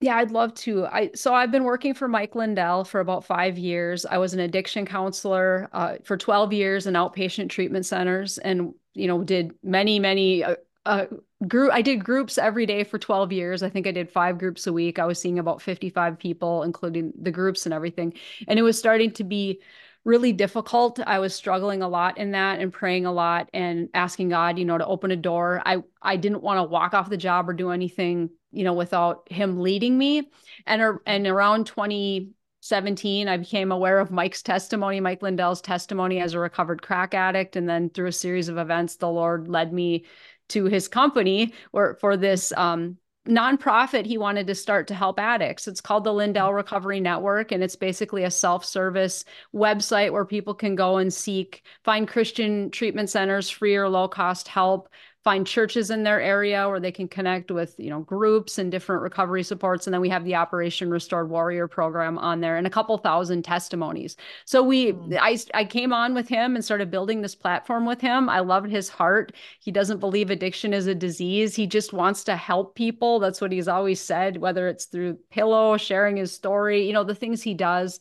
Yeah, 0.01 0.17
I'd 0.17 0.31
love 0.31 0.55
to. 0.55 0.87
I 0.87 1.11
so 1.15 1.35
I've 1.35 1.51
been 1.51 1.65
working 1.65 1.93
for 1.93 2.09
Mike 2.09 2.35
Lindell 2.35 2.85
for 2.85 3.01
about 3.01 3.25
five 3.25 3.59
years. 3.59 4.07
I 4.07 4.17
was 4.17 4.33
an 4.33 4.41
addiction 4.41 4.87
counselor 4.87 5.69
uh, 5.73 5.97
for 6.05 6.17
12 6.17 6.53
years 6.55 6.87
in 6.87 6.95
outpatient 6.95 7.51
treatment 7.51 7.85
centers, 7.85 8.39
and 8.39 8.73
you 8.95 9.07
know 9.07 9.23
did 9.23 9.53
many 9.63 9.99
many 9.99 10.43
uh, 10.43 10.57
uh, 10.87 11.05
group. 11.47 11.71
I 11.73 11.83
did 11.83 12.03
groups 12.03 12.39
every 12.39 12.65
day 12.65 12.83
for 12.83 12.99
12 12.99 13.31
years. 13.31 13.63
I 13.63 13.69
think 13.69 13.87
I 13.87 13.91
did 13.93 14.11
five 14.11 14.39
groups 14.39 14.67
a 14.67 14.73
week. 14.73 14.99
I 14.99 15.05
was 15.05 15.21
seeing 15.21 15.39
about 15.39 15.61
55 15.61 16.19
people, 16.19 16.63
including 16.63 17.13
the 17.21 17.31
groups 17.31 17.67
and 17.67 17.75
everything, 17.75 18.15
and 18.49 18.59
it 18.59 18.63
was 18.63 18.79
starting 18.79 19.11
to 19.13 19.25
be 19.25 19.61
really 20.05 20.33
difficult. 20.33 20.99
I 21.01 21.19
was 21.19 21.35
struggling 21.35 21.83
a 21.83 21.89
lot 21.89 22.19
in 22.19 22.33
that 22.33 22.61
and 22.61 22.73
praying 22.73 23.07
a 23.07 23.13
lot 23.13 23.51
and 23.53 23.89
asking 23.95 24.31
God, 24.31 24.59
you 24.59 24.65
know, 24.65 24.79
to 24.79 24.87
open 24.87 25.11
a 25.11 25.17
door. 25.17 25.63
I 25.65 25.83
I 26.01 26.17
didn't 26.17 26.43
want 26.43 26.59
to 26.59 26.65
walk 26.65 26.95
off 26.95 27.11
the 27.11 27.17
job 27.17 27.49
or 27.49 27.53
do 27.53 27.71
anything 27.71 28.31
you 28.53 28.65
know, 28.65 28.73
without 28.73 29.31
him 29.31 29.61
leading 29.61 29.97
me. 29.97 30.31
And, 30.67 30.99
and 31.07 31.27
around 31.27 31.67
2017, 31.67 33.29
I 33.29 33.37
became 33.37 33.73
aware 33.73 33.99
of 33.99 34.11
Mike's 34.11 34.43
testimony, 34.43 35.01
Mike 35.01 35.23
Lindell's 35.23 35.61
testimony 35.61 36.21
as 36.21 36.35
a 36.35 36.39
recovered 36.39 36.83
crack 36.83 37.15
addict. 37.15 37.57
And 37.57 37.69
then 37.69 37.91
through 37.91 38.09
a 38.09 38.13
series 38.13 38.49
of 38.49 38.59
events, 38.59 38.97
the 38.97 39.09
Lord 39.09 39.49
led 39.49 39.73
me 39.73 40.05
to 40.49 40.65
his 40.65 40.89
company 40.89 41.55
or 41.73 41.97
for 42.01 42.17
this 42.17 42.53
um, 42.57 42.97
nonprofit 43.29 44.07
he 44.07 44.19
wanted 44.19 44.47
to 44.47 44.55
start 44.55 44.89
to 44.89 44.95
help 44.95 45.21
addicts. 45.21 45.69
It's 45.69 45.81
called 45.81 46.05
the 46.05 46.13
Lindell 46.13 46.49
mm-hmm. 46.49 46.57
Recovery 46.57 47.01
Network, 47.01 47.53
and 47.53 47.63
it's 47.63 47.77
basically 47.77 48.25
a 48.25 48.31
self 48.31 48.65
service 48.65 49.25
website 49.55 50.13
where 50.13 50.25
people 50.25 50.55
can 50.55 50.75
go 50.75 50.97
and 50.99 51.13
seek, 51.13 51.63
find 51.85 52.09
Christian 52.09 52.71
treatment 52.71 53.11
centers, 53.11 53.51
free 53.51 53.77
or 53.77 53.89
low 53.89 54.09
cost 54.09 54.49
help 54.49 54.89
find 55.23 55.47
churches 55.47 55.91
in 55.91 56.03
their 56.03 56.19
area 56.19 56.67
where 56.67 56.81
they 56.81 56.91
can 56.91 57.07
connect 57.07 57.51
with, 57.51 57.75
you 57.79 57.91
know, 57.91 58.01
groups 58.01 58.57
and 58.57 58.71
different 58.71 59.03
recovery 59.03 59.43
supports. 59.43 59.87
And 59.87 59.93
then 59.93 60.01
we 60.01 60.09
have 60.09 60.25
the 60.25 60.35
Operation 60.35 60.91
Restored 60.91 61.29
Warrior 61.29 61.69
program 61.69 62.17
on 62.17 62.41
there 62.41 62.57
and 62.57 62.67
a 62.67 62.71
couple 62.71 62.97
thousand 62.97 63.43
testimonies. 63.43 64.17
So 64.47 64.63
we, 64.63 64.93
mm. 64.93 65.19
I, 65.21 65.39
I 65.53 65.65
came 65.67 65.93
on 65.93 66.15
with 66.15 66.27
him 66.27 66.55
and 66.55 66.65
started 66.65 66.91
building 66.91 67.21
this 67.21 67.35
platform 67.35 67.85
with 67.85 68.01
him. 68.01 68.31
I 68.31 68.41
loved 68.41 68.71
his 68.71 68.89
heart. 68.89 69.33
He 69.61 69.71
doesn't 69.71 70.01
believe 70.01 70.31
addiction 70.31 70.73
is 70.73 70.87
a 70.87 70.95
disease. 70.95 71.55
He 71.55 71.67
just 71.67 71.93
wants 71.93 72.25
to 72.25 72.35
help 72.35 72.75
people. 72.75 73.19
That's 73.19 73.43
what 73.43 73.53
he's 73.53 73.69
always 73.69 74.01
said, 74.01 74.39
whether 74.39 74.69
it's 74.69 74.87
through 74.87 75.19
Pillow, 75.31 75.77
sharing 75.77 76.17
his 76.17 76.33
story, 76.33 76.87
you 76.87 76.95
know, 76.95 77.05
the 77.05 77.15
things 77.15 77.43
he 77.43 77.55
does 77.55 78.01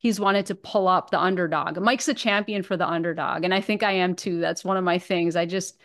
he's 0.00 0.20
wanted 0.20 0.46
to 0.46 0.54
pull 0.54 0.86
up 0.86 1.10
the 1.10 1.20
underdog. 1.20 1.76
Mike's 1.80 2.06
a 2.06 2.14
champion 2.14 2.62
for 2.62 2.76
the 2.76 2.88
underdog. 2.88 3.42
And 3.42 3.52
I 3.52 3.60
think 3.60 3.82
I 3.82 3.90
am 3.90 4.14
too. 4.14 4.38
That's 4.38 4.64
one 4.64 4.76
of 4.76 4.84
my 4.84 4.96
things. 4.96 5.34
I 5.34 5.44
just, 5.44 5.76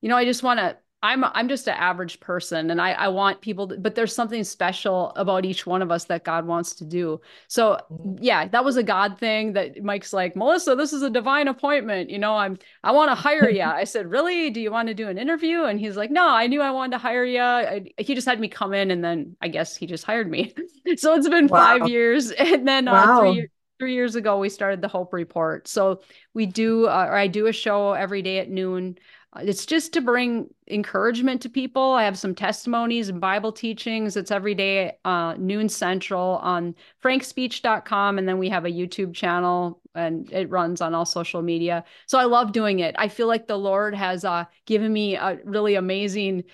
you 0.00 0.08
know, 0.08 0.16
I 0.16 0.24
just 0.24 0.42
want 0.42 0.60
to 0.60 0.76
I'm 1.00 1.22
I'm 1.24 1.48
just 1.48 1.68
an 1.68 1.74
average 1.74 2.18
person 2.18 2.72
and 2.72 2.80
I 2.80 2.90
I 2.92 3.08
want 3.08 3.40
people 3.40 3.68
to, 3.68 3.78
but 3.78 3.94
there's 3.94 4.12
something 4.12 4.42
special 4.42 5.12
about 5.14 5.44
each 5.44 5.64
one 5.64 5.80
of 5.80 5.92
us 5.92 6.06
that 6.06 6.24
God 6.24 6.44
wants 6.44 6.74
to 6.76 6.84
do. 6.84 7.20
So 7.46 7.78
mm-hmm. 7.92 8.16
yeah, 8.20 8.48
that 8.48 8.64
was 8.64 8.76
a 8.76 8.82
God 8.82 9.16
thing 9.16 9.52
that 9.52 9.82
Mike's 9.82 10.12
like, 10.12 10.34
"Melissa, 10.34 10.74
this 10.74 10.92
is 10.92 11.02
a 11.02 11.10
divine 11.10 11.46
appointment. 11.46 12.10
You 12.10 12.18
know, 12.18 12.34
I'm 12.34 12.58
I 12.82 12.90
want 12.90 13.12
to 13.12 13.14
hire 13.14 13.48
you." 13.48 13.62
I 13.62 13.84
said, 13.84 14.10
"Really? 14.10 14.50
Do 14.50 14.60
you 14.60 14.72
want 14.72 14.88
to 14.88 14.94
do 14.94 15.08
an 15.08 15.18
interview?" 15.18 15.62
And 15.64 15.78
he's 15.78 15.96
like, 15.96 16.10
"No, 16.10 16.28
I 16.28 16.48
knew 16.48 16.60
I 16.60 16.72
wanted 16.72 16.92
to 16.92 16.98
hire 16.98 17.24
you. 17.24 17.42
I, 17.42 17.92
he 17.96 18.16
just 18.16 18.26
had 18.26 18.40
me 18.40 18.48
come 18.48 18.74
in 18.74 18.90
and 18.90 19.04
then 19.04 19.36
I 19.40 19.46
guess 19.48 19.76
he 19.76 19.86
just 19.86 20.04
hired 20.04 20.28
me." 20.28 20.52
so 20.96 21.14
it's 21.14 21.28
been 21.28 21.46
wow. 21.46 21.78
5 21.78 21.88
years 21.88 22.30
and 22.38 22.66
then 22.66 22.88
uh, 22.88 23.20
3 23.20 23.32
years 23.32 23.50
three 23.78 23.94
years 23.94 24.16
ago 24.16 24.40
we 24.40 24.48
started 24.48 24.82
the 24.82 24.88
hope 24.88 25.12
report 25.12 25.68
so 25.68 26.00
we 26.34 26.46
do 26.46 26.86
uh, 26.86 27.06
or 27.08 27.14
i 27.14 27.28
do 27.28 27.46
a 27.46 27.52
show 27.52 27.92
every 27.92 28.22
day 28.22 28.38
at 28.38 28.50
noon 28.50 28.98
it's 29.40 29.66
just 29.66 29.92
to 29.92 30.00
bring 30.00 30.48
encouragement 30.68 31.42
to 31.42 31.48
people. 31.48 31.92
I 31.92 32.04
have 32.04 32.18
some 32.18 32.34
testimonies 32.34 33.08
and 33.08 33.20
Bible 33.20 33.52
teachings. 33.52 34.16
It's 34.16 34.30
every 34.30 34.54
day, 34.54 34.96
uh, 35.04 35.34
noon 35.38 35.68
central 35.68 36.36
on 36.42 36.74
frankspeech.com. 37.02 38.18
And 38.18 38.28
then 38.28 38.38
we 38.38 38.48
have 38.48 38.64
a 38.64 38.70
YouTube 38.70 39.14
channel 39.14 39.80
and 39.94 40.30
it 40.32 40.50
runs 40.50 40.80
on 40.80 40.94
all 40.94 41.04
social 41.04 41.42
media. 41.42 41.84
So 42.06 42.18
I 42.18 42.24
love 42.24 42.52
doing 42.52 42.80
it. 42.80 42.94
I 42.98 43.08
feel 43.08 43.26
like 43.26 43.46
the 43.46 43.58
Lord 43.58 43.94
has 43.94 44.24
uh, 44.24 44.44
given 44.66 44.92
me 44.92 45.16
a 45.16 45.38
really 45.44 45.74
amazing 45.74 46.44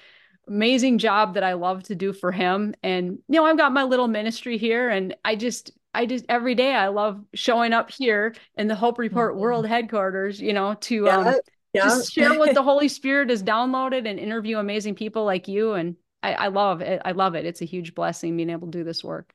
amazing 0.46 0.98
job 0.98 1.32
that 1.34 1.42
I 1.42 1.54
love 1.54 1.84
to 1.84 1.94
do 1.94 2.12
for 2.12 2.30
him. 2.30 2.74
And, 2.82 3.18
you 3.28 3.36
know, 3.36 3.46
I've 3.46 3.56
got 3.56 3.72
my 3.72 3.84
little 3.84 4.08
ministry 4.08 4.58
here 4.58 4.90
and 4.90 5.16
I 5.24 5.36
just, 5.36 5.70
I 5.94 6.04
just 6.04 6.26
every 6.28 6.54
day 6.54 6.74
I 6.74 6.88
love 6.88 7.24
showing 7.32 7.72
up 7.72 7.90
here 7.90 8.34
in 8.56 8.68
the 8.68 8.74
Hope 8.74 8.98
Report 8.98 9.32
mm-hmm. 9.32 9.40
World 9.40 9.66
headquarters, 9.66 10.40
you 10.40 10.52
know, 10.52 10.74
to 10.82 11.04
yeah. 11.04 11.16
um, 11.16 11.34
yeah. 11.74 11.84
just 11.84 12.12
share 12.12 12.38
what 12.38 12.54
the 12.54 12.62
Holy 12.72 12.88
Spirit 12.88 13.30
has 13.30 13.42
downloaded 13.42 14.08
and 14.08 14.18
interview 14.18 14.58
amazing 14.58 14.94
people 14.94 15.24
like 15.24 15.48
you. 15.48 15.72
And 15.72 15.96
I, 16.22 16.34
I 16.34 16.48
love 16.48 16.80
it. 16.80 17.02
I 17.04 17.12
love 17.12 17.34
it. 17.34 17.44
It's 17.44 17.60
a 17.62 17.66
huge 17.66 17.94
blessing 17.94 18.36
being 18.36 18.50
able 18.50 18.68
to 18.68 18.78
do 18.78 18.84
this 18.84 19.02
work. 19.02 19.34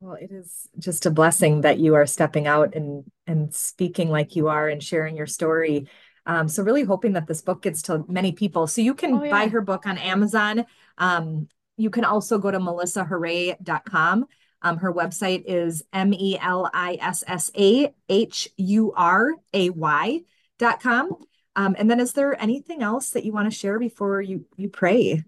Well, 0.00 0.18
it 0.20 0.32
is 0.32 0.68
just 0.78 1.06
a 1.06 1.10
blessing 1.10 1.60
that 1.60 1.78
you 1.78 1.94
are 1.94 2.06
stepping 2.06 2.48
out 2.48 2.74
and 2.74 3.04
and 3.28 3.54
speaking 3.54 4.10
like 4.10 4.34
you 4.34 4.48
are 4.48 4.68
and 4.68 4.82
sharing 4.82 5.16
your 5.16 5.28
story. 5.28 5.86
Um, 6.26 6.48
so 6.48 6.64
really 6.64 6.82
hoping 6.82 7.12
that 7.12 7.28
this 7.28 7.40
book 7.40 7.62
gets 7.62 7.82
to 7.82 8.04
many 8.08 8.32
people. 8.32 8.66
So 8.66 8.80
you 8.80 8.94
can 8.94 9.14
oh, 9.14 9.22
yeah. 9.22 9.30
buy 9.30 9.48
her 9.48 9.60
book 9.60 9.86
on 9.86 9.98
Amazon. 9.98 10.66
Um, 10.98 11.48
you 11.76 11.90
can 11.90 12.04
also 12.04 12.38
go 12.38 12.50
to 12.50 12.58
melissahuray.com. 12.58 14.26
Um, 14.62 14.76
her 14.78 14.92
website 14.92 15.44
is 15.46 15.82
M 15.92 16.12
E 16.12 16.36
L 16.40 16.68
I 16.72 16.98
S 17.00 17.22
S 17.26 17.50
A 17.56 17.94
H 18.08 18.48
U 18.56 18.92
R 18.96 19.30
A 19.52 19.70
Y 19.70 20.20
com. 20.62 21.16
Um, 21.54 21.76
and 21.78 21.90
then 21.90 22.00
is 22.00 22.14
there 22.14 22.40
anything 22.40 22.82
else 22.82 23.10
that 23.10 23.24
you 23.24 23.32
want 23.32 23.50
to 23.50 23.56
share 23.56 23.78
before 23.78 24.22
you 24.22 24.46
you 24.56 24.68
pray? 24.68 25.22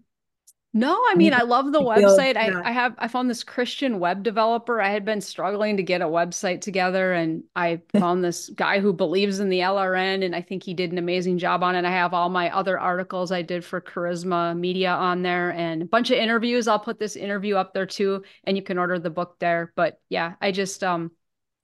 No, 0.77 1.01
I 1.09 1.15
mean, 1.15 1.33
I 1.33 1.43
love 1.43 1.71
the 1.71 1.81
website. 1.81 2.37
I, 2.37 2.51
I 2.69 2.73
have, 2.73 2.97
I 2.99 3.07
found 3.07 3.31
this 3.31 3.45
Christian 3.45 4.01
web 4.01 4.25
developer. 4.25 4.81
I 4.81 4.89
had 4.89 5.05
been 5.05 5.21
struggling 5.21 5.77
to 5.77 5.85
get 5.85 6.03
a 6.03 6.07
website 6.07 6.63
together 6.63 7.13
and 7.13 7.45
I 7.55 7.81
found 7.93 8.25
this 8.25 8.49
guy 8.49 8.81
who 8.81 8.93
believes 8.93 9.39
in 9.39 9.51
the 9.51 9.61
LRN 9.61 10.25
and 10.25 10.35
I 10.35 10.43
think 10.43 10.65
he 10.65 10.75
did 10.75 10.91
an 10.91 10.99
amazing 10.99 11.39
job 11.39 11.63
on 11.63 11.77
it. 11.77 11.85
I 11.85 11.93
have 11.93 12.13
all 12.13 12.29
my 12.29 12.53
other 12.53 12.77
articles 12.77 13.31
I 13.31 13.43
did 13.43 13.65
for 13.65 13.81
Charisma 13.81 14.59
Media 14.59 14.91
on 14.91 15.23
there 15.23 15.53
and 15.53 15.83
a 15.83 15.87
bunch 15.87 16.11
of 16.11 16.19
interviews. 16.19 16.67
I'll 16.67 16.81
put 16.81 16.99
this 16.99 17.15
interview 17.15 17.55
up 17.55 17.73
there 17.73 17.87
too 17.87 18.25
and 18.43 18.57
you 18.57 18.63
can 18.65 18.77
order 18.77 18.99
the 18.99 19.11
book 19.11 19.37
there. 19.39 19.73
But 19.77 20.01
yeah, 20.09 20.35
I 20.41 20.51
just, 20.51 20.83
um, 20.83 21.13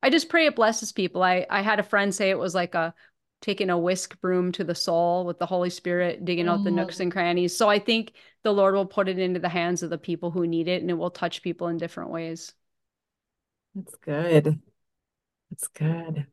I 0.04 0.10
just 0.10 0.28
pray 0.28 0.46
it 0.46 0.54
blesses 0.54 0.92
people. 0.92 1.24
I, 1.24 1.46
I 1.50 1.62
had 1.62 1.80
a 1.80 1.82
friend 1.82 2.14
say 2.14 2.30
it 2.30 2.38
was 2.38 2.54
like 2.54 2.76
a 2.76 2.94
taking 3.40 3.70
a 3.70 3.78
whisk 3.78 4.20
broom 4.20 4.52
to 4.52 4.64
the 4.64 4.74
soul 4.74 5.24
with 5.24 5.38
the 5.38 5.46
Holy 5.46 5.70
Spirit, 5.70 6.24
digging 6.24 6.48
out 6.48 6.62
the 6.62 6.70
nooks 6.70 6.96
mm. 6.96 7.00
and 7.00 7.12
crannies. 7.12 7.56
So 7.56 7.68
I 7.68 7.78
think 7.78 8.12
the 8.42 8.52
Lord 8.52 8.74
will 8.74 8.86
put 8.86 9.08
it 9.08 9.18
into 9.18 9.40
the 9.40 9.48
hands 9.48 9.82
of 9.82 9.90
the 9.90 9.98
people 9.98 10.30
who 10.30 10.46
need 10.46 10.68
it 10.68 10.82
and 10.82 10.90
it 10.90 10.94
will 10.94 11.10
touch 11.10 11.42
people 11.42 11.68
in 11.68 11.78
different 11.78 12.10
ways. 12.10 12.52
That's 13.74 13.94
good. 13.96 14.60
That's 15.50 15.68
good. 15.68 16.26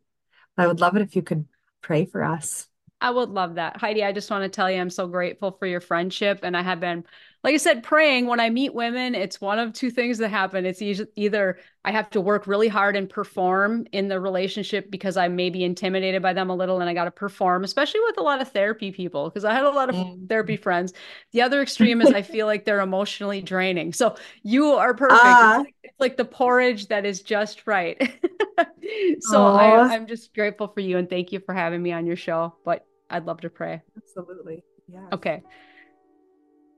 I 0.57 0.67
would 0.67 0.81
love 0.81 0.95
it 0.95 1.01
if 1.01 1.15
you 1.15 1.21
could 1.21 1.45
pray 1.81 2.05
for 2.05 2.23
us. 2.23 2.67
I 2.99 3.11
would 3.11 3.29
love 3.29 3.55
that. 3.55 3.77
Heidi, 3.77 4.03
I 4.03 4.11
just 4.11 4.31
want 4.31 4.43
to 4.43 4.49
tell 4.49 4.69
you 4.69 4.81
I'm 4.81 4.89
so 4.89 5.07
grateful 5.07 5.51
for 5.51 5.67
your 5.67 5.81
friendship. 5.81 6.39
And 6.43 6.57
I 6.57 6.63
have 6.63 6.79
been, 6.79 7.05
like 7.43 7.53
I 7.53 7.57
said, 7.57 7.83
praying 7.83 8.27
when 8.27 8.39
I 8.39 8.49
meet 8.49 8.73
women, 8.73 9.13
it's 9.15 9.39
one 9.39 9.59
of 9.59 9.71
two 9.71 9.91
things 9.91 10.17
that 10.17 10.29
happen. 10.29 10.65
It's 10.65 10.81
either 11.15 11.59
I 11.85 11.91
have 11.91 12.09
to 12.09 12.21
work 12.21 12.47
really 12.47 12.67
hard 12.67 12.95
and 12.95 13.09
perform 13.09 13.85
in 13.91 14.07
the 14.07 14.19
relationship 14.19 14.89
because 14.89 15.17
I 15.17 15.27
may 15.27 15.49
be 15.49 15.63
intimidated 15.63 16.21
by 16.21 16.33
them 16.33 16.49
a 16.49 16.55
little 16.55 16.81
and 16.81 16.89
I 16.89 16.93
got 16.93 17.05
to 17.05 17.11
perform, 17.11 17.63
especially 17.63 18.01
with 18.01 18.17
a 18.17 18.23
lot 18.23 18.41
of 18.41 18.51
therapy 18.51 18.91
people, 18.91 19.29
because 19.29 19.45
I 19.45 19.53
had 19.53 19.63
a 19.63 19.69
lot 19.69 19.89
of 19.89 19.95
mm. 19.95 20.27
therapy 20.27 20.57
friends. 20.57 20.93
The 21.31 21.43
other 21.43 21.61
extreme 21.61 22.01
is 22.01 22.11
I 22.11 22.23
feel 22.23 22.47
like 22.47 22.65
they're 22.65 22.81
emotionally 22.81 23.41
draining. 23.41 23.93
So 23.93 24.15
you 24.43 24.73
are 24.73 24.93
perfect. 24.93 25.21
Uh, 25.23 25.27
it's, 25.27 25.35
ah. 25.35 25.57
like, 25.59 25.75
it's, 25.83 25.99
like, 25.99 26.17
the 26.17 26.25
porridge 26.25 26.87
that 26.87 27.05
is 27.05 27.21
just 27.21 27.67
right. 27.67 28.19
so 29.21 29.45
I, 29.45 29.93
I'm 29.93 30.07
just 30.07 30.33
grateful 30.33 30.67
for 30.67 30.81
you 30.81 30.97
and 30.97 31.09
thank 31.09 31.31
you 31.31 31.39
for 31.39 31.53
having 31.53 31.81
me 31.81 31.91
on 31.91 32.05
your 32.07 32.15
show. 32.15 32.55
But 32.65 32.85
I'd 33.09 33.25
love 33.25 33.41
to 33.41 33.49
pray. 33.49 33.81
Absolutely. 33.95 34.63
Yeah. 34.91 35.07
Okay. 35.13 35.43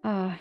Uh, 0.03 0.35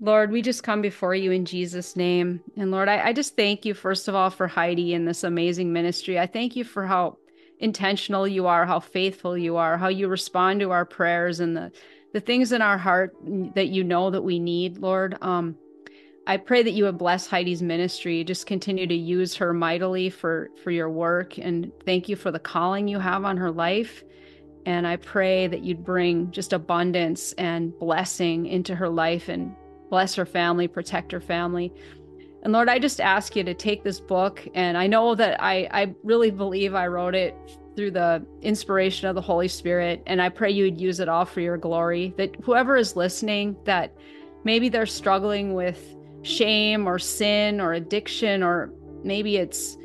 Lord, 0.00 0.30
we 0.30 0.42
just 0.42 0.62
come 0.62 0.82
before 0.82 1.14
you 1.14 1.30
in 1.32 1.44
Jesus' 1.44 1.96
name. 1.96 2.40
And 2.56 2.70
Lord, 2.70 2.88
I, 2.88 3.08
I 3.08 3.12
just 3.12 3.34
thank 3.34 3.64
you, 3.64 3.72
first 3.72 4.08
of 4.08 4.14
all, 4.14 4.30
for 4.30 4.46
Heidi 4.46 4.94
and 4.94 5.08
this 5.08 5.24
amazing 5.24 5.72
ministry. 5.72 6.18
I 6.18 6.26
thank 6.26 6.54
you 6.54 6.64
for 6.64 6.86
how 6.86 7.16
intentional 7.58 8.28
you 8.28 8.46
are, 8.46 8.66
how 8.66 8.80
faithful 8.80 9.38
you 9.38 9.56
are, 9.56 9.78
how 9.78 9.88
you 9.88 10.08
respond 10.08 10.60
to 10.60 10.70
our 10.70 10.84
prayers 10.84 11.40
and 11.40 11.56
the, 11.56 11.72
the 12.12 12.20
things 12.20 12.52
in 12.52 12.60
our 12.60 12.76
heart 12.76 13.16
that 13.54 13.68
you 13.68 13.82
know 13.82 14.10
that 14.10 14.22
we 14.22 14.38
need, 14.38 14.78
Lord. 14.78 15.16
Um, 15.22 15.56
I 16.26 16.36
pray 16.36 16.62
that 16.62 16.72
you 16.72 16.84
would 16.84 16.98
bless 16.98 17.26
Heidi's 17.26 17.62
ministry. 17.62 18.24
Just 18.24 18.46
continue 18.46 18.86
to 18.86 18.94
use 18.94 19.34
her 19.36 19.54
mightily 19.54 20.10
for 20.10 20.50
for 20.62 20.72
your 20.72 20.90
work, 20.90 21.38
and 21.38 21.70
thank 21.84 22.08
you 22.08 22.16
for 22.16 22.32
the 22.32 22.40
calling 22.40 22.88
you 22.88 22.98
have 22.98 23.24
on 23.24 23.36
her 23.36 23.50
life. 23.50 24.02
And 24.66 24.84
I 24.84 24.96
pray 24.96 25.46
that 25.46 25.62
you'd 25.62 25.84
bring 25.84 26.32
just 26.32 26.52
abundance 26.52 27.32
and 27.34 27.76
blessing 27.78 28.46
into 28.46 28.74
her 28.74 28.88
life 28.88 29.28
and 29.28 29.54
bless 29.90 30.16
her 30.16 30.26
family, 30.26 30.66
protect 30.66 31.12
her 31.12 31.20
family. 31.20 31.72
And 32.42 32.52
Lord, 32.52 32.68
I 32.68 32.80
just 32.80 33.00
ask 33.00 33.36
you 33.36 33.44
to 33.44 33.54
take 33.54 33.84
this 33.84 34.00
book. 34.00 34.46
And 34.54 34.76
I 34.76 34.88
know 34.88 35.14
that 35.14 35.40
I, 35.40 35.68
I 35.70 35.94
really 36.02 36.32
believe 36.32 36.74
I 36.74 36.88
wrote 36.88 37.14
it 37.14 37.36
through 37.76 37.92
the 37.92 38.26
inspiration 38.42 39.08
of 39.08 39.14
the 39.14 39.20
Holy 39.20 39.46
Spirit. 39.46 40.02
And 40.06 40.20
I 40.20 40.30
pray 40.30 40.50
you 40.50 40.64
would 40.64 40.80
use 40.80 40.98
it 40.98 41.08
all 41.08 41.24
for 41.24 41.40
your 41.40 41.56
glory. 41.56 42.12
That 42.18 42.34
whoever 42.42 42.76
is 42.76 42.96
listening, 42.96 43.56
that 43.64 43.96
maybe 44.44 44.68
they're 44.68 44.84
struggling 44.84 45.54
with 45.54 45.94
shame 46.22 46.88
or 46.88 46.98
sin 46.98 47.60
or 47.60 47.72
addiction, 47.72 48.42
or 48.42 48.72
maybe 49.04 49.36
it's 49.36 49.76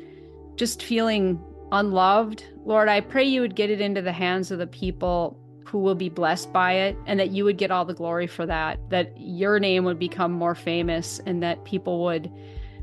just 0.56 0.82
feeling 0.82 1.40
unloved 1.72 2.44
Lord, 2.64 2.88
I 2.88 3.00
pray 3.00 3.24
you 3.24 3.40
would 3.40 3.56
get 3.56 3.70
it 3.70 3.80
into 3.80 4.02
the 4.02 4.12
hands 4.12 4.50
of 4.50 4.58
the 4.58 4.68
people 4.68 5.36
who 5.66 5.78
will 5.78 5.94
be 5.94 6.08
blessed 6.08 6.52
by 6.52 6.74
it 6.74 6.96
and 7.06 7.18
that 7.18 7.30
you 7.30 7.44
would 7.44 7.58
get 7.58 7.70
all 7.70 7.84
the 7.84 7.94
glory 7.94 8.26
for 8.26 8.46
that 8.46 8.78
that 8.90 9.12
your 9.16 9.58
name 9.58 9.84
would 9.84 9.98
become 9.98 10.30
more 10.30 10.54
famous 10.54 11.20
and 11.26 11.42
that 11.42 11.64
people 11.64 12.04
would 12.04 12.30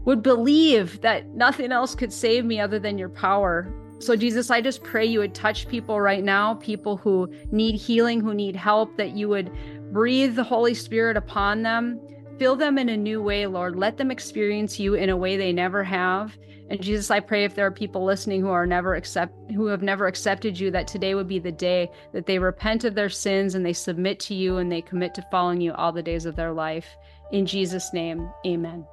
would 0.06 0.23
believe 0.23 0.99
that 1.02 1.28
nothing 1.30 1.71
else 1.71 1.93
could 1.93 2.12
save 2.12 2.45
me 2.45 2.60
other 2.60 2.80
than 2.80 2.97
your 2.97 3.10
power. 3.10 3.71
So 3.99 4.15
jesus 4.15 4.49
i 4.49 4.62
just 4.62 4.82
pray 4.82 5.06
you 5.06 5.19
would 5.19 5.36
touch 5.36 5.67
people 5.67 5.99
right 5.99 6.23
now 6.23 6.54
people 6.56 6.95
who 6.95 7.30
need 7.52 7.75
healing 7.75 8.21
who 8.21 8.34
need 8.34 8.56
help 8.56 8.95
that 8.95 9.12
you 9.12 9.28
would 9.28 9.52
breathe 9.91 10.36
the 10.36 10.43
holy 10.43 10.74
spirit 10.74 11.18
upon 11.18 11.64
them 11.64 11.99
fill 12.40 12.56
them 12.56 12.78
in 12.78 12.90
a 12.90 12.98
new 12.98 13.22
way 13.22 13.46
lord 13.46 13.76
let 13.76 13.98
them 13.98 14.10
experience 14.10 14.80
you 14.80 14.96
in 14.96 15.10
a 15.10 15.18
way 15.18 15.38
they 15.38 15.54
never 15.54 15.84
have 15.84 16.36
and 16.70 16.84
Jesus, 16.84 17.10
I 17.10 17.20
pray 17.20 17.46
if 17.46 17.56
there 17.56 17.66
are 17.66 17.72
people 17.72 18.06
listening 18.06 18.42
who 18.42 18.50
are 18.50 18.68
never 18.68 18.94
accept 18.94 19.34
who 19.52 19.66
have 19.66 19.82
never 19.82 20.06
accepted 20.06 20.60
you, 20.60 20.70
that 20.72 20.88
today 20.88 21.16
would 21.16 21.28
be 21.28 21.40
the 21.40 21.52
day 21.52 21.90
that 22.14 22.28
they 22.28 22.38
repent 22.38 22.84
of 22.84 22.94
their 22.94 23.10
sins 23.10 23.56
and 23.56 23.66
they 23.66 23.74
submit 23.74 24.20
to 24.22 24.36
you 24.36 24.58
and 24.58 24.72
they 24.72 24.82
commit 24.82 25.16
to 25.16 25.26
following 25.32 25.62
you 25.62 25.74
all 25.74 25.92
the 25.92 26.04
days 26.04 26.28
of 26.28 26.36
their 26.36 26.54
life. 26.54 26.86
In 27.32 27.48
Jesus' 27.48 27.92
name, 27.92 28.30
amen. 28.46 28.86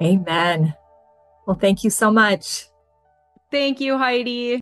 Amen. 0.00 0.74
Well, 1.46 1.58
thank 1.60 1.82
you 1.82 1.90
so 1.90 2.12
much. 2.12 2.68
Thank 3.50 3.80
you, 3.80 3.98
Heidi. 3.98 4.60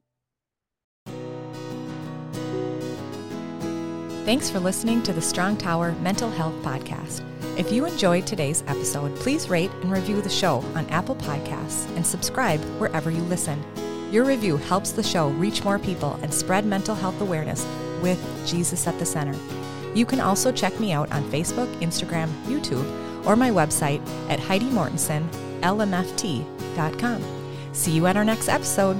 Thanks 4.24 4.48
for 4.48 4.60
listening 4.60 5.02
to 5.02 5.12
the 5.12 5.20
Strong 5.20 5.56
Tower 5.56 5.96
Mental 6.00 6.30
Health 6.30 6.54
Podcast. 6.62 7.24
If 7.58 7.72
you 7.72 7.86
enjoyed 7.86 8.24
today's 8.24 8.62
episode, 8.68 9.16
please 9.16 9.50
rate 9.50 9.72
and 9.82 9.90
review 9.90 10.22
the 10.22 10.30
show 10.30 10.58
on 10.76 10.88
Apple 10.90 11.16
Podcasts 11.16 11.88
and 11.96 12.06
subscribe 12.06 12.60
wherever 12.78 13.10
you 13.10 13.22
listen. 13.22 13.60
Your 14.12 14.24
review 14.24 14.58
helps 14.58 14.92
the 14.92 15.02
show 15.02 15.30
reach 15.30 15.64
more 15.64 15.80
people 15.80 16.20
and 16.22 16.32
spread 16.32 16.64
mental 16.64 16.94
health 16.94 17.20
awareness 17.20 17.66
with 18.00 18.24
Jesus 18.46 18.86
at 18.86 18.96
the 19.00 19.04
center. 19.04 19.36
You 19.92 20.06
can 20.06 20.20
also 20.20 20.52
check 20.52 20.78
me 20.78 20.92
out 20.92 21.10
on 21.10 21.24
Facebook, 21.24 21.66
Instagram, 21.80 22.28
YouTube, 22.44 22.86
or 23.26 23.34
my 23.34 23.50
website 23.50 24.00
at 24.28 24.38
HeidiMortensenLMFT.com. 24.38 27.24
See 27.72 27.90
you 27.90 28.06
at 28.06 28.16
our 28.16 28.24
next 28.24 28.48
episode. 28.48 28.96